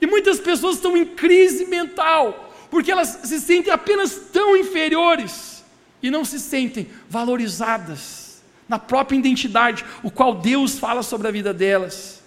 E 0.00 0.06
muitas 0.06 0.38
pessoas 0.40 0.76
estão 0.76 0.96
em 0.96 1.04
crise 1.04 1.66
mental, 1.66 2.54
porque 2.70 2.90
elas 2.90 3.20
se 3.24 3.40
sentem 3.40 3.72
apenas 3.72 4.14
tão 4.32 4.56
inferiores 4.56 5.64
e 6.02 6.10
não 6.10 6.24
se 6.24 6.38
sentem 6.40 6.88
valorizadas 7.08 8.42
na 8.68 8.78
própria 8.78 9.18
identidade, 9.18 9.84
o 10.02 10.10
qual 10.10 10.36
Deus 10.36 10.78
fala 10.78 11.02
sobre 11.02 11.26
a 11.26 11.30
vida 11.30 11.52
delas. 11.52 12.22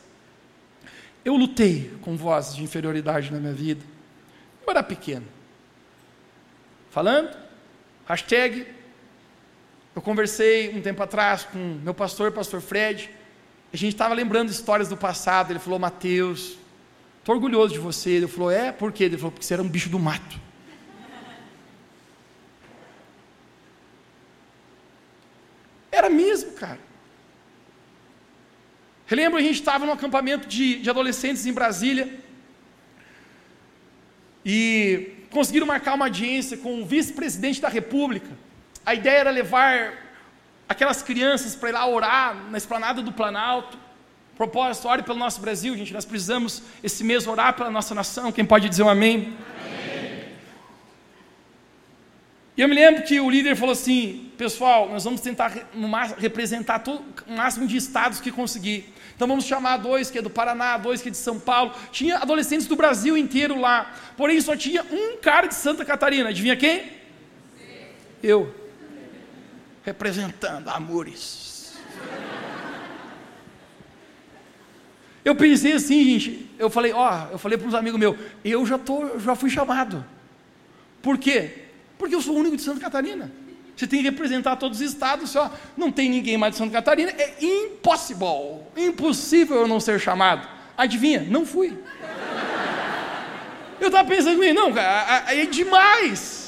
Eu 1.24 1.38
lutei 1.38 1.92
com 2.02 2.18
vozes 2.18 2.56
de 2.56 2.64
inferioridade 2.64 3.32
na 3.32 3.40
minha 3.40 3.54
vida. 3.54 3.84
Eu 4.62 4.70
era 4.70 4.84
pequeno. 4.84 5.26
Falando, 6.92 7.36
hashtag, 8.06 8.68
eu 9.96 10.02
conversei 10.02 10.76
um 10.76 10.82
tempo 10.82 11.02
atrás 11.04 11.44
com 11.44 11.80
meu 11.84 11.94
pastor, 11.94 12.32
pastor 12.32 12.62
Fred, 12.62 13.10
a 13.72 13.78
gente 13.78 13.94
estava 13.94 14.14
lembrando 14.14 14.50
histórias 14.50 14.90
do 14.90 14.98
passado, 14.98 15.52
ele 15.52 15.60
falou, 15.60 15.80
Mateus, 15.80 16.58
estou 17.20 17.36
orgulhoso 17.36 17.74
de 17.74 17.80
você. 17.80 18.12
Ele 18.12 18.28
falou, 18.28 18.52
é, 18.52 18.72
por 18.72 18.92
quê? 18.92 19.06
Ele 19.06 19.18
falou, 19.18 19.32
porque 19.32 19.46
você 19.46 19.54
era 19.54 19.64
um 19.64 19.68
bicho 19.68 19.90
do 19.90 19.98
mato. 19.98 20.40
Era 25.92 26.10
mesmo, 26.10 26.52
cara. 26.54 26.80
Relembro, 29.06 29.38
a 29.38 29.42
gente 29.42 29.60
estava 29.60 29.86
num 29.86 29.92
acampamento 29.92 30.48
de, 30.48 30.80
de 30.80 30.90
adolescentes 30.90 31.46
em 31.46 31.54
Brasília. 31.54 32.20
E 34.46 35.14
conseguiram 35.30 35.68
marcar 35.68 35.94
uma 35.94 36.06
audiência 36.06 36.58
com 36.58 36.82
o 36.82 36.86
vice-presidente 36.86 37.62
da 37.62 37.70
República. 37.70 38.30
A 38.86 38.94
ideia 38.94 39.20
era 39.20 39.32
levar 39.32 39.94
aquelas 40.68 41.02
crianças 41.02 41.56
para 41.56 41.70
ir 41.70 41.72
lá 41.72 41.88
orar 41.88 42.36
na 42.50 42.58
esplanada 42.58 43.02
do 43.02 43.12
Planalto. 43.12 43.78
Propósito, 44.36 44.88
ore 44.88 45.04
pelo 45.04 45.20
nosso 45.20 45.40
Brasil, 45.40 45.78
gente. 45.78 45.94
Nós 45.94 46.06
precisamos 46.06 46.64
esse 46.84 47.04
mês 47.04 47.28
orar 47.28 47.54
pela 47.54 47.70
nossa 47.70 47.94
nação. 47.94 48.32
Quem 48.32 48.44
pode 48.44 48.68
dizer 48.68 48.84
um 48.84 48.90
amém? 48.90 49.38
E 52.56 52.62
eu 52.62 52.68
me 52.68 52.76
lembro 52.76 53.04
que 53.04 53.20
o 53.20 53.30
líder 53.30 53.56
falou 53.56 53.74
assim: 53.74 54.32
pessoal, 54.38 54.90
nós 54.90 55.04
vamos 55.04 55.22
tentar 55.22 55.52
representar 56.18 56.80
todo, 56.80 57.04
o 57.28 57.34
máximo 57.34 57.68
de 57.68 57.78
estados 57.78 58.20
que 58.20 58.32
conseguir. 58.32 58.94
Então 59.16 59.28
vamos 59.28 59.46
chamar 59.46 59.78
dois 59.78 60.12
que 60.12 60.18
é 60.18 60.22
do 60.22 60.30
Paraná, 60.30 60.78
dois 60.78 61.02
que 61.02 61.08
é 61.08 61.12
de 61.12 61.18
São 61.18 61.40
Paulo. 61.40 61.74
Tinha 61.92 62.18
adolescentes 62.18 62.68
do 62.68 62.76
Brasil 62.76 63.16
inteiro 63.16 63.60
lá. 63.60 63.94
Porém, 64.18 64.42
só 64.42 64.56
tinha 64.56 64.84
um 64.84 65.18
cara 65.18 65.48
de 65.48 65.56
Santa 65.56 65.86
Catarina. 65.86 66.30
Adivinha 66.30 66.56
quem? 66.56 66.92
Eu. 68.22 68.63
Representando 69.84 70.70
Amores. 70.70 71.74
Eu 75.24 75.36
pensei 75.36 75.74
assim, 75.74 76.04
gente. 76.04 76.50
Eu 76.60 76.70
falei, 76.70 76.92
ó, 76.94 77.28
eu 77.32 77.38
falei 77.38 77.58
para 77.58 77.68
uns 77.68 77.74
amigos 77.74 78.00
meus, 78.00 78.18
eu 78.44 78.66
já 78.66 78.78
tô, 78.78 79.20
já 79.20 79.36
fui 79.36 79.50
chamado. 79.50 80.04
Por 81.02 81.18
quê? 81.18 81.64
Porque 81.98 82.16
eu 82.16 82.22
sou 82.22 82.36
o 82.36 82.40
único 82.40 82.56
de 82.56 82.62
Santa 82.62 82.80
Catarina. 82.80 83.32
Você 83.76 83.88
tem 83.88 84.00
que 84.02 84.10
representar 84.10 84.56
todos 84.58 84.80
os 84.80 84.86
estados, 84.86 85.32
só 85.32 85.52
não 85.76 85.92
tem 85.92 86.10
ninguém 86.10 86.38
mais 86.38 86.54
de 86.54 86.60
Santa 86.60 86.72
Catarina, 86.72 87.12
é 87.12 87.36
impossível, 87.42 88.68
impossível 88.78 89.58
eu 89.58 89.68
não 89.68 89.80
ser 89.80 90.00
chamado. 90.00 90.48
Adivinha? 90.78 91.26
Não 91.28 91.46
fui. 91.46 91.78
Eu 93.80 93.88
estava 93.88 94.08
pensando, 94.08 94.42
não, 94.54 94.72
é 94.78 95.46
demais. 95.46 96.43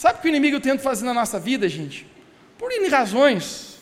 Sabe 0.00 0.18
o 0.18 0.22
que 0.22 0.28
o 0.28 0.30
inimigo 0.30 0.58
tenta 0.60 0.82
fazer 0.82 1.04
na 1.04 1.12
nossa 1.12 1.38
vida, 1.38 1.68
gente? 1.68 2.06
Por 2.56 2.72
N 2.72 2.88
razões, 2.88 3.76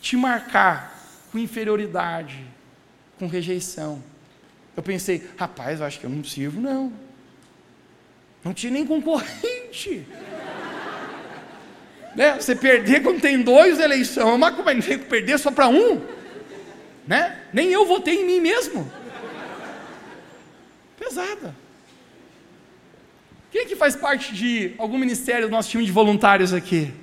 te 0.00 0.16
marcar 0.16 0.96
com 1.32 1.40
inferioridade, 1.40 2.46
com 3.18 3.26
rejeição. 3.26 4.00
Eu 4.76 4.82
pensei, 4.84 5.28
rapaz, 5.36 5.80
eu 5.80 5.86
acho 5.86 5.98
que 5.98 6.06
eu 6.06 6.10
não 6.10 6.22
sirvo, 6.22 6.60
não. 6.60 6.92
Não 8.44 8.54
tinha 8.54 8.70
nem 8.70 8.86
concorrente. 8.86 10.06
né? 12.14 12.36
Você 12.36 12.54
perder 12.54 13.02
quando 13.02 13.20
tem 13.20 13.42
dois 13.42 13.80
eleições, 13.80 14.38
mas 14.38 14.54
como 14.54 14.70
é 14.70 14.76
que 14.76 14.98
perder 14.98 15.36
só 15.40 15.50
para 15.50 15.66
um? 15.66 16.00
Né? 17.08 17.40
Nem 17.52 17.72
eu 17.72 17.84
votei 17.86 18.22
em 18.22 18.24
mim 18.24 18.40
mesmo. 18.40 18.88
Pesada. 20.96 21.56
Quem 23.50 23.62
é 23.62 23.64
que 23.64 23.74
faz 23.74 23.96
parte 23.96 24.32
de 24.32 24.74
algum 24.78 24.96
ministério 24.96 25.48
do 25.48 25.50
nosso 25.50 25.68
time 25.68 25.84
de 25.84 25.90
voluntários 25.90 26.52
aqui? 26.52 26.94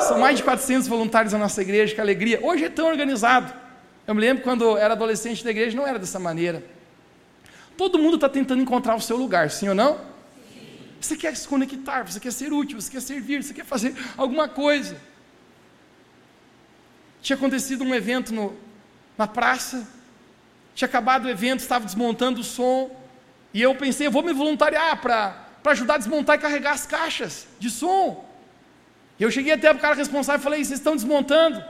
São 0.00 0.18
mais 0.18 0.36
de 0.36 0.42
400 0.42 0.86
voluntários 0.86 1.32
da 1.32 1.38
nossa 1.38 1.62
igreja, 1.62 1.94
que 1.94 2.00
alegria. 2.00 2.38
Hoje 2.42 2.64
é 2.64 2.68
tão 2.68 2.86
organizado. 2.86 3.54
Eu 4.06 4.14
me 4.14 4.20
lembro 4.20 4.42
quando 4.44 4.76
era 4.76 4.92
adolescente 4.92 5.42
da 5.42 5.50
igreja, 5.50 5.74
não 5.74 5.86
era 5.86 5.98
dessa 5.98 6.18
maneira. 6.18 6.62
Todo 7.74 7.98
mundo 7.98 8.16
está 8.16 8.28
tentando 8.28 8.62
encontrar 8.62 8.94
o 8.96 9.00
seu 9.00 9.16
lugar, 9.16 9.50
sim 9.50 9.66
ou 9.66 9.74
não? 9.74 9.98
Você 11.00 11.16
quer 11.16 11.34
se 11.34 11.48
conectar, 11.48 12.02
você 12.02 12.20
quer 12.20 12.32
ser 12.32 12.52
útil, 12.52 12.78
você 12.78 12.90
quer 12.90 13.00
servir, 13.00 13.42
você 13.42 13.54
quer 13.54 13.64
fazer 13.64 13.94
alguma 14.16 14.48
coisa. 14.48 15.00
Tinha 17.22 17.36
acontecido 17.36 17.82
um 17.82 17.94
evento 17.94 18.32
no, 18.32 18.54
na 19.16 19.26
praça, 19.26 19.88
tinha 20.74 20.86
acabado 20.86 21.24
o 21.24 21.30
evento, 21.30 21.60
estava 21.60 21.86
desmontando 21.86 22.42
o 22.42 22.44
som, 22.44 22.94
e 23.54 23.62
eu 23.62 23.74
pensei, 23.74 24.06
eu 24.06 24.10
vou 24.10 24.22
me 24.22 24.34
voluntariar 24.34 25.00
para 25.00 25.45
ajudar 25.72 25.94
a 25.94 25.98
desmontar 25.98 26.36
e 26.36 26.38
carregar 26.38 26.72
as 26.72 26.86
caixas 26.86 27.46
de 27.58 27.70
som. 27.70 28.24
Eu 29.18 29.30
cheguei 29.30 29.52
até 29.52 29.70
o 29.70 29.78
cara 29.78 29.94
responsável 29.94 30.40
e 30.40 30.44
falei, 30.44 30.64
vocês 30.64 30.78
estão 30.78 30.94
desmontando, 30.94 31.62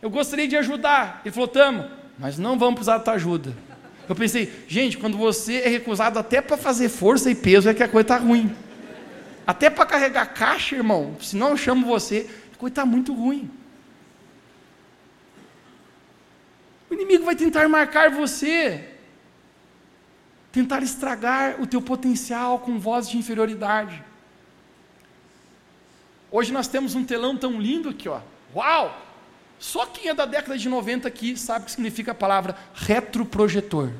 eu 0.00 0.08
gostaria 0.10 0.46
de 0.46 0.56
ajudar. 0.56 1.20
Ele 1.24 1.32
falou, 1.32 1.48
tamo, 1.48 1.90
mas 2.18 2.38
não 2.38 2.58
vamos 2.58 2.74
precisar 2.74 2.98
da 2.98 3.04
tua 3.04 3.14
ajuda. 3.14 3.54
Eu 4.08 4.14
pensei, 4.14 4.52
gente, 4.68 4.98
quando 4.98 5.16
você 5.16 5.56
é 5.56 5.68
recusado 5.68 6.18
até 6.18 6.40
para 6.40 6.56
fazer 6.56 6.88
força 6.88 7.30
e 7.30 7.34
peso, 7.34 7.68
é 7.68 7.74
que 7.74 7.82
a 7.82 7.88
coisa 7.88 8.04
está 8.04 8.16
ruim. 8.18 8.54
Até 9.46 9.68
para 9.68 9.86
carregar 9.86 10.26
caixa, 10.26 10.76
irmão, 10.76 11.16
senão 11.20 11.50
eu 11.50 11.56
chamo 11.56 11.86
você, 11.86 12.28
a 12.52 12.56
coisa 12.56 12.72
está 12.72 12.86
muito 12.86 13.12
ruim. 13.14 13.50
O 16.90 16.94
inimigo 16.94 17.24
vai 17.24 17.34
tentar 17.34 17.68
marcar 17.68 18.10
você, 18.10 18.93
tentar 20.54 20.84
estragar 20.84 21.60
o 21.60 21.66
teu 21.66 21.82
potencial 21.82 22.60
com 22.60 22.78
voz 22.78 23.08
de 23.08 23.18
inferioridade. 23.18 24.00
Hoje 26.30 26.52
nós 26.52 26.68
temos 26.68 26.94
um 26.94 27.02
telão 27.04 27.36
tão 27.36 27.60
lindo 27.60 27.88
aqui, 27.88 28.08
ó. 28.08 28.20
Uau! 28.54 29.02
Só 29.58 29.84
quem 29.84 30.08
é 30.08 30.14
da 30.14 30.24
década 30.24 30.56
de 30.56 30.68
90 30.68 31.08
aqui 31.08 31.36
sabe 31.36 31.62
o 31.62 31.64
que 31.64 31.72
significa 31.72 32.12
a 32.12 32.14
palavra 32.14 32.56
retroprojetor. 32.72 33.90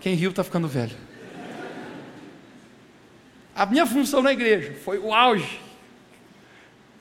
Quem 0.00 0.14
riu 0.16 0.30
está 0.30 0.42
ficando 0.42 0.66
velho. 0.66 0.96
A 3.54 3.64
minha 3.64 3.86
função 3.86 4.20
na 4.20 4.32
igreja 4.32 4.74
foi 4.84 4.98
o 4.98 5.14
auge. 5.14 5.60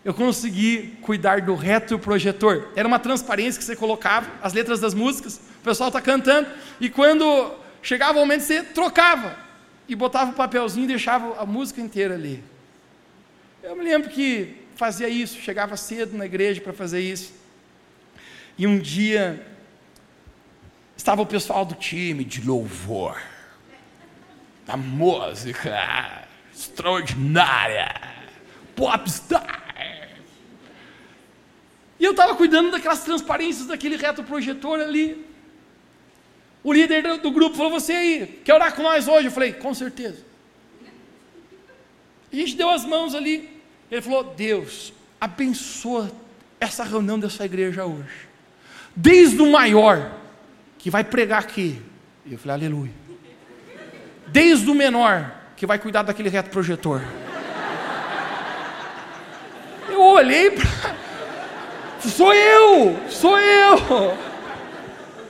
Eu 0.06 0.14
consegui 0.14 0.96
cuidar 1.02 1.42
do 1.42 1.56
retroprojetor. 1.56 2.68
Era 2.76 2.88
uma 2.88 3.00
transparência 3.00 3.58
que 3.58 3.66
você 3.66 3.76
colocava 3.76 4.30
as 4.44 4.54
letras 4.54 4.80
das 4.80 4.94
músicas, 4.94 5.38
o 5.60 5.64
pessoal 5.64 5.90
está 5.90 6.00
cantando, 6.00 6.48
e 6.80 6.88
quando 6.88 7.66
chegava 7.88 8.18
o 8.18 8.22
momento 8.22 8.42
você 8.42 8.62
trocava 8.62 9.40
e 9.88 9.96
botava 9.96 10.32
o 10.32 10.34
papelzinho 10.34 10.84
e 10.84 10.88
deixava 10.88 11.42
a 11.42 11.46
música 11.46 11.80
inteira 11.80 12.16
ali. 12.16 12.44
Eu 13.64 13.78
me 13.78 13.84
lembro 13.86 14.10
que 14.10 14.58
fazia 14.76 15.08
isso, 15.08 15.40
chegava 15.40 15.78
cedo 15.78 16.18
na 16.18 16.26
igreja 16.26 16.60
para 16.60 16.74
fazer 16.74 17.00
isso. 17.00 17.34
E 18.58 18.68
um 18.68 18.78
dia 18.78 19.42
estava 20.98 21.22
o 21.22 21.26
pessoal 21.26 21.64
do 21.64 21.76
time 21.76 22.26
de 22.26 22.46
louvor, 22.46 23.22
da 24.66 24.76
música 24.76 26.28
extraordinária, 26.54 27.90
popstar. 28.76 29.64
E 31.98 32.04
eu 32.04 32.12
estava 32.12 32.36
cuidando 32.36 32.70
daquelas 32.70 33.06
transparências 33.06 33.66
daquele 33.66 33.96
retroprojetor 33.96 34.82
ali. 34.82 35.27
O 36.64 36.74
líder 36.74 37.18
do 37.20 37.32
grupo 37.32 37.56
falou: 37.56 37.72
Você 37.72 37.94
aí, 37.94 38.42
quer 38.44 38.54
orar 38.54 38.76
com 38.76 38.82
nós 38.82 39.08
hoje? 39.08 39.28
Eu 39.28 39.32
falei: 39.32 39.54
Com 39.54 39.74
certeza. 39.74 40.26
A 42.32 42.36
gente 42.36 42.56
deu 42.56 42.70
as 42.70 42.86
mãos 42.86 43.16
ali. 43.16 43.62
Ele 43.90 44.02
falou: 44.02 44.24
Deus, 44.24 44.94
abençoa 45.20 46.12
essa 46.60 46.84
reunião 46.84 47.20
dessa 47.20 47.46
igreja 47.46 47.86
hoje. 47.86 48.28
Desde 48.96 49.42
o 49.42 49.52
maior, 49.52 50.12
que 50.78 50.90
vai 50.90 51.04
pregar 51.04 51.40
aqui. 51.40 51.82
Eu 52.30 52.38
falei: 52.38 52.56
Aleluia. 52.56 52.92
Desde 54.28 54.70
o 54.70 54.76
menor, 54.76 55.34
que 55.56 55.66
vai 55.66 55.80
cuidar 55.80 56.04
daquele 56.04 56.30
reto 56.30 56.50
projetor. 56.50 57.02
Eu 59.90 60.02
olhei 60.02 60.52
para. 60.52 60.96
Sou 62.02 62.34
eu! 62.34 62.98
Sou 63.10 63.38
eu! 63.38 64.18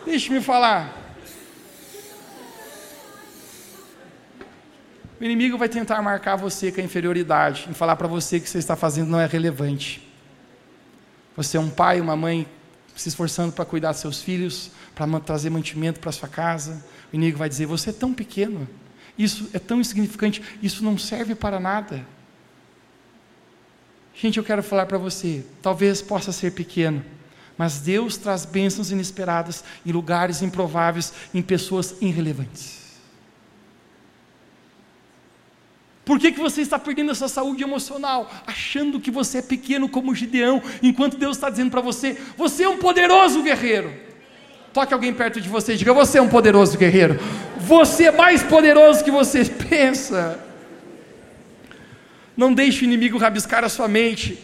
Deixe-me 0.05 0.41
falar. 0.41 0.96
O 5.19 5.23
inimigo 5.23 5.57
vai 5.57 5.67
tentar 5.67 6.01
marcar 6.01 6.35
você 6.35 6.71
com 6.71 6.79
a 6.79 6.83
inferioridade, 6.83 7.67
e 7.71 7.73
falar 7.73 7.95
para 7.95 8.07
você 8.07 8.39
que 8.39 8.47
você 8.47 8.59
está 8.59 8.75
fazendo 8.75 9.09
não 9.09 9.19
é 9.19 9.25
relevante. 9.25 10.07
Você 11.35 11.57
é 11.57 11.59
um 11.59 11.69
pai, 11.69 11.99
uma 11.99 12.15
mãe 12.15 12.47
se 12.95 13.09
esforçando 13.09 13.51
para 13.51 13.65
cuidar 13.65 13.91
dos 13.91 14.01
seus 14.01 14.21
filhos, 14.21 14.71
para 14.95 15.19
trazer 15.19 15.49
mantimento 15.49 15.99
para 15.99 16.11
sua 16.11 16.27
casa. 16.27 16.83
O 17.11 17.15
inimigo 17.15 17.37
vai 17.37 17.49
dizer: 17.49 17.65
Você 17.65 17.89
é 17.89 17.93
tão 17.93 18.13
pequeno, 18.13 18.67
isso 19.17 19.49
é 19.53 19.59
tão 19.59 19.81
insignificante, 19.81 20.41
isso 20.61 20.83
não 20.83 20.97
serve 20.97 21.33
para 21.33 21.59
nada. 21.59 22.05
Gente, 24.13 24.37
eu 24.37 24.43
quero 24.43 24.61
falar 24.61 24.85
para 24.85 24.97
você: 24.99 25.43
talvez 25.63 26.01
possa 26.01 26.31
ser 26.31 26.51
pequeno, 26.51 27.03
mas 27.57 27.79
Deus 27.79 28.17
traz 28.17 28.45
bênçãos 28.45 28.91
inesperadas 28.91 29.63
em 29.83 29.91
lugares 29.91 30.43
improváveis, 30.43 31.11
em 31.33 31.41
pessoas 31.41 31.95
irrelevantes. 32.01 32.86
Por 36.07 36.17
que, 36.17 36.31
que 36.31 36.39
você 36.39 36.61
está 36.61 36.79
perdendo 36.79 37.11
essa 37.11 37.27
saúde 37.27 37.61
emocional? 37.61 38.31
Achando 38.47 38.97
que 38.97 39.11
você 39.11 39.39
é 39.39 39.41
pequeno 39.41 39.89
como 39.89 40.15
Gideão, 40.15 40.63
enquanto 40.81 41.17
Deus 41.17 41.35
está 41.35 41.49
dizendo 41.49 41.69
para 41.69 41.81
você: 41.81 42.15
você 42.37 42.63
é 42.63 42.69
um 42.69 42.77
poderoso 42.77 43.43
guerreiro. 43.43 43.93
Toque 44.71 44.93
alguém 44.93 45.13
perto 45.13 45.41
de 45.41 45.49
você 45.49 45.73
e 45.73 45.75
diga: 45.75 45.93
você 45.93 46.17
é 46.17 46.21
um 46.21 46.29
poderoso 46.29 46.77
guerreiro. 46.77 47.19
Você 47.57 48.05
é 48.05 48.11
mais 48.11 48.41
poderoso 48.41 49.03
que 49.03 49.11
você 49.11 49.43
pensa. 49.69 50.39
Não 52.37 52.53
deixe 52.53 52.83
o 52.83 52.85
inimigo 52.85 53.17
rabiscar 53.17 53.65
a 53.65 53.69
sua 53.69 53.89
mente 53.89 54.39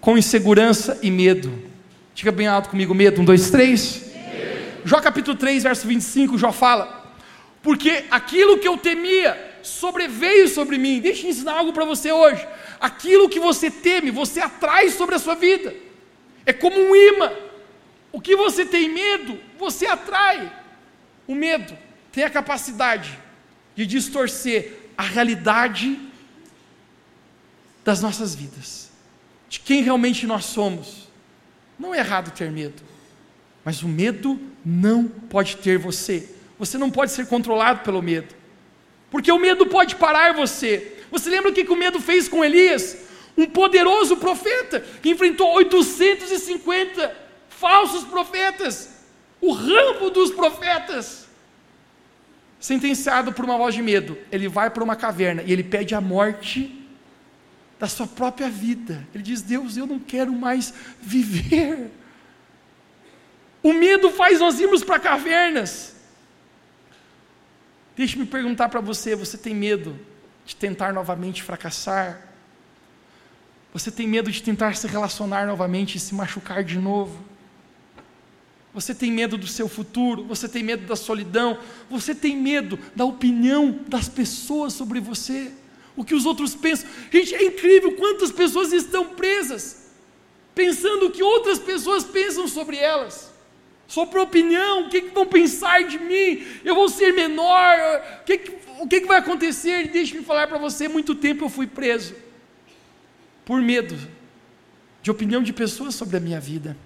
com 0.00 0.16
insegurança 0.16 0.98
e 1.02 1.10
medo. 1.10 1.52
Diga 2.14 2.32
bem 2.32 2.46
alto 2.46 2.70
comigo: 2.70 2.94
medo. 2.94 3.20
Um, 3.20 3.26
dois, 3.26 3.50
três. 3.50 4.10
Jó 4.86 5.02
capítulo 5.02 5.36
3, 5.36 5.64
verso 5.64 5.86
25, 5.86 6.38
Jó 6.38 6.50
fala: 6.50 7.12
Porque 7.62 8.06
aquilo 8.10 8.56
que 8.56 8.66
eu 8.66 8.78
temia 8.78 9.52
sobreveio 9.64 10.48
sobre 10.48 10.78
mim. 10.78 11.00
Deixa 11.00 11.26
eu 11.26 11.30
ensinar 11.30 11.54
algo 11.54 11.72
para 11.72 11.84
você 11.84 12.12
hoje. 12.12 12.46
Aquilo 12.80 13.28
que 13.28 13.40
você 13.40 13.70
teme, 13.70 14.10
você 14.10 14.40
atrai 14.40 14.90
sobre 14.90 15.14
a 15.14 15.18
sua 15.18 15.34
vida. 15.34 15.74
É 16.46 16.52
como 16.52 16.78
um 16.78 16.94
imã. 16.94 17.32
O 18.12 18.20
que 18.20 18.36
você 18.36 18.64
tem 18.64 18.88
medo, 18.88 19.38
você 19.58 19.86
atrai. 19.86 20.52
O 21.26 21.34
medo 21.34 21.76
tem 22.12 22.22
a 22.22 22.30
capacidade 22.30 23.18
de 23.74 23.86
distorcer 23.86 24.72
a 24.96 25.02
realidade 25.02 25.98
das 27.84 28.00
nossas 28.00 28.34
vidas, 28.34 28.90
de 29.48 29.60
quem 29.60 29.82
realmente 29.82 30.26
nós 30.26 30.44
somos. 30.44 31.08
Não 31.78 31.94
é 31.94 31.98
errado 31.98 32.30
ter 32.30 32.50
medo, 32.50 32.82
mas 33.64 33.82
o 33.82 33.88
medo 33.88 34.40
não 34.64 35.08
pode 35.08 35.56
ter 35.56 35.78
você. 35.78 36.30
Você 36.58 36.78
não 36.78 36.90
pode 36.90 37.10
ser 37.10 37.26
controlado 37.26 37.80
pelo 37.80 38.00
medo. 38.00 38.34
Porque 39.14 39.30
o 39.30 39.38
medo 39.38 39.64
pode 39.64 39.94
parar 39.94 40.34
você. 40.34 40.96
Você 41.08 41.30
lembra 41.30 41.52
o 41.52 41.54
que, 41.54 41.62
o 41.62 41.76
medo 41.76 42.00
fez 42.00 42.26
com 42.26 42.44
Elias? 42.44 42.96
Um 43.36 43.46
poderoso 43.46 44.16
profeta 44.16 44.80
que 44.80 45.08
enfrentou 45.08 45.54
850 45.54 47.16
falsos 47.48 48.02
profetas, 48.02 48.90
o 49.40 49.52
rambo 49.52 50.10
dos 50.10 50.32
profetas. 50.32 51.28
Sentenciado 52.58 53.32
por 53.32 53.44
uma 53.44 53.56
voz 53.56 53.72
de 53.72 53.82
medo, 53.82 54.18
ele 54.32 54.48
vai 54.48 54.68
para 54.68 54.82
uma 54.82 54.96
caverna 54.96 55.44
e 55.46 55.52
ele 55.52 55.62
pede 55.62 55.94
a 55.94 56.00
morte 56.00 56.84
da 57.78 57.86
sua 57.86 58.08
própria 58.08 58.50
vida. 58.50 59.06
Ele 59.14 59.22
diz: 59.22 59.42
Deus, 59.42 59.76
eu 59.76 59.86
não 59.86 60.00
quero 60.00 60.32
mais 60.32 60.74
viver. 61.00 61.88
O 63.62 63.72
medo 63.72 64.10
faz 64.10 64.40
nós 64.40 64.58
irmos 64.58 64.82
para 64.82 64.98
cavernas. 64.98 65.93
Deixe-me 67.96 68.26
perguntar 68.26 68.68
para 68.68 68.80
você: 68.80 69.14
você 69.14 69.38
tem 69.38 69.54
medo 69.54 69.98
de 70.44 70.56
tentar 70.56 70.92
novamente 70.92 71.42
fracassar? 71.42 72.20
Você 73.72 73.90
tem 73.90 74.06
medo 74.06 74.30
de 74.30 74.42
tentar 74.42 74.76
se 74.76 74.86
relacionar 74.86 75.46
novamente 75.46 75.96
e 75.96 76.00
se 76.00 76.14
machucar 76.14 76.62
de 76.62 76.78
novo? 76.78 77.18
Você 78.72 78.94
tem 78.94 79.10
medo 79.10 79.36
do 79.36 79.46
seu 79.46 79.68
futuro? 79.68 80.24
Você 80.24 80.48
tem 80.48 80.62
medo 80.62 80.86
da 80.86 80.96
solidão? 80.96 81.58
Você 81.90 82.14
tem 82.14 82.36
medo 82.36 82.78
da 82.94 83.04
opinião 83.04 83.80
das 83.88 84.08
pessoas 84.08 84.72
sobre 84.72 85.00
você? 85.00 85.52
O 85.96 86.04
que 86.04 86.14
os 86.14 86.26
outros 86.26 86.54
pensam? 86.54 86.88
Gente, 87.10 87.34
é 87.34 87.44
incrível 87.44 87.92
quantas 87.92 88.32
pessoas 88.32 88.72
estão 88.72 89.10
presas, 89.10 89.90
pensando 90.54 91.06
o 91.06 91.10
que 91.10 91.22
outras 91.22 91.58
pessoas 91.58 92.04
pensam 92.04 92.48
sobre 92.48 92.76
elas. 92.76 93.33
Sobre 93.94 94.18
opinião, 94.18 94.86
o 94.86 94.88
que, 94.90 95.02
que, 95.02 95.14
vão 95.14 95.24
pensar 95.24 95.84
de 95.84 96.00
mim? 96.00 96.44
Eu 96.64 96.74
vou 96.74 96.88
ser 96.88 97.12
menor? 97.12 97.78
O 98.20 98.24
que, 98.24 98.38
que 98.38 98.50
o 98.80 98.88
que, 98.88 99.02
que 99.02 99.06
vai 99.06 99.18
acontecer? 99.18 99.86
Deixe-me 99.86 100.24
falar 100.24 100.48
para 100.48 100.58
você: 100.58 100.88
muito 100.88 101.14
tempo 101.14 101.44
eu 101.44 101.48
fui 101.48 101.68
preso 101.68 102.12
por 103.44 103.62
medo 103.62 103.96
de 105.00 105.12
opinião 105.12 105.40
de 105.40 105.52
pessoas 105.52 105.94
sobre 105.94 106.16
a 106.16 106.20
minha 106.20 106.40
vida. 106.40 106.76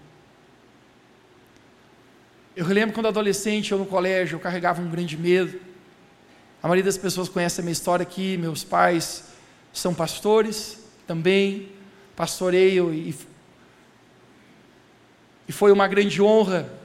Eu 2.54 2.66
lembro 2.66 2.92
quando 2.94 3.06
adolescente, 3.06 3.72
eu 3.72 3.78
no 3.78 3.86
colégio, 3.86 4.36
eu 4.36 4.40
carregava 4.40 4.82
um 4.82 4.90
grande 4.90 5.16
medo. 5.16 5.59
A 6.62 6.68
maioria 6.68 6.84
das 6.84 6.98
pessoas 6.98 7.26
conhece 7.26 7.59
a 7.59 7.64
minha 7.64 7.72
história 7.72 8.02
aqui. 8.02 8.36
Meus 8.36 8.64
pais 8.64 9.24
são 9.72 9.94
pastores 9.94 10.78
também, 11.06 11.70
pastoreio 12.14 12.92
e, 12.92 13.16
e 15.48 15.52
foi 15.52 15.72
uma 15.72 15.88
grande 15.88 16.20
honra. 16.20 16.78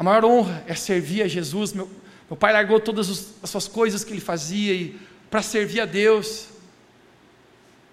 A 0.00 0.02
maior 0.02 0.24
honra 0.24 0.64
é 0.66 0.74
servir 0.74 1.20
a 1.20 1.28
Jesus. 1.28 1.74
Meu, 1.74 1.86
meu 2.30 2.34
pai 2.34 2.54
largou 2.54 2.80
todas 2.80 3.34
as 3.42 3.50
suas 3.50 3.68
coisas 3.68 4.02
que 4.02 4.14
ele 4.14 4.20
fazia 4.20 4.94
para 5.30 5.42
servir 5.42 5.78
a 5.78 5.84
Deus. 5.84 6.48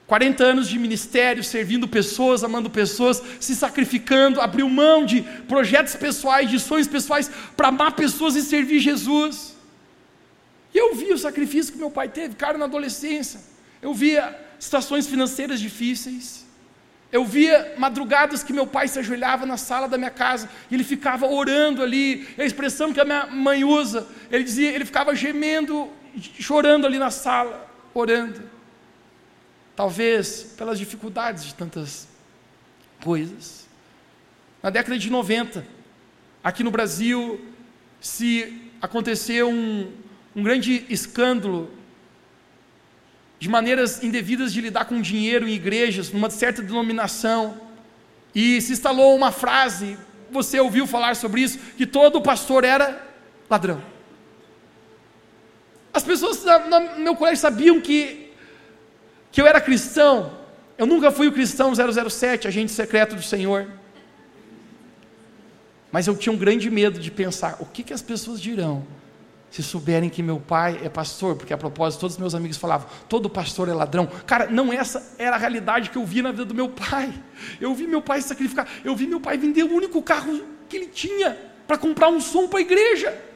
40 0.07 0.41
anos 0.41 0.69
de 0.69 0.79
ministério, 0.79 1.43
servindo 1.43 1.85
pessoas, 1.85 2.45
amando 2.45 2.69
pessoas, 2.69 3.21
se 3.41 3.53
sacrificando, 3.53 4.39
abriu 4.39 4.69
mão 4.69 5.05
de 5.05 5.21
projetos 5.49 5.97
pessoais, 5.97 6.49
de 6.49 6.61
sonhos 6.61 6.87
pessoais, 6.87 7.29
para 7.57 7.67
amar 7.67 7.91
pessoas 7.91 8.37
e 8.37 8.41
servir 8.41 8.79
Jesus. 8.79 9.53
E 10.73 10.77
eu 10.77 10.95
vi 10.95 11.11
o 11.11 11.17
sacrifício 11.17 11.73
que 11.73 11.77
meu 11.77 11.91
pai 11.91 12.07
teve, 12.07 12.35
cara, 12.35 12.57
na 12.57 12.63
adolescência. 12.63 13.41
Eu 13.81 13.93
via 13.93 14.33
situações 14.57 15.07
financeiras 15.07 15.59
difíceis. 15.59 16.46
Eu 17.11 17.23
via 17.23 17.75
madrugadas 17.77 18.43
que 18.43 18.51
meu 18.51 18.67
pai 18.67 18.87
se 18.87 18.99
ajoelhava 18.99 19.45
na 19.45 19.55
sala 19.55 19.87
da 19.87 19.97
minha 19.97 20.09
casa 20.09 20.49
e 20.69 20.75
ele 20.75 20.83
ficava 20.83 21.25
orando 21.25 21.81
ali. 21.81 22.27
A 22.37 22.43
expressão 22.43 22.91
que 22.91 22.99
a 22.99 23.05
minha 23.05 23.27
mãe 23.27 23.63
usa, 23.63 24.07
ele 24.29 24.43
dizia, 24.43 24.71
ele 24.71 24.83
ficava 24.83 25.15
gemendo, 25.15 25.89
chorando 26.19 26.85
ali 26.85 26.99
na 26.99 27.09
sala, 27.09 27.69
orando. 27.93 28.41
Talvez 29.75 30.43
pelas 30.57 30.77
dificuldades 30.77 31.45
de 31.45 31.53
tantas 31.53 32.09
coisas. 33.01 33.67
Na 34.61 34.69
década 34.69 34.97
de 34.97 35.09
90, 35.09 35.65
aqui 36.43 36.63
no 36.63 36.71
Brasil, 36.71 37.39
se 38.01 38.69
aconteceu 38.81 39.49
um, 39.49 39.91
um 40.35 40.43
grande 40.43 40.85
escândalo 40.89 41.71
de 43.39 43.49
maneiras 43.49 44.03
indevidas 44.03 44.51
de 44.51 44.61
lidar 44.61 44.85
com 44.85 45.01
dinheiro 45.01 45.47
em 45.47 45.53
igrejas, 45.53 46.11
numa 46.11 46.29
certa 46.29 46.61
denominação, 46.61 47.59
e 48.33 48.61
se 48.61 48.73
instalou 48.73 49.15
uma 49.15 49.31
frase, 49.31 49.97
você 50.31 50.59
ouviu 50.59 50.87
falar 50.87 51.15
sobre 51.15 51.41
isso, 51.41 51.59
que 51.77 51.85
todo 51.85 52.21
pastor 52.21 52.63
era 52.63 53.01
ladrão. 53.49 53.81
As 55.93 56.03
pessoas 56.03 56.43
no 56.45 57.03
meu 57.03 57.15
colégio 57.15 57.41
sabiam 57.41 57.81
que 57.81 58.25
que 59.31 59.41
eu 59.41 59.45
era 59.45 59.61
cristão, 59.61 60.35
eu 60.77 60.85
nunca 60.85 61.11
fui 61.11 61.27
o 61.27 61.31
cristão 61.31 61.73
007, 61.75 62.47
agente 62.47 62.71
secreto 62.71 63.15
do 63.15 63.21
Senhor. 63.21 63.67
Mas 65.91 66.07
eu 66.07 66.15
tinha 66.15 66.33
um 66.33 66.37
grande 66.37 66.69
medo 66.69 66.99
de 66.99 67.11
pensar: 67.11 67.57
o 67.59 67.65
que, 67.65 67.83
que 67.83 67.93
as 67.93 68.01
pessoas 68.01 68.41
dirão 68.41 68.85
se 69.49 69.63
souberem 69.63 70.09
que 70.09 70.21
meu 70.21 70.39
pai 70.39 70.79
é 70.83 70.89
pastor? 70.89 71.35
Porque 71.35 71.53
a 71.53 71.57
propósito, 71.57 72.01
todos 72.01 72.15
os 72.15 72.19
meus 72.19 72.35
amigos 72.35 72.57
falavam: 72.57 72.87
todo 73.07 73.29
pastor 73.29 73.69
é 73.69 73.73
ladrão. 73.73 74.07
Cara, 74.25 74.47
não 74.47 74.71
essa 74.71 75.15
era 75.17 75.35
a 75.35 75.39
realidade 75.39 75.89
que 75.89 75.97
eu 75.97 76.05
vi 76.05 76.21
na 76.21 76.31
vida 76.31 76.45
do 76.45 76.53
meu 76.53 76.69
pai. 76.69 77.13
Eu 77.59 77.73
vi 77.73 77.87
meu 77.87 78.01
pai 78.01 78.21
sacrificar, 78.21 78.67
eu 78.83 78.95
vi 78.95 79.07
meu 79.07 79.19
pai 79.19 79.37
vender 79.37 79.63
o 79.63 79.73
único 79.73 80.01
carro 80.01 80.41
que 80.67 80.77
ele 80.77 80.87
tinha 80.87 81.37
para 81.67 81.77
comprar 81.77 82.09
um 82.09 82.19
som 82.19 82.47
para 82.47 82.59
a 82.59 82.61
igreja. 82.61 83.27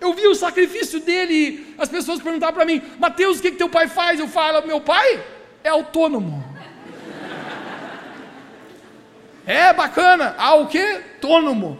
Eu 0.00 0.14
vi 0.14 0.26
o 0.26 0.34
sacrifício 0.34 1.00
dele. 1.00 1.74
As 1.76 1.88
pessoas 1.88 2.20
perguntavam 2.20 2.54
para 2.54 2.64
mim, 2.64 2.82
Mateus, 2.98 3.38
o 3.38 3.42
que, 3.42 3.50
que 3.50 3.58
teu 3.58 3.68
pai 3.68 3.86
faz? 3.86 4.18
Eu 4.18 4.28
falo, 4.28 4.66
meu 4.66 4.80
pai 4.80 5.22
é 5.62 5.68
autônomo. 5.68 6.42
é 9.46 9.72
bacana. 9.72 10.34
Ah, 10.38 10.54
o 10.54 10.68
que? 10.68 10.80
Autônomo. 10.80 11.78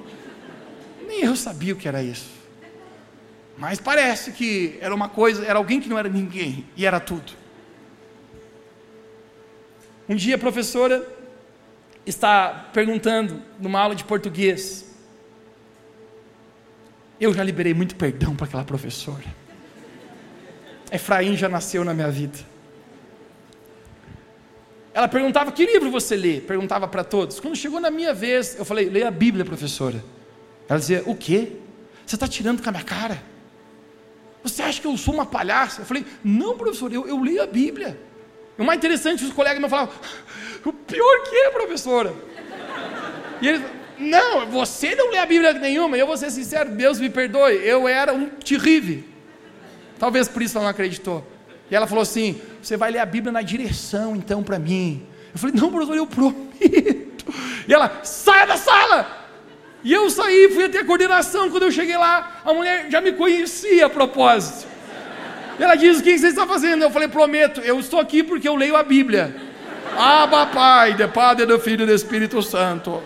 Nem 1.07 1.25
eu 1.25 1.35
sabia 1.35 1.73
o 1.73 1.77
que 1.77 1.89
era 1.89 2.03
isso. 2.03 2.30
Mas 3.61 3.79
parece 3.79 4.33
que 4.33 4.79
era 4.81 4.93
uma 4.95 5.09
coisa, 5.09 5.45
era 5.45 5.59
alguém 5.59 5.81
que 5.81 5.89
não 5.89 5.99
era 5.99 6.09
ninguém 6.09 6.67
e 6.77 6.87
era 6.87 6.99
tudo. 6.99 7.33
Um 10.09 10.17
dia 10.17 10.35
a 10.35 10.39
professora 10.39 11.07
está 12.07 12.71
perguntando 12.73 13.41
numa 13.61 13.79
aula 13.79 13.95
de 13.95 14.03
português 14.03 14.91
eu 17.21 17.35
já 17.35 17.45
liberei 17.45 17.75
muito 17.75 17.95
perdão 17.97 18.35
para 18.35 18.47
aquela 18.47 18.65
professora. 18.65 19.25
Efraim 20.91 21.37
já 21.37 21.51
nasceu 21.51 21.85
na 21.85 21.93
minha 21.93 22.11
vida. 22.11 22.39
Ela 24.95 25.07
perguntava: 25.07 25.53
Que 25.53 25.67
livro 25.67 25.91
você 25.91 26.17
lê? 26.17 26.41
Perguntava 26.41 26.89
para 26.89 27.05
todos. 27.05 27.39
Quando 27.39 27.55
chegou 27.55 27.79
na 27.79 27.91
minha 27.91 28.15
vez, 28.15 28.59
eu 28.59 28.65
falei: 28.65 28.89
Leia 28.89 29.09
a 29.09 29.11
Bíblia, 29.11 29.45
professora. 29.45 30.03
Ela 30.67 30.79
dizia: 30.79 31.03
O 31.05 31.15
quê? 31.15 31.53
Você 32.07 32.17
está 32.17 32.27
tirando 32.27 32.63
com 32.63 32.69
a 32.71 32.73
minha 32.73 32.85
cara? 32.85 33.23
Você 34.43 34.63
acha 34.63 34.81
que 34.81 34.87
eu 34.87 34.97
sou 34.97 35.15
uma 35.15 35.27
palhaça? 35.27 35.83
Eu 35.83 35.87
falei: 35.87 36.05
Não, 36.25 36.57
professor, 36.57 36.93
eu, 36.93 37.07
eu 37.07 37.21
leio 37.21 37.43
a 37.43 37.47
Bíblia. 37.47 38.01
E 38.59 38.63
o 38.63 38.65
mais 38.65 38.79
interessante, 38.79 39.25
os 39.25 39.33
colegas 39.33 39.63
me 39.63 39.69
falavam: 39.69 39.95
O 40.65 40.73
pior 40.73 41.23
que 41.25 41.37
é, 41.37 41.51
professora. 41.51 42.15
E 43.41 43.49
ele 43.49 43.65
não, 43.99 44.47
você 44.47 44.95
não 44.95 45.11
lê 45.11 45.19
a 45.19 45.27
Bíblia 45.27 45.53
nenhuma, 45.53 45.97
eu 45.97 46.07
vou 46.07 46.17
ser 46.17 46.31
sincero, 46.31 46.71
Deus 46.71 46.99
me 46.99 47.11
perdoe, 47.11 47.55
eu 47.57 47.87
era 47.87 48.15
um 48.15 48.29
terrível. 48.29 49.05
Talvez 49.99 50.27
por 50.27 50.41
isso 50.41 50.57
ela 50.57 50.65
não 50.65 50.71
acreditou. 50.71 51.27
E 51.71 51.77
ela 51.77 51.87
falou 51.87 52.03
assim: 52.03 52.41
Você 52.63 52.77
vai 52.77 52.91
ler 52.91 53.01
a 53.01 53.07
Bíblia 53.07 53.31
na 53.31 53.43
direção, 53.43 54.17
então, 54.17 54.43
para 54.43 54.59
mim. 54.59 55.07
Eu 55.33 55.39
falei: 55.39 55.55
Não, 55.55 55.71
professor, 55.71 55.97
eu 55.97 56.07
prometo. 56.07 57.27
E 57.69 57.73
ela: 57.73 58.01
Saia 58.03 58.47
da 58.47 58.57
sala! 58.57 59.20
E 59.83 59.93
eu 59.93 60.11
saí, 60.11 60.51
fui 60.53 60.65
até 60.65 60.79
a 60.81 60.85
coordenação. 60.85 61.51
Quando 61.51 61.65
eu 61.65 61.73
cheguei 61.73 61.97
lá, 61.97 62.43
a 62.45 62.53
mulher 62.53 62.91
já 62.91 63.01
me 63.01 63.13
conhecia 63.13 63.87
a 63.87 63.91
propósito. 63.91 64.69
Ela 65.59 65.75
diz: 65.75 66.01
O 66.01 66.03
que 66.03 66.19
você 66.19 66.29
está 66.29 66.47
fazendo? 66.47 66.83
Eu 66.83 66.91
falei: 66.91 67.09
Prometo, 67.09 67.61
eu 67.61 67.79
estou 67.79 68.01
aqui 68.01 68.23
porque 68.23 68.49
eu 68.49 68.57
leio 68.57 68.77
a 68.77 68.83
Bíblia. 68.83 69.35
Ah, 69.97 70.27
papai, 70.29 70.95
de 70.95 71.07
Padre, 71.09 71.47
do 71.47 71.59
Filho 71.59 71.83
e 71.83 71.87
do 71.87 71.93
Espírito 71.93 72.43
Santo. 72.43 73.03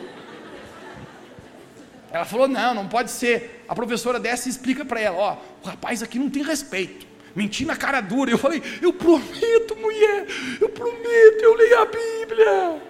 Ela 2.14 2.24
falou: 2.24 2.46
não, 2.46 2.74
não 2.74 2.86
pode 2.86 3.10
ser. 3.10 3.64
A 3.68 3.74
professora 3.74 4.20
desce 4.20 4.48
e 4.48 4.52
explica 4.52 4.84
para 4.84 5.00
ela: 5.00 5.16
ó, 5.16 5.36
o 5.64 5.66
rapaz 5.66 6.00
aqui 6.00 6.16
não 6.16 6.30
tem 6.30 6.44
respeito. 6.44 7.04
Mentir 7.34 7.66
na 7.66 7.74
cara 7.74 8.00
dura. 8.00 8.30
Eu 8.30 8.38
falei: 8.38 8.62
eu 8.80 8.92
prometo, 8.92 9.76
mulher, 9.76 10.26
eu 10.60 10.68
prometo, 10.68 11.42
eu 11.42 11.54
leio 11.54 11.82
a 11.82 11.86
Bíblia. 11.86 12.82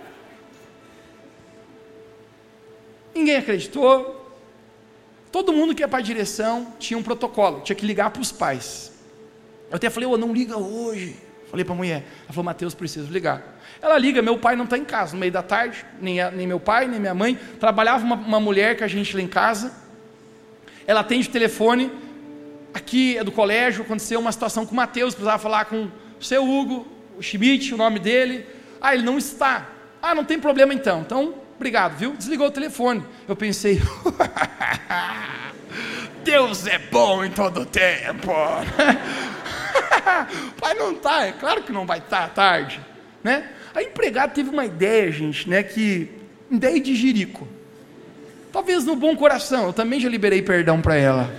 Ninguém 3.14 3.36
acreditou. 3.36 4.22
Todo 5.30 5.52
mundo 5.52 5.74
que 5.74 5.82
ia 5.82 5.88
para 5.88 5.98
a 5.98 6.02
direção 6.02 6.74
tinha 6.78 6.98
um 6.98 7.02
protocolo, 7.02 7.60
tinha 7.60 7.74
que 7.74 7.86
ligar 7.86 8.10
para 8.10 8.22
os 8.22 8.32
pais. 8.32 8.92
Eu 9.70 9.76
até 9.76 9.90
falei: 9.90 10.08
oh, 10.08 10.16
não 10.16 10.32
liga 10.32 10.56
hoje. 10.56 11.16
Falei 11.50 11.64
para 11.64 11.74
a 11.74 11.76
mulher. 11.76 12.04
Ela 12.24 12.28
falou: 12.28 12.44
Mateus, 12.44 12.74
preciso 12.74 13.12
ligar. 13.12 13.54
Ela 13.80 13.98
liga, 13.98 14.22
meu 14.22 14.38
pai 14.38 14.56
não 14.56 14.64
está 14.64 14.78
em 14.78 14.84
casa, 14.84 15.12
no 15.12 15.20
meio 15.20 15.32
da 15.32 15.42
tarde, 15.42 15.84
nem, 16.00 16.20
a, 16.20 16.30
nem 16.30 16.46
meu 16.46 16.58
pai, 16.58 16.88
nem 16.88 16.98
minha 16.98 17.14
mãe. 17.14 17.38
Trabalhava 17.60 18.04
uma, 18.04 18.16
uma 18.16 18.40
mulher 18.40 18.76
que 18.76 18.84
a 18.84 18.88
gente 18.88 19.14
lá 19.14 19.22
em 19.22 19.28
casa. 19.28 19.72
Ela 20.86 21.00
atende 21.00 21.28
o 21.28 21.32
telefone. 21.32 21.92
Aqui 22.72 23.16
é 23.16 23.22
do 23.22 23.30
colégio, 23.30 23.84
aconteceu 23.84 24.18
uma 24.18 24.32
situação 24.32 24.66
com 24.66 24.72
o 24.72 24.76
Mateus, 24.76 25.14
precisava 25.14 25.38
falar 25.38 25.66
com 25.66 25.84
o 26.18 26.24
seu 26.24 26.48
Hugo, 26.48 26.86
o 27.16 27.22
Schmidt, 27.22 27.72
o 27.72 27.76
nome 27.76 28.00
dele. 28.00 28.46
Ah, 28.80 28.94
ele 28.94 29.04
não 29.04 29.16
está. 29.16 29.70
Ah, 30.02 30.14
não 30.14 30.24
tem 30.24 30.40
problema 30.40 30.74
então. 30.74 31.00
Então, 31.02 31.34
obrigado, 31.57 31.96
viu? 31.96 32.16
Desligou 32.16 32.48
o 32.48 32.50
telefone. 32.50 33.05
Eu 33.28 33.36
pensei, 33.36 33.80
Deus 36.24 36.66
é 36.66 36.78
bom 36.78 37.24
em 37.24 37.30
todo 37.30 37.66
tempo. 37.66 38.32
pai 40.61 40.74
não 40.74 40.92
está, 40.92 41.26
é 41.26 41.32
claro 41.32 41.62
que 41.62 41.72
não 41.72 41.86
vai 41.86 41.98
estar 41.98 42.22
tá 42.22 42.28
tarde, 42.28 42.80
né? 43.22 43.50
A 43.74 43.82
empregada 43.82 44.32
teve 44.32 44.50
uma 44.50 44.64
ideia, 44.64 45.11
gente, 45.11 45.48
né? 45.48 45.62
Que. 45.62 46.11
Ideia 46.50 46.80
de 46.80 46.94
jirico. 46.94 47.48
Talvez 48.52 48.84
no 48.84 48.94
bom 48.94 49.16
coração, 49.16 49.66
eu 49.66 49.72
também 49.72 49.98
já 49.98 50.09
liberei 50.09 50.40
perdão 50.40 50.80
para 50.80 50.94
ela. 50.94 51.34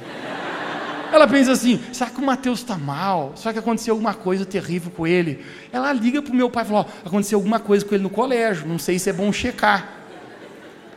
Ela 1.14 1.28
pensa 1.28 1.54
assim: 1.54 1.80
será 1.94 2.10
que 2.10 2.20
o 2.20 2.26
Mateus 2.26 2.60
está 2.60 2.78
mal? 2.78 3.32
Será 3.38 3.54
que 3.54 3.60
aconteceu 3.60 3.94
alguma 3.94 4.14
coisa 4.14 4.46
terrível 4.46 4.92
com 4.92 5.08
ele? 5.08 5.46
Ela 5.72 5.94
liga 5.94 6.22
para 6.22 6.34
o 6.34 6.36
meu 6.36 6.50
pai 6.50 6.66
e 6.66 6.68
fala: 6.68 6.88
oh, 6.88 7.08
aconteceu 7.08 7.38
alguma 7.38 7.60
coisa 7.60 7.86
com 7.86 7.96
ele 7.96 8.04
no 8.04 8.10
colégio, 8.10 8.68
não 8.68 8.78
sei 8.78 9.00
se 9.00 9.10
é 9.10 9.14
bom 9.14 9.32
checar. 9.32 10.05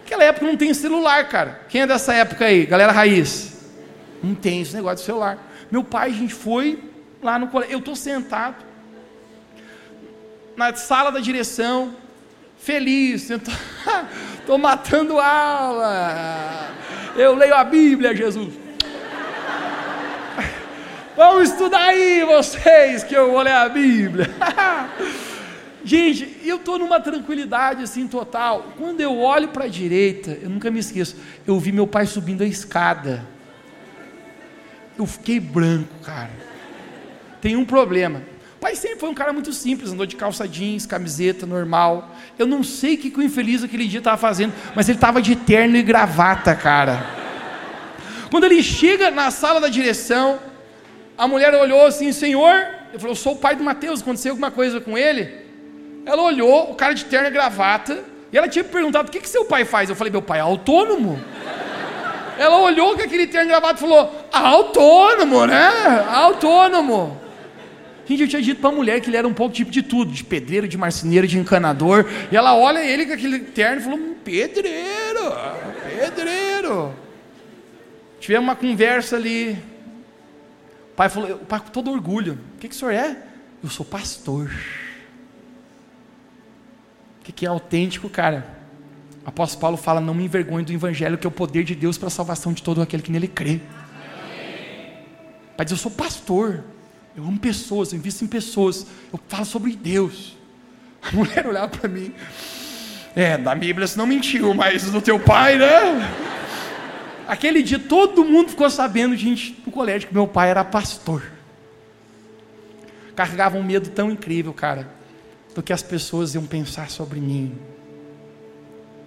Naquela 0.08 0.24
época 0.24 0.46
não 0.46 0.56
tem 0.56 0.72
celular, 0.72 1.28
cara. 1.28 1.60
Quem 1.68 1.82
é 1.82 1.86
dessa 1.86 2.14
época 2.14 2.46
aí? 2.46 2.64
Galera 2.64 2.90
raiz. 2.90 3.58
Não 4.22 4.34
tem 4.34 4.62
esse 4.62 4.74
negócio 4.74 4.96
de 4.96 5.02
celular. 5.02 5.36
Meu 5.70 5.84
pai, 5.84 6.08
a 6.08 6.14
gente 6.14 6.32
foi 6.32 6.82
lá 7.22 7.38
no 7.38 7.48
colégio. 7.48 7.74
Eu 7.74 7.80
estou 7.80 7.94
sentado 7.94 8.56
na 10.56 10.74
sala 10.74 11.12
da 11.12 11.20
direção, 11.20 11.94
feliz, 12.58 13.28
estou 13.28 14.56
matando 14.56 15.20
aula, 15.20 16.70
eu 17.14 17.34
leio 17.34 17.54
a 17.54 17.62
Bíblia, 17.62 18.16
Jesus. 18.16 18.54
Vamos 21.14 21.50
estudar 21.50 21.88
aí, 21.88 22.24
vocês, 22.24 23.04
que 23.04 23.14
eu 23.14 23.30
vou 23.30 23.42
ler 23.42 23.52
a 23.52 23.68
Bíblia. 23.68 24.30
Gente, 25.88 26.40
eu 26.44 26.56
estou 26.56 26.78
numa 26.78 27.00
tranquilidade 27.00 27.82
assim 27.82 28.06
total. 28.06 28.74
Quando 28.76 29.00
eu 29.00 29.16
olho 29.16 29.48
para 29.48 29.64
a 29.64 29.68
direita, 29.68 30.38
eu 30.42 30.50
nunca 30.50 30.70
me 30.70 30.78
esqueço, 30.78 31.16
eu 31.46 31.58
vi 31.58 31.72
meu 31.72 31.86
pai 31.86 32.04
subindo 32.04 32.42
a 32.42 32.46
escada. 32.46 33.26
Eu 34.98 35.06
fiquei 35.06 35.40
branco, 35.40 35.88
cara. 36.04 36.30
tem 37.40 37.56
um 37.56 37.64
problema. 37.64 38.20
O 38.56 38.60
pai 38.60 38.76
sempre 38.76 38.98
foi 38.98 39.08
um 39.08 39.14
cara 39.14 39.32
muito 39.32 39.50
simples, 39.50 39.90
andou 39.90 40.04
de 40.04 40.14
calça 40.14 40.46
jeans, 40.46 40.84
camiseta 40.84 41.46
normal. 41.46 42.14
Eu 42.38 42.46
não 42.46 42.62
sei 42.62 42.96
o 42.96 42.98
que, 42.98 43.10
que 43.10 43.18
o 43.20 43.22
infeliz 43.22 43.64
aquele 43.64 43.88
dia 43.88 44.00
estava 44.00 44.18
fazendo, 44.18 44.52
mas 44.76 44.90
ele 44.90 44.98
estava 44.98 45.22
de 45.22 45.36
terno 45.36 45.74
e 45.74 45.82
gravata, 45.82 46.54
cara. 46.54 47.02
Quando 48.30 48.44
ele 48.44 48.62
chega 48.62 49.10
na 49.10 49.30
sala 49.30 49.58
da 49.58 49.68
direção, 49.68 50.38
a 51.16 51.26
mulher 51.26 51.54
olhou 51.54 51.86
assim, 51.86 52.12
Senhor, 52.12 52.54
eu 52.92 53.00
falei, 53.00 53.12
eu 53.12 53.16
sou 53.16 53.32
o 53.32 53.38
pai 53.38 53.56
do 53.56 53.64
Mateus, 53.64 54.02
aconteceu 54.02 54.32
alguma 54.32 54.50
coisa 54.50 54.82
com 54.82 54.98
ele? 54.98 55.47
Ela 56.08 56.22
olhou, 56.22 56.70
o 56.70 56.74
cara 56.74 56.94
de 56.94 57.04
terno 57.04 57.28
e 57.28 57.30
gravata, 57.30 58.02
e 58.32 58.38
ela 58.38 58.48
tinha 58.48 58.64
perguntado: 58.64 59.08
o 59.08 59.12
que, 59.12 59.20
que 59.20 59.28
seu 59.28 59.44
pai 59.44 59.66
faz? 59.66 59.90
Eu 59.90 59.94
falei: 59.94 60.10
meu 60.10 60.22
pai 60.22 60.38
é 60.38 60.42
autônomo. 60.42 61.22
Ela 62.38 62.56
olhou 62.60 62.96
com 62.96 63.02
aquele 63.02 63.26
terno 63.26 63.50
gravado 63.50 63.76
e 63.76 63.80
falou: 63.80 64.26
autônomo, 64.32 65.44
né? 65.44 65.68
Autônomo. 66.08 67.20
Gente, 68.06 68.22
eu 68.22 68.28
tinha 68.28 68.40
dito 68.40 68.58
para 68.58 68.70
a 68.70 68.72
mulher 68.72 69.02
que 69.02 69.10
ele 69.10 69.18
era 69.18 69.28
um 69.28 69.34
pouco 69.34 69.54
tipo 69.54 69.70
de 69.70 69.82
tudo: 69.82 70.10
de 70.10 70.24
pedreiro, 70.24 70.66
de 70.66 70.78
marceneiro, 70.78 71.26
de 71.26 71.38
encanador. 71.38 72.06
E 72.32 72.36
ela 72.36 72.56
olha 72.56 72.78
ele 72.78 73.04
com 73.04 73.12
aquele 73.12 73.40
terno 73.40 73.82
e 73.82 73.84
falou: 73.84 73.98
pedreiro, 74.24 75.32
pedreiro. 75.84 76.94
Tivemos 78.18 78.48
uma 78.48 78.56
conversa 78.56 79.16
ali. 79.16 79.58
O 80.92 80.96
pai 80.96 81.10
falou: 81.10 81.32
o 81.32 81.44
pai 81.44 81.60
com 81.60 81.68
todo 81.68 81.90
orgulho: 81.90 82.38
o 82.56 82.60
que, 82.60 82.66
que 82.66 82.74
o 82.74 82.78
senhor 82.78 82.94
é? 82.94 83.14
Eu 83.62 83.68
sou 83.68 83.84
pastor 83.84 84.50
que, 87.32 87.44
é 87.46 87.48
autêntico, 87.48 88.08
cara? 88.08 88.46
O 89.24 89.28
apóstolo 89.28 89.60
Paulo 89.60 89.76
fala: 89.76 90.00
Não 90.00 90.14
me 90.14 90.24
envergonhe 90.24 90.64
do 90.64 90.72
evangelho, 90.72 91.18
que 91.18 91.26
é 91.26 91.28
o 91.28 91.30
poder 91.30 91.64
de 91.64 91.74
Deus 91.74 91.98
para 91.98 92.08
a 92.08 92.10
salvação 92.10 92.52
de 92.52 92.62
todo 92.62 92.80
aquele 92.80 93.02
que 93.02 93.12
nele 93.12 93.28
crê. 93.28 93.60
Pai 95.56 95.66
Eu 95.68 95.76
sou 95.76 95.90
pastor, 95.90 96.64
eu 97.16 97.24
amo 97.24 97.38
pessoas, 97.38 97.92
eu 97.92 97.98
invisto 97.98 98.24
em 98.24 98.28
pessoas, 98.28 98.86
eu 99.12 99.20
falo 99.28 99.44
sobre 99.44 99.76
Deus. 99.76 100.36
A 101.02 101.14
mulher 101.14 101.46
olhava 101.46 101.68
para 101.68 101.88
mim: 101.88 102.12
É, 103.14 103.36
da 103.36 103.54
Bíblia 103.54 103.86
você 103.86 103.98
não 103.98 104.06
mentiu, 104.06 104.54
mas 104.54 104.90
do 104.90 105.02
teu 105.02 105.20
pai, 105.20 105.58
né? 105.58 105.66
Aquele 107.26 107.62
dia 107.62 107.78
todo 107.78 108.24
mundo 108.24 108.50
ficou 108.50 108.70
sabendo, 108.70 109.14
gente, 109.14 109.60
no 109.66 109.70
colégio, 109.70 110.08
que 110.08 110.14
meu 110.14 110.26
pai 110.26 110.48
era 110.48 110.64
pastor. 110.64 111.22
Carregava 113.14 113.58
um 113.58 113.62
medo 113.62 113.90
tão 113.90 114.10
incrível, 114.10 114.54
cara 114.54 114.97
do 115.54 115.62
que 115.62 115.72
as 115.72 115.82
pessoas 115.82 116.34
iam 116.34 116.46
pensar 116.46 116.90
sobre 116.90 117.20
mim. 117.20 117.58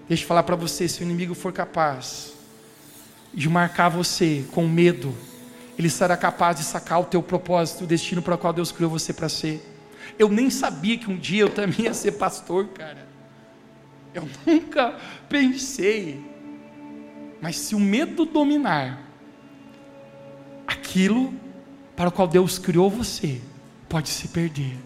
Deixa 0.07 0.23
eu 0.23 0.27
falar 0.27 0.43
para 0.43 0.55
você: 0.55 0.87
se 0.87 1.01
o 1.01 1.03
inimigo 1.03 1.33
for 1.33 1.53
capaz 1.53 2.33
de 3.33 3.47
marcar 3.49 3.89
você 3.89 4.45
com 4.51 4.67
medo, 4.67 5.15
ele 5.77 5.89
será 5.89 6.17
capaz 6.17 6.57
de 6.57 6.63
sacar 6.63 6.99
o 6.99 7.05
teu 7.05 7.23
propósito, 7.23 7.83
o 7.83 7.87
destino 7.87 8.21
para 8.21 8.35
o 8.35 8.37
qual 8.37 8.53
Deus 8.53 8.71
criou 8.71 8.91
você 8.91 9.13
para 9.13 9.29
ser. 9.29 9.65
Eu 10.19 10.29
nem 10.29 10.49
sabia 10.49 10.97
que 10.97 11.09
um 11.09 11.17
dia 11.17 11.41
eu 11.43 11.49
também 11.49 11.85
ia 11.85 11.93
ser 11.93 12.13
pastor, 12.13 12.67
cara. 12.69 13.07
Eu 14.13 14.27
nunca 14.45 14.95
pensei. 15.29 16.19
Mas 17.41 17.55
se 17.55 17.73
o 17.73 17.79
medo 17.79 18.25
dominar, 18.25 19.01
aquilo 20.67 21.33
para 21.95 22.09
o 22.09 22.11
qual 22.11 22.27
Deus 22.27 22.59
criou 22.59 22.89
você 22.89 23.41
pode 23.87 24.09
se 24.09 24.27
perder. 24.27 24.77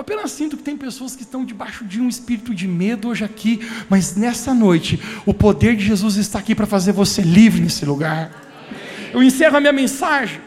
Eu 0.00 0.02
apenas 0.02 0.30
sinto 0.30 0.56
que 0.56 0.62
tem 0.62 0.78
pessoas 0.78 1.14
que 1.14 1.20
estão 1.20 1.44
debaixo 1.44 1.84
de 1.84 2.00
um 2.00 2.08
espírito 2.08 2.54
de 2.54 2.66
medo 2.66 3.08
hoje 3.08 3.22
aqui, 3.22 3.60
mas 3.86 4.16
nessa 4.16 4.54
noite, 4.54 4.98
o 5.26 5.34
poder 5.34 5.76
de 5.76 5.84
Jesus 5.84 6.16
está 6.16 6.38
aqui 6.38 6.54
para 6.54 6.64
fazer 6.64 6.92
você 6.92 7.20
livre 7.20 7.60
nesse 7.60 7.84
lugar. 7.84 8.32
Eu 9.12 9.22
encerro 9.22 9.58
a 9.58 9.60
minha 9.60 9.74
mensagem 9.74 10.40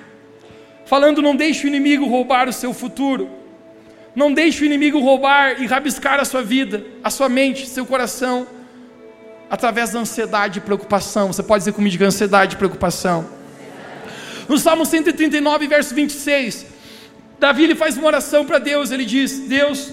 falando: 0.88 1.22
não 1.22 1.36
deixe 1.36 1.66
o 1.66 1.68
inimigo 1.68 2.08
roubar 2.08 2.50
o 2.50 2.52
seu 2.52 2.74
futuro, 2.74 3.30
não 4.16 4.34
deixe 4.34 4.64
o 4.64 4.66
inimigo 4.66 5.00
roubar 5.00 5.62
e 5.62 5.68
rabiscar 5.68 6.20
a 6.20 6.26
sua 6.26 6.42
vida, 6.42 6.84
a 7.04 7.12
sua 7.12 7.30
mente, 7.30 7.70
seu 7.70 7.86
coração, 7.86 8.48
através 9.52 9.92
da 9.92 10.00
ansiedade 10.00 10.58
e 10.58 10.62
preocupação. 10.64 11.32
Você 11.32 11.44
pode 11.44 11.60
dizer 11.60 11.74
comigo 11.74 12.04
ansiedade 12.04 12.56
e 12.56 12.58
preocupação. 12.58 13.30
No 14.50 14.58
Salmo 14.58 14.84
139, 14.84 15.68
verso 15.68 15.94
26. 15.94 16.73
Davi 17.44 17.66
ele 17.66 17.76
faz 17.76 17.98
uma 17.98 18.08
oração 18.08 18.46
para 18.46 18.58
Deus, 18.58 18.90
ele 18.90 19.04
diz: 19.04 19.40
Deus, 19.40 19.92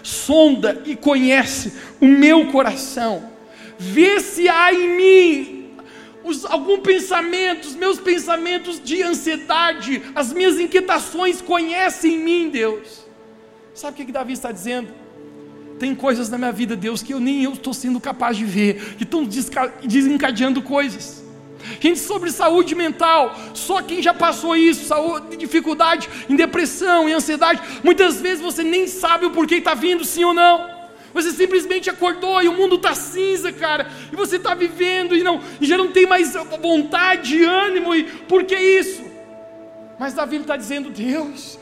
sonda 0.00 0.80
e 0.86 0.94
conhece 0.94 1.72
o 2.00 2.06
meu 2.06 2.52
coração, 2.52 3.28
vê 3.76 4.20
se 4.20 4.48
há 4.48 4.72
em 4.72 4.96
mim 4.96 5.70
os, 6.22 6.44
algum 6.44 6.78
pensamento, 6.78 7.66
os 7.66 7.74
meus 7.74 7.98
pensamentos 7.98 8.80
de 8.80 9.02
ansiedade, 9.02 10.00
as 10.14 10.32
minhas 10.32 10.60
inquietações, 10.60 11.42
conhece 11.42 12.06
em 12.06 12.18
mim, 12.18 12.48
Deus. 12.48 13.04
Sabe 13.74 13.94
o 13.94 13.96
que, 13.96 14.04
que 14.04 14.12
Davi 14.12 14.32
está 14.32 14.52
dizendo? 14.52 14.94
Tem 15.80 15.96
coisas 15.96 16.28
na 16.28 16.38
minha 16.38 16.52
vida, 16.52 16.76
Deus, 16.76 17.02
que 17.02 17.12
eu 17.12 17.18
nem 17.18 17.42
eu 17.42 17.54
estou 17.54 17.74
sendo 17.74 17.98
capaz 17.98 18.36
de 18.36 18.44
ver, 18.44 18.94
que 18.96 19.02
estão 19.02 19.28
desencadeando 19.82 20.62
coisas. 20.62 21.25
Gente, 21.80 21.98
sobre 21.98 22.30
saúde 22.30 22.74
mental, 22.74 23.34
só 23.54 23.82
quem 23.82 24.02
já 24.02 24.14
passou 24.14 24.56
isso, 24.56 24.86
saúde, 24.86 25.36
dificuldade 25.36 26.08
em 26.28 26.36
depressão, 26.36 27.08
em 27.08 27.12
ansiedade, 27.12 27.60
muitas 27.82 28.20
vezes 28.20 28.40
você 28.40 28.62
nem 28.62 28.86
sabe 28.86 29.26
o 29.26 29.30
porquê 29.30 29.56
está 29.56 29.74
vindo, 29.74 30.04
sim 30.04 30.24
ou 30.24 30.34
não. 30.34 30.76
Você 31.12 31.30
simplesmente 31.30 31.88
acordou 31.88 32.42
e 32.42 32.48
o 32.48 32.52
mundo 32.52 32.76
está 32.76 32.94
cinza, 32.94 33.50
cara, 33.50 33.90
e 34.12 34.16
você 34.16 34.36
está 34.36 34.54
vivendo 34.54 35.16
e 35.16 35.22
não, 35.22 35.40
e 35.60 35.66
já 35.66 35.76
não 35.76 35.90
tem 35.90 36.06
mais 36.06 36.34
vontade, 36.60 37.42
ânimo, 37.42 37.94
e 37.94 38.04
por 38.04 38.44
que 38.44 38.54
isso? 38.54 39.02
Mas 39.98 40.12
Davi 40.12 40.36
está 40.36 40.56
dizendo, 40.56 40.90
Deus, 40.90 41.58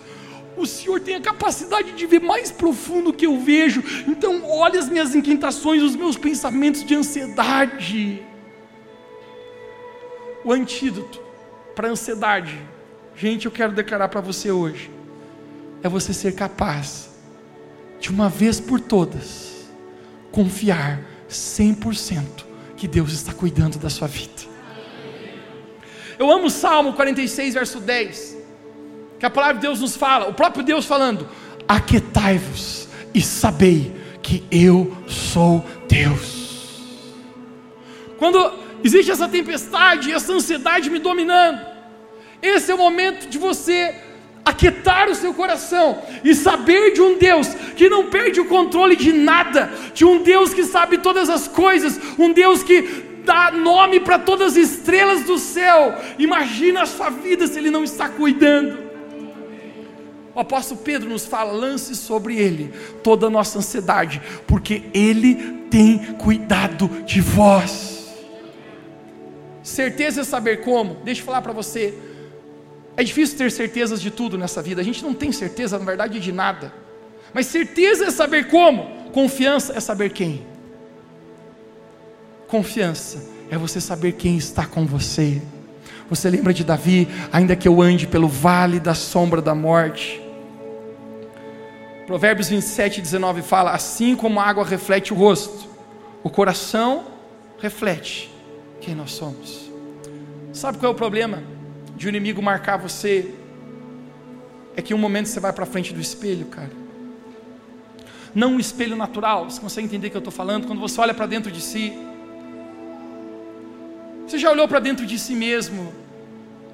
o 0.56 0.66
Senhor 0.66 1.00
tem 1.00 1.14
a 1.14 1.20
capacidade 1.20 1.92
de 1.92 2.04
ver 2.04 2.20
mais 2.20 2.50
profundo 2.50 3.12
que 3.12 3.26
eu 3.26 3.38
vejo, 3.38 3.82
então 4.08 4.42
olha 4.44 4.78
as 4.78 4.88
minhas 4.88 5.14
inquietações, 5.14 5.82
os 5.82 5.94
meus 5.94 6.16
pensamentos 6.16 6.84
de 6.84 6.94
ansiedade 6.96 8.33
o 10.44 10.52
antídoto 10.52 11.20
para 11.74 11.88
a 11.88 11.90
ansiedade, 11.90 12.60
gente, 13.16 13.46
eu 13.46 13.52
quero 13.52 13.72
declarar 13.72 14.08
para 14.08 14.20
você 14.20 14.50
hoje, 14.50 14.90
é 15.82 15.88
você 15.88 16.12
ser 16.12 16.34
capaz 16.34 17.10
de 17.98 18.10
uma 18.10 18.28
vez 18.28 18.60
por 18.60 18.80
todas 18.80 19.68
confiar 20.30 21.00
100% 21.30 22.44
que 22.76 22.86
Deus 22.86 23.12
está 23.12 23.32
cuidando 23.32 23.78
da 23.78 23.88
sua 23.88 24.06
vida. 24.06 24.44
Eu 26.18 26.30
amo 26.30 26.46
o 26.46 26.50
Salmo 26.50 26.92
46, 26.92 27.54
verso 27.54 27.80
10, 27.80 28.36
que 29.18 29.26
a 29.26 29.30
palavra 29.30 29.54
de 29.54 29.62
Deus 29.62 29.80
nos 29.80 29.96
fala, 29.96 30.28
o 30.28 30.34
próprio 30.34 30.64
Deus 30.64 30.84
falando: 30.84 31.28
Aquetai-vos 31.66 32.88
e 33.12 33.20
sabei 33.20 33.94
que 34.22 34.44
eu 34.50 34.96
sou 35.06 35.64
Deus. 35.88 36.44
Quando 38.18 38.63
existe 38.84 39.10
essa 39.10 39.26
tempestade, 39.26 40.12
essa 40.12 40.32
ansiedade 40.32 40.90
me 40.90 40.98
dominando. 40.98 41.60
Esse 42.42 42.70
é 42.70 42.74
o 42.74 42.78
momento 42.78 43.26
de 43.26 43.38
você 43.38 43.94
aquietar 44.44 45.08
o 45.08 45.14
seu 45.14 45.32
coração 45.32 46.02
e 46.22 46.34
saber 46.34 46.92
de 46.92 47.00
um 47.00 47.16
Deus 47.16 47.48
que 47.74 47.88
não 47.88 48.10
perde 48.10 48.40
o 48.40 48.44
controle 48.44 48.94
de 48.94 49.12
nada, 49.12 49.72
de 49.94 50.04
um 50.04 50.22
Deus 50.22 50.52
que 50.52 50.64
sabe 50.64 50.98
todas 50.98 51.30
as 51.30 51.48
coisas, 51.48 51.98
um 52.18 52.30
Deus 52.32 52.62
que 52.62 52.82
dá 53.24 53.50
nome 53.50 54.00
para 54.00 54.18
todas 54.18 54.52
as 54.52 54.70
estrelas 54.70 55.22
do 55.22 55.38
céu. 55.38 55.94
Imagina 56.18 56.82
a 56.82 56.86
sua 56.86 57.08
vida 57.08 57.46
se 57.46 57.58
Ele 57.58 57.70
não 57.70 57.82
está 57.82 58.08
cuidando. 58.08 58.84
O 60.34 60.40
apóstolo 60.40 60.80
Pedro 60.80 61.08
nos 61.08 61.24
fala: 61.24 61.52
lance 61.52 61.94
sobre 61.94 62.36
Ele 62.36 62.72
toda 63.02 63.28
a 63.28 63.30
nossa 63.30 63.58
ansiedade, 63.58 64.20
porque 64.46 64.82
Ele 64.92 65.36
tem 65.70 65.98
cuidado 66.18 66.88
de 67.06 67.20
vós. 67.22 67.93
Certeza 69.64 70.20
é 70.20 70.24
saber 70.24 70.60
como. 70.60 70.96
Deixa 71.02 71.22
eu 71.22 71.24
falar 71.24 71.40
para 71.40 71.52
você. 71.52 71.94
É 72.98 73.02
difícil 73.02 73.38
ter 73.38 73.50
certezas 73.50 73.98
de 73.98 74.10
tudo 74.10 74.36
nessa 74.36 74.60
vida. 74.60 74.82
A 74.82 74.84
gente 74.84 75.02
não 75.02 75.14
tem 75.14 75.32
certeza, 75.32 75.78
na 75.78 75.84
verdade, 75.86 76.20
de 76.20 76.30
nada. 76.30 76.70
Mas 77.32 77.46
certeza 77.46 78.04
é 78.04 78.10
saber 78.10 78.48
como. 78.48 79.10
Confiança 79.10 79.72
é 79.74 79.80
saber 79.80 80.10
quem. 80.10 80.46
Confiança 82.46 83.26
é 83.50 83.56
você 83.56 83.80
saber 83.80 84.12
quem 84.12 84.36
está 84.36 84.66
com 84.66 84.84
você. 84.84 85.40
Você 86.10 86.28
lembra 86.28 86.52
de 86.52 86.62
Davi? 86.62 87.08
Ainda 87.32 87.56
que 87.56 87.66
eu 87.66 87.80
ande 87.80 88.06
pelo 88.06 88.28
vale 88.28 88.78
da 88.78 88.94
sombra 88.94 89.40
da 89.40 89.54
morte. 89.54 90.20
Provérbios 92.06 92.50
27, 92.50 93.00
19 93.00 93.40
fala: 93.40 93.70
Assim 93.70 94.14
como 94.14 94.38
a 94.38 94.44
água 94.44 94.62
reflete 94.62 95.14
o 95.14 95.16
rosto, 95.16 95.66
o 96.22 96.28
coração 96.28 97.06
reflete 97.58 98.33
quem 98.84 98.94
nós 98.94 99.12
somos. 99.12 99.70
Sabe 100.52 100.78
qual 100.78 100.92
é 100.92 100.94
o 100.94 100.96
problema 100.96 101.42
de 101.96 102.06
um 102.06 102.10
inimigo 102.10 102.42
marcar 102.42 102.76
você? 102.76 103.34
É 104.76 104.82
que 104.82 104.92
um 104.92 104.98
momento 104.98 105.28
você 105.28 105.40
vai 105.40 105.52
para 105.52 105.64
frente 105.64 105.94
do 105.94 106.00
espelho, 106.00 106.46
cara. 106.46 106.70
Não 108.34 108.54
um 108.54 108.60
espelho 108.60 108.96
natural, 108.96 109.48
você 109.48 109.60
consegue 109.60 109.86
entender 109.86 110.08
o 110.08 110.10
que 110.10 110.16
eu 110.16 110.20
estou 110.20 110.32
falando? 110.32 110.66
Quando 110.66 110.80
você 110.80 111.00
olha 111.00 111.14
para 111.14 111.26
dentro 111.26 111.50
de 111.50 111.60
si, 111.60 111.92
você 114.26 114.36
já 114.38 114.50
olhou 114.50 114.66
para 114.66 114.80
dentro 114.80 115.06
de 115.06 115.18
si 115.18 115.34
mesmo 115.34 115.92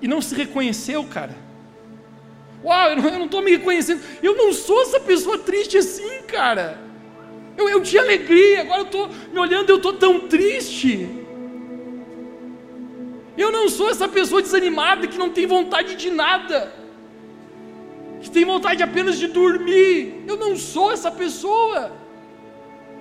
e 0.01 0.09
não 0.09 0.21
se 0.23 0.35
reconheceu, 0.35 1.05
cara? 1.05 1.37
Uau, 2.65 2.91
eu 2.91 2.97
não 2.97 3.27
estou 3.27 3.43
me 3.43 3.51
reconhecendo. 3.51 4.03
Eu 4.23 4.37
não 4.37 4.53
sou 4.53 4.83
essa 4.83 5.01
pessoa 5.01 5.39
triste 5.39 5.77
assim, 5.77 6.23
cara. 6.27 6.79
Eu, 7.57 7.69
eu 7.69 7.83
tinha 7.83 8.03
alegria, 8.03 8.63
agora 8.63 8.81
eu 8.81 8.87
estou 8.87 9.09
me 9.09 9.39
olhando, 9.39 9.71
eu 9.71 9.77
estou 9.77 9.93
tão 9.93 10.21
triste. 10.21 11.20
Eu 13.41 13.51
não 13.51 13.71
sou 13.71 13.89
essa 13.89 14.07
pessoa 14.07 14.43
desanimada 14.43 15.07
que 15.07 15.17
não 15.17 15.31
tem 15.31 15.47
vontade 15.47 15.95
de 15.97 16.11
nada, 16.11 16.59
que 18.21 18.31
tem 18.31 18.45
vontade 18.45 18.83
apenas 18.83 19.19
de 19.19 19.29
dormir. 19.29 20.25
Eu 20.27 20.37
não 20.37 20.55
sou 20.57 20.93
essa 20.93 21.11
pessoa. 21.11 21.91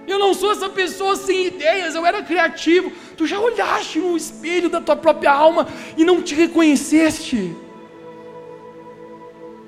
Eu 0.08 0.18
não 0.18 0.34
sou 0.34 0.54
essa 0.54 0.70
pessoa 0.70 1.18
sem 1.18 1.48
ideias, 1.48 1.94
eu 1.94 2.06
era 2.06 2.24
criativo. 2.24 2.90
Tu 3.18 3.28
já 3.28 3.38
olhaste 3.38 4.00
no 4.00 4.16
espelho 4.16 4.70
da 4.70 4.80
tua 4.80 4.96
própria 4.96 5.32
alma 5.32 5.68
e 5.98 6.06
não 6.06 6.22
te 6.22 6.34
reconheceste? 6.34 7.54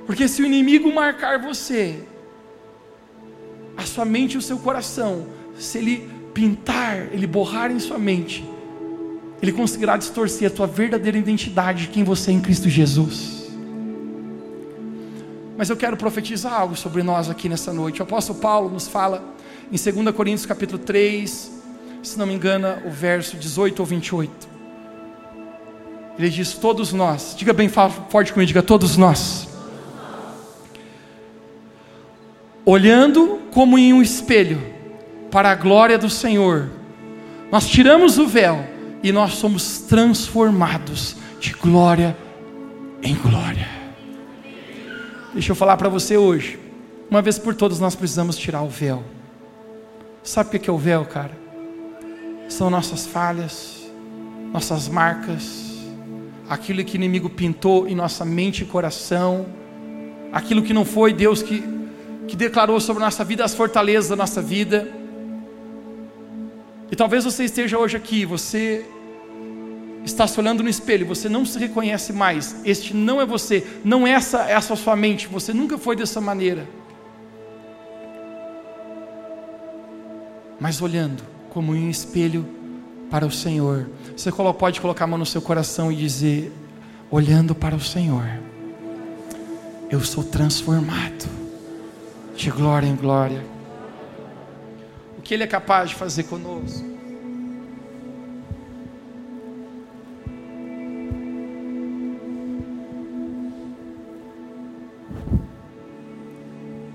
Porque 0.05 0.25
se 0.29 0.41
o 0.41 0.45
inimigo 0.45 0.89
marcar 0.91 1.37
você, 1.37 2.01
a 3.75 3.83
sua 3.83 4.05
mente 4.05 4.35
e 4.35 4.37
o 4.37 4.41
seu 4.41 4.57
coração, 4.57 5.27
se 5.53 5.77
ele 5.77 6.09
pintar, 6.33 7.13
ele 7.13 7.27
borrar 7.27 7.69
em 7.71 7.79
sua 7.79 7.99
mente, 7.99 8.50
ele 9.41 9.51
conseguirá 9.51 9.97
distorcer 9.97 10.47
a 10.47 10.51
tua 10.51 10.67
verdadeira 10.67 11.17
identidade 11.17 11.83
de 11.83 11.87
quem 11.89 12.03
você 12.03 12.31
é 12.31 12.33
em 12.33 12.39
Cristo 12.41 12.69
Jesus. 12.69 13.49
Mas 15.57 15.69
eu 15.69 15.77
quero 15.77 15.97
profetizar 15.97 16.53
algo 16.53 16.75
sobre 16.75 17.03
nós 17.03 17.29
aqui 17.29 17.47
nessa 17.47 17.71
noite. 17.73 17.99
O 17.99 18.03
apóstolo 18.03 18.39
Paulo 18.39 18.69
nos 18.69 18.87
fala 18.87 19.23
em 19.71 19.77
2 19.77 20.15
Coríntios 20.15 20.45
capítulo 20.45 20.79
3, 20.79 21.51
se 22.01 22.17
não 22.17 22.25
me 22.25 22.33
engano, 22.33 22.67
o 22.85 22.89
verso 22.89 23.37
18 23.37 23.79
ou 23.79 23.85
28. 23.85 24.49
Ele 26.17 26.29
diz: 26.29 26.53
Todos 26.53 26.93
nós, 26.93 27.35
diga 27.37 27.53
bem 27.53 27.69
forte 27.69 28.33
comigo, 28.33 28.47
diga 28.47 28.63
todos 28.63 28.97
nós 28.97 29.51
olhando 32.65 33.39
como 33.51 33.77
em 33.77 33.93
um 33.93 34.01
espelho 34.01 34.61
para 35.29 35.51
a 35.51 35.55
glória 35.55 35.97
do 35.97 36.09
Senhor, 36.09 36.69
nós 37.51 37.67
tiramos 37.67 38.17
o 38.17 38.27
véu 38.27 38.65
e 39.03 39.11
nós 39.11 39.33
somos 39.33 39.79
transformados 39.79 41.15
de 41.39 41.53
glória 41.53 42.15
em 43.01 43.15
glória. 43.15 43.67
Deixa 45.33 45.51
eu 45.51 45.55
falar 45.55 45.77
para 45.77 45.89
você 45.89 46.17
hoje, 46.17 46.59
uma 47.09 47.21
vez 47.21 47.39
por 47.39 47.55
todas 47.55 47.79
nós 47.79 47.95
precisamos 47.95 48.37
tirar 48.37 48.61
o 48.61 48.69
véu. 48.69 49.03
Sabe 50.23 50.55
o 50.55 50.59
que 50.59 50.69
é 50.69 50.73
o 50.73 50.77
véu, 50.77 51.05
cara? 51.05 51.31
São 52.47 52.69
nossas 52.69 53.07
falhas, 53.07 53.89
nossas 54.51 54.87
marcas, 54.87 55.71
aquilo 56.49 56.83
que 56.83 56.95
o 56.95 56.97
inimigo 56.97 57.29
pintou 57.29 57.87
em 57.87 57.95
nossa 57.95 58.25
mente 58.25 58.63
e 58.63 58.65
coração, 58.65 59.45
aquilo 60.31 60.61
que 60.61 60.73
não 60.73 60.85
foi 60.85 61.13
Deus 61.13 61.41
que 61.41 61.81
que 62.31 62.35
declarou 62.37 62.79
sobre 62.79 63.03
a 63.03 63.07
nossa 63.07 63.25
vida 63.25 63.43
as 63.43 63.53
fortalezas 63.53 64.09
da 64.09 64.15
nossa 64.15 64.41
vida. 64.41 64.87
E 66.91 66.95
talvez 66.95 67.23
você 67.23 67.45
esteja 67.45 67.79
hoje 67.79 67.95
aqui, 67.95 68.25
você 68.25 68.85
está 70.03 70.27
se 70.27 70.37
olhando 70.37 70.61
no 70.61 70.67
espelho, 70.67 71.05
você 71.05 71.29
não 71.29 71.45
se 71.45 71.57
reconhece 71.57 72.11
mais. 72.11 72.57
Este 72.65 72.93
não 72.93 73.21
é 73.21 73.25
você, 73.25 73.65
não 73.83 74.05
é 74.05 74.11
essa, 74.11 74.43
essa 74.49 74.75
sua 74.75 74.95
mente, 74.95 75.27
você 75.27 75.53
nunca 75.53 75.77
foi 75.77 75.95
dessa 75.95 76.19
maneira. 76.19 76.67
Mas 80.59 80.81
olhando 80.81 81.23
como 81.49 81.73
em 81.73 81.85
um 81.85 81.89
espelho 81.89 82.45
para 83.09 83.25
o 83.25 83.31
Senhor, 83.31 83.89
você 84.15 84.29
pode 84.31 84.81
colocar 84.81 85.05
a 85.05 85.07
mão 85.07 85.17
no 85.17 85.25
seu 85.25 85.41
coração 85.41 85.91
e 85.91 85.95
dizer: 85.95 86.51
olhando 87.09 87.55
para 87.55 87.75
o 87.75 87.79
Senhor, 87.79 88.25
eu 89.89 90.01
sou 90.01 90.23
transformado 90.23 91.29
de 92.35 92.51
glória 92.51 92.87
em 92.87 92.95
glória. 92.95 93.60
Que 95.31 95.35
Ele 95.35 95.43
é 95.45 95.47
capaz 95.47 95.91
de 95.91 95.95
fazer 95.95 96.23
conosco. 96.23 96.85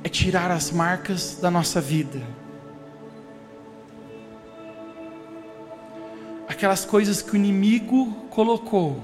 É 0.05 0.09
tirar 0.11 0.51
as 0.51 0.71
marcas 0.71 1.39
da 1.41 1.51
nossa 1.51 1.81
vida. 1.81 2.21
Aquelas 6.47 6.85
coisas 6.85 7.23
que 7.23 7.33
o 7.33 7.37
inimigo 7.37 8.27
colocou. 8.29 9.03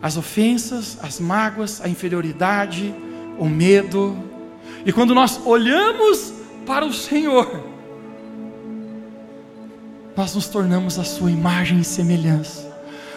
As 0.00 0.16
ofensas, 0.16 0.96
as 1.02 1.20
mágoas, 1.20 1.82
a 1.82 1.88
inferioridade, 1.90 2.94
o 3.38 3.44
medo, 3.44 4.16
e 4.86 4.90
quando 4.90 5.14
nós 5.14 5.38
olhamos 5.44 6.35
para 6.66 6.84
o 6.84 6.92
Senhor, 6.92 7.64
nós 10.16 10.34
nos 10.34 10.48
tornamos 10.48 10.98
a 10.98 11.04
Sua 11.04 11.30
imagem 11.30 11.78
e 11.80 11.84
semelhança 11.84 12.66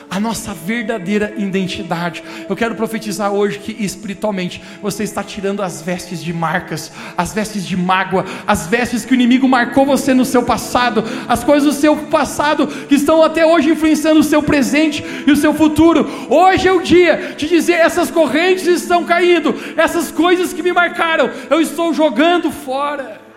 a 0.09 0.19
nossa 0.19 0.53
verdadeira 0.53 1.33
identidade. 1.37 2.23
Eu 2.49 2.55
quero 2.55 2.73
profetizar 2.73 3.31
hoje 3.31 3.59
que 3.59 3.71
espiritualmente 3.83 4.61
você 4.81 5.03
está 5.03 5.23
tirando 5.23 5.61
as 5.61 5.81
vestes 5.81 6.23
de 6.23 6.33
marcas, 6.33 6.91
as 7.15 7.33
vestes 7.33 7.65
de 7.65 7.77
mágoa, 7.77 8.25
as 8.47 8.65
vestes 8.65 9.05
que 9.05 9.11
o 9.11 9.15
inimigo 9.15 9.47
marcou 9.47 9.85
você 9.85 10.13
no 10.13 10.25
seu 10.25 10.41
passado, 10.43 11.03
as 11.27 11.43
coisas 11.43 11.75
do 11.75 11.79
seu 11.79 11.95
passado 11.95 12.65
que 12.67 12.95
estão 12.95 13.21
até 13.21 13.45
hoje 13.45 13.69
influenciando 13.69 14.19
o 14.19 14.23
seu 14.23 14.41
presente 14.41 15.03
e 15.27 15.31
o 15.31 15.35
seu 15.35 15.53
futuro. 15.53 16.09
Hoje 16.29 16.67
é 16.67 16.73
o 16.73 16.81
dia 16.81 17.35
de 17.37 17.47
dizer: 17.47 17.73
essas 17.73 18.09
correntes 18.09 18.65
estão 18.65 19.05
caindo, 19.05 19.55
essas 19.77 20.11
coisas 20.11 20.53
que 20.53 20.63
me 20.63 20.73
marcaram, 20.73 21.29
eu 21.49 21.61
estou 21.61 21.93
jogando 21.93 22.51
fora. 22.51 23.28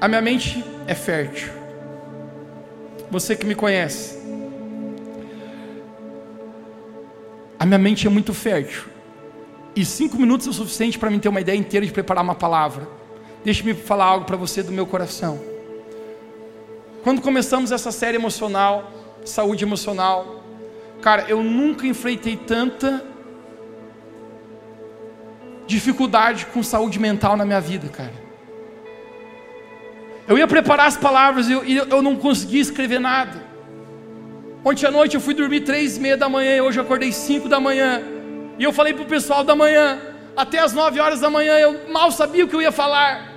A 0.00 0.08
minha 0.08 0.22
mente 0.22 0.64
é 0.86 0.94
fértil 0.94 1.60
você 3.10 3.34
que 3.34 3.44
me 3.44 3.56
conhece, 3.56 4.20
a 7.58 7.66
minha 7.66 7.78
mente 7.78 8.06
é 8.06 8.10
muito 8.10 8.32
fértil. 8.32 8.84
E 9.74 9.84
cinco 9.84 10.16
minutos 10.16 10.46
é 10.46 10.50
o 10.50 10.52
suficiente 10.52 10.98
para 10.98 11.10
mim 11.10 11.18
ter 11.18 11.28
uma 11.28 11.40
ideia 11.40 11.56
inteira 11.56 11.84
de 11.84 11.92
preparar 11.92 12.22
uma 12.22 12.34
palavra. 12.34 12.88
Deixe-me 13.44 13.74
falar 13.74 14.04
algo 14.04 14.24
para 14.24 14.36
você 14.36 14.62
do 14.62 14.72
meu 14.72 14.86
coração. 14.86 15.40
Quando 17.02 17.20
começamos 17.20 17.72
essa 17.72 17.90
série 17.90 18.16
emocional, 18.16 18.90
saúde 19.24 19.64
emocional, 19.64 20.44
cara, 21.00 21.26
eu 21.28 21.42
nunca 21.42 21.86
enfrentei 21.86 22.36
tanta 22.36 23.04
dificuldade 25.66 26.46
com 26.46 26.62
saúde 26.62 26.98
mental 26.98 27.36
na 27.36 27.44
minha 27.44 27.60
vida, 27.60 27.88
cara. 27.88 28.19
Eu 30.30 30.38
ia 30.38 30.46
preparar 30.46 30.86
as 30.86 30.96
palavras 30.96 31.48
e 31.48 31.52
eu, 31.52 31.64
eu, 31.64 32.00
não 32.00 32.14
conseguia 32.14 32.60
escrever 32.60 33.00
nada. 33.00 33.42
Ontem 34.64 34.86
à 34.86 34.90
noite 34.92 35.16
eu 35.16 35.20
fui 35.20 35.34
dormir 35.34 35.62
três 35.62 35.96
e 35.96 36.00
meia 36.00 36.16
da 36.16 36.28
manhã 36.28 36.54
e 36.54 36.60
hoje 36.60 36.78
eu 36.78 36.84
acordei 36.84 37.10
cinco 37.10 37.48
da 37.48 37.58
manhã. 37.58 38.00
E 38.56 38.62
eu 38.62 38.72
falei 38.72 38.94
para 38.94 39.02
o 39.02 39.06
pessoal 39.06 39.42
da 39.42 39.56
manhã, 39.56 40.00
até 40.36 40.60
as 40.60 40.72
nove 40.72 41.00
horas 41.00 41.18
da 41.18 41.28
manhã 41.28 41.58
eu 41.58 41.90
mal 41.92 42.12
sabia 42.12 42.44
o 42.44 42.48
que 42.48 42.54
eu 42.54 42.62
ia 42.62 42.70
falar. 42.70 43.28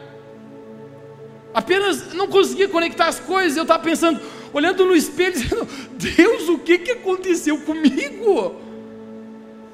Apenas 1.52 2.14
não 2.14 2.28
conseguia 2.28 2.70
conectar 2.70 3.08
as 3.08 3.20
coisas. 3.20 3.58
Eu 3.58 3.64
estava 3.64 3.82
pensando, 3.82 4.22
olhando 4.54 4.86
no 4.86 4.96
espelho, 4.96 5.34
dizendo: 5.34 5.68
Deus, 5.94 6.48
o 6.48 6.60
que, 6.60 6.78
que 6.78 6.92
aconteceu 6.92 7.58
comigo? 7.62 8.62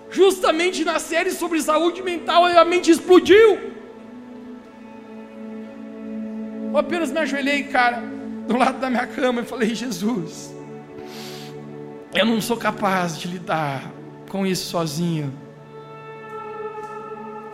Justamente 0.10 0.86
na 0.86 1.00
série 1.00 1.32
sobre 1.32 1.62
saúde 1.62 2.02
mental, 2.02 2.46
a 2.46 2.64
mente 2.64 2.90
explodiu. 2.90 3.78
Eu 6.70 6.78
apenas 6.78 7.12
me 7.12 7.18
ajoelhei, 7.20 7.64
cara, 7.64 8.04
do 8.48 8.56
lado 8.56 8.80
da 8.80 8.90
minha 8.90 9.08
cama 9.08 9.42
e 9.42 9.46
falei: 9.46 9.74
Jesus, 9.74 10.54
eu 12.14 12.26
não 12.26 12.40
sou 12.40 12.58
capaz 12.58 13.18
de 13.18 13.28
lidar 13.28 13.92
com 14.30 14.46
isso 14.46 14.70
sozinho. 14.70 15.34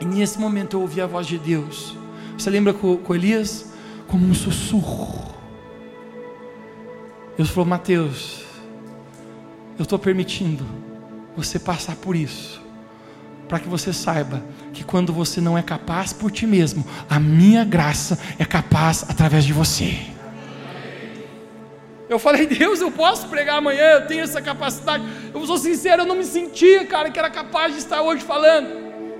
E 0.02 0.06
nesse 0.06 0.38
momento 0.38 0.76
eu 0.76 0.82
ouvi 0.82 1.00
a 1.00 1.08
voz 1.08 1.26
de 1.26 1.38
Deus. 1.38 1.96
Você 2.38 2.50
lembra 2.50 2.74
com, 2.74 2.98
com 2.98 3.16
Elias? 3.16 3.74
Como 4.08 4.28
um 4.28 4.34
sussurro. 4.34 5.34
Deus 7.38 7.50
falou: 7.50 7.66
Mateus, 7.66 8.44
eu 9.78 9.84
estou 9.84 9.98
permitindo 9.98 10.66
você 11.36 11.58
passar 11.58 11.96
por 11.96 12.16
isso, 12.16 12.62
para 13.56 13.64
que 13.64 13.70
você 13.70 13.94
saiba 13.94 14.44
que 14.74 14.84
quando 14.84 15.14
você 15.14 15.40
não 15.40 15.58
é 15.58 15.64
capaz 15.64 16.12
por 16.12 16.30
ti 16.30 16.46
mesmo, 16.46 16.86
a 17.10 17.18
minha 17.18 17.64
graça 17.64 18.20
é 18.38 18.44
capaz 18.44 19.06
através 19.08 19.46
de 19.46 19.54
você. 19.54 19.98
Eu 22.10 22.20
falei, 22.20 22.46
Deus, 22.46 22.82
eu 22.82 22.92
posso 22.92 23.30
pregar 23.30 23.60
amanhã, 23.60 23.92
eu 23.92 24.08
tenho 24.08 24.26
essa 24.26 24.42
capacidade. 24.42 25.06
Eu 25.34 25.48
sou 25.48 25.58
sincero, 25.58 26.02
eu 26.02 26.06
não 26.06 26.16
me 26.16 26.26
sentia, 26.26 26.86
cara, 26.86 27.10
que 27.10 27.18
era 27.18 27.30
capaz 27.30 27.72
de 27.72 27.80
estar 27.80 28.02
hoje 28.02 28.26
falando. 28.26 28.68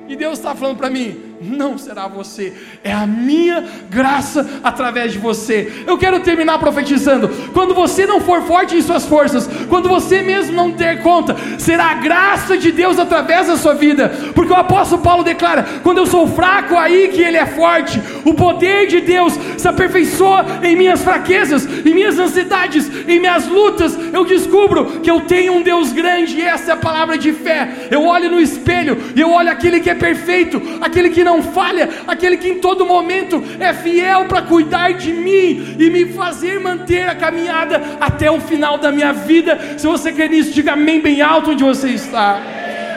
E 0.10 0.18
Deus 0.18 0.38
está 0.38 0.54
falando 0.54 0.76
para 0.80 0.90
mim: 0.90 1.25
não 1.42 1.78
será 1.78 2.08
você, 2.08 2.54
é 2.84 2.92
a 2.92 3.06
minha 3.06 3.64
graça 3.90 4.48
através 4.64 5.14
de 5.14 5.20
você. 5.20 5.84
Eu 5.86 5.98
quero 5.98 6.20
terminar 6.20 6.60
profetizando. 6.60 7.30
Quando 7.54 7.74
você 7.74 8.06
não 8.06 8.22
for 8.22 8.42
forte 8.44 8.76
em 8.76 8.82
suas 8.82 9.06
forças, 9.06 9.50
quando 9.70 9.90
você 9.90 10.22
mesmo 10.22 10.54
não 10.54 10.72
der 10.72 11.02
conta, 11.02 11.36
será 11.58 11.92
a 11.92 11.96
graça 11.96 12.58
de 12.58 12.72
Deus 12.72 13.00
através 13.00 13.48
da 13.48 13.58
sua 13.58 13.74
vida, 13.74 14.12
porque 14.34 14.54
o 14.54 14.56
apóstolo 14.56 15.02
Paulo 15.02 15.24
declara: 15.24 15.66
quando 15.84 15.98
eu 15.98 16.06
sou 16.06 16.28
fraco, 16.28 16.76
aí 16.76 17.10
que 17.10 17.22
ele 17.22 17.38
é 17.38 17.46
forte. 17.46 18.02
O 18.24 18.34
poder 18.34 18.88
de 18.88 19.02
Deus 19.02 19.34
se 19.58 19.68
aperfeiçoa 19.68 20.46
em 20.64 20.76
minhas 20.76 21.04
fraquezas, 21.04 21.68
em 21.86 21.94
minhas 21.94 22.18
ansiedades, 22.18 22.90
em 23.08 23.20
minhas 23.20 23.48
lutas. 23.48 23.98
Eu 24.14 24.26
descubro 24.26 25.02
que 25.02 25.10
eu 25.10 25.22
tenho 25.22 25.54
um 25.54 25.62
Deus 25.62 25.92
grande, 25.92 26.38
e 26.38 26.42
essa 26.42 26.72
é 26.72 26.74
a 26.74 26.78
palavra 26.78 27.18
de 27.18 27.32
fé. 27.32 27.88
Eu 27.92 28.06
olho 28.06 28.32
no 28.32 28.40
espelho 28.40 28.98
e 29.16 29.22
eu 29.22 29.32
olho 29.32 29.52
aquele 29.52 29.80
que 29.80 29.90
é 29.90 29.96
perfeito, 29.96 30.62
aquele 30.82 31.10
que 31.10 31.24
não 31.26 31.44
falha, 31.44 31.90
aquele 32.08 32.38
que 32.38 32.48
em 32.48 32.60
todo 32.60 32.86
momento 32.86 33.44
é 33.60 33.74
fiel 33.74 34.26
para 34.26 34.44
cuidar 34.44 34.94
de 34.94 35.12
mim 35.12 35.76
e 35.78 35.90
me 35.90 36.06
fazer 36.14 36.60
manter 36.60 37.10
a 37.10 37.16
caminhada 37.16 37.82
até 38.00 38.30
o 38.32 38.40
final 38.40 38.78
da 38.78 38.92
minha 38.92 39.12
vida. 39.12 39.78
Se 39.78 39.88
você 39.88 40.14
quer 40.14 40.32
isso, 40.32 40.54
diga 40.54 40.74
amém 40.74 41.02
bem 41.02 41.22
alto 41.22 41.52
onde 41.52 41.64
você 41.64 41.90
está. 41.90 42.40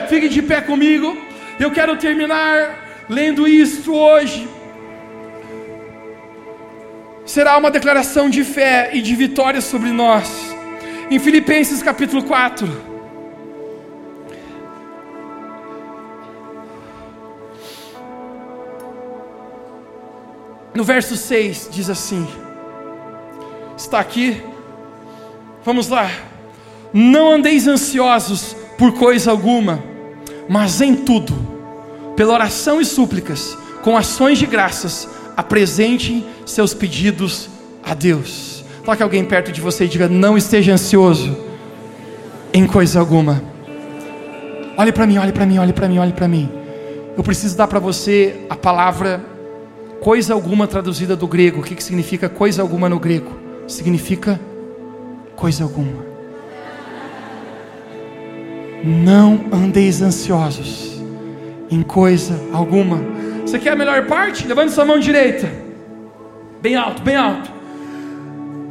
Fique 0.07 0.29
de 0.29 0.41
pé 0.41 0.61
comigo. 0.61 1.17
Eu 1.59 1.71
quero 1.71 1.97
terminar 1.97 3.05
lendo 3.09 3.47
isto 3.47 3.93
hoje. 3.93 4.47
Será 7.25 7.57
uma 7.57 7.69
declaração 7.69 8.29
de 8.29 8.43
fé 8.43 8.91
e 8.93 9.01
de 9.01 9.15
vitória 9.15 9.61
sobre 9.61 9.89
nós. 9.89 10.55
Em 11.11 11.19
Filipenses 11.19 11.83
capítulo 11.83 12.23
4. 12.23 12.88
No 20.79 20.85
verso 20.85 21.17
6 21.17 21.67
diz 21.73 21.89
assim: 21.89 22.25
Está 23.75 23.99
aqui, 23.99 24.41
vamos 25.61 25.89
lá. 25.89 26.09
Não 26.93 27.33
andeis 27.33 27.67
ansiosos 27.67 28.55
por 28.77 28.93
coisa 28.93 29.29
alguma, 29.29 29.83
mas 30.47 30.79
em 30.79 30.95
tudo, 30.95 31.35
pela 32.15 32.33
oração 32.33 32.79
e 32.79 32.85
súplicas, 32.85 33.57
com 33.83 33.97
ações 33.97 34.37
de 34.37 34.45
graças, 34.45 35.05
apresentem 35.35 36.25
seus 36.45 36.73
pedidos 36.73 37.49
a 37.83 37.93
Deus. 37.93 38.63
Toque 38.85 39.03
alguém 39.03 39.25
perto 39.25 39.51
de 39.51 39.59
você 39.59 39.83
e 39.83 39.89
diga: 39.89 40.07
Não 40.07 40.37
esteja 40.37 40.71
ansioso 40.71 41.37
em 42.53 42.65
coisa 42.65 43.01
alguma. 43.01 43.43
Olhe 44.77 44.93
para 44.93 45.05
mim, 45.05 45.17
olhe 45.17 45.33
para 45.33 45.45
mim, 45.45 45.59
olhe 45.59 45.73
para 45.73 45.89
mim, 45.89 45.99
olhe 45.99 46.13
para 46.13 46.27
mim. 46.29 46.49
Eu 47.17 47.23
preciso 47.23 47.57
dar 47.57 47.67
para 47.67 47.79
você 47.79 48.45
a 48.49 48.55
palavra 48.55 49.28
coisa 50.01 50.33
alguma 50.33 50.67
traduzida 50.67 51.15
do 51.15 51.27
grego. 51.27 51.59
O 51.59 51.63
que, 51.63 51.75
que 51.75 51.83
significa 51.83 52.29
coisa 52.29 52.61
alguma 52.61 52.89
no 52.89 52.99
grego? 52.99 53.31
Significa 53.67 54.39
coisa 55.35 55.63
alguma. 55.63 56.05
Não 58.83 59.45
andeis 59.51 60.01
ansiosos 60.01 61.01
em 61.69 61.81
coisa 61.81 62.39
alguma. 62.53 62.97
Você 63.41 63.59
quer 63.59 63.71
a 63.71 63.75
melhor 63.75 64.05
parte? 64.05 64.47
Levante 64.47 64.71
sua 64.71 64.85
mão 64.85 64.99
direita, 64.99 65.51
bem 66.61 66.75
alto, 66.75 67.01
bem 67.01 67.15
alto. 67.15 67.51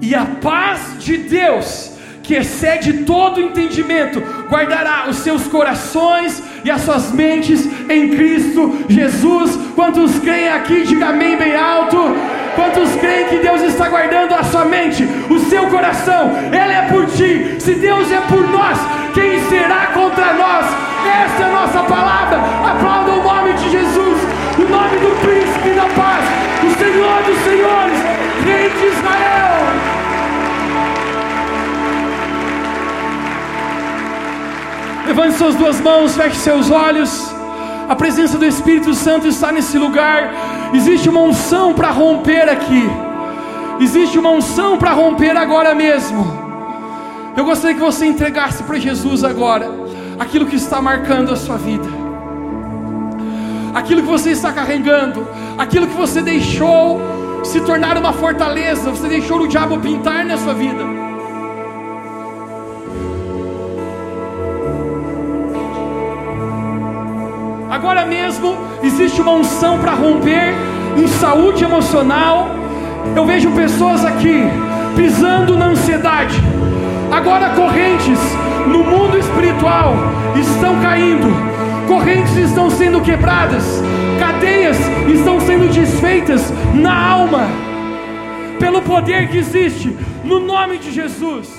E 0.01 0.15
a 0.15 0.25
paz 0.25 0.97
de 0.99 1.17
Deus, 1.19 1.93
que 2.29 2.35
excede 2.35 3.05
todo 3.05 3.41
entendimento, 3.41 4.21
guardará 4.51 5.07
os 5.09 5.17
seus 5.17 5.49
corações 5.49 6.43
e 6.63 6.71
as 6.71 6.83
suas 6.83 7.11
mentes 7.11 7.67
em 7.89 8.11
Cristo 8.11 8.85
Jesus. 8.87 9.59
Quantos 9.75 10.19
creem 10.19 10.51
aqui, 10.51 10.83
diga 10.83 11.07
amém 11.07 11.39
bem 11.39 11.57
alto. 11.57 11.97
Quantos 12.55 12.95
creem 12.97 13.29
que 13.29 13.39
Deus 13.39 13.63
está 13.63 13.89
guardando 13.89 14.35
a 14.35 14.45
sua 14.45 14.67
mente, 14.67 15.09
o 15.31 15.39
seu 15.39 15.69
coração? 15.69 16.31
Ela 16.53 16.75
é 16.75 16.83
por 16.93 17.07
ti. 17.07 17.57
Se 17.59 17.73
Deus 17.77 18.13
é 18.13 18.21
por 18.21 18.47
nós, 18.51 18.79
quem 19.15 19.43
será 19.49 19.87
contra 19.95 20.35
nós? 20.35 20.67
Essa 21.25 21.45
é 21.45 21.47
a 21.47 21.61
nossa 21.61 21.83
palavra. 21.85 22.37
Aplauda 22.73 23.13
o 23.13 23.23
nome 23.23 23.55
de 23.55 23.71
Jesus, 23.71 24.19
o 24.59 24.71
nome 24.71 24.99
do 24.99 25.19
príncipe 25.23 25.71
da 25.71 25.87
paz, 25.99 26.25
o 26.63 26.79
Senhor 26.79 27.23
dos 27.23 27.39
senhores, 27.39 27.99
Rei 28.45 28.69
de 28.69 28.87
Israel. 28.87 29.98
Levante 35.09 35.39
suas 35.39 35.55
duas 35.55 35.81
mãos, 35.81 36.15
feche 36.15 36.37
seus 36.37 36.71
olhos. 36.71 37.35
A 37.89 37.97
presença 37.97 38.37
do 38.37 38.45
Espírito 38.45 38.93
Santo 38.93 39.27
está 39.27 39.51
nesse 39.51 39.79
lugar. 39.79 40.35
Existe 40.75 41.09
uma 41.09 41.23
unção 41.23 41.73
para 41.73 41.91
romper 41.91 42.47
aqui. 42.47 42.85
Existe 43.81 44.19
uma 44.19 44.29
unção 44.29 44.77
para 44.77 44.93
romper 44.93 45.35
agora 45.35 45.75
mesmo. 45.75 46.27
Eu 47.35 47.43
gostaria 47.47 47.75
que 47.75 47.81
você 47.81 48.05
entregasse 48.05 48.63
para 48.65 48.79
Jesus 48.79 49.25
agora 49.25 49.71
aquilo 50.19 50.45
que 50.45 50.57
está 50.57 50.83
marcando 50.83 51.33
a 51.33 51.37
sua 51.37 51.57
vida. 51.57 51.89
Aquilo 53.75 54.03
que 54.03 54.09
você 54.09 54.33
está 54.33 54.53
carregando, 54.53 55.27
aquilo 55.57 55.87
que 55.87 55.97
você 55.97 56.21
deixou 56.21 57.01
se 57.43 57.63
tornar 57.63 57.97
uma 57.97 58.13
fortaleza, 58.13 58.91
você 58.91 59.09
deixou 59.09 59.41
o 59.41 59.49
diabo 59.49 59.79
pintar 59.79 60.23
na 60.27 60.37
sua 60.37 60.53
vida. 60.53 60.85
Agora 67.79 68.05
mesmo 68.05 68.59
existe 68.83 69.21
uma 69.21 69.31
unção 69.31 69.79
para 69.79 69.93
romper 69.93 70.53
em 70.97 71.07
saúde 71.07 71.63
emocional. 71.63 72.49
Eu 73.15 73.25
vejo 73.25 73.53
pessoas 73.53 74.05
aqui 74.05 74.43
pisando 74.97 75.57
na 75.57 75.67
ansiedade. 75.67 76.43
Agora 77.13 77.51
correntes 77.51 78.19
no 78.67 78.83
mundo 78.83 79.17
espiritual 79.17 79.95
estão 80.35 80.81
caindo. 80.81 81.29
Correntes 81.87 82.37
estão 82.37 82.69
sendo 82.69 83.01
quebradas, 83.01 83.81
cadeias 84.19 84.77
estão 85.15 85.39
sendo 85.39 85.73
desfeitas 85.73 86.53
na 86.75 87.11
alma, 87.11 87.47
pelo 88.59 88.83
poder 88.83 89.29
que 89.29 89.39
existe 89.39 89.97
no 90.25 90.41
nome 90.41 90.79
de 90.79 90.91
Jesus. 90.91 91.58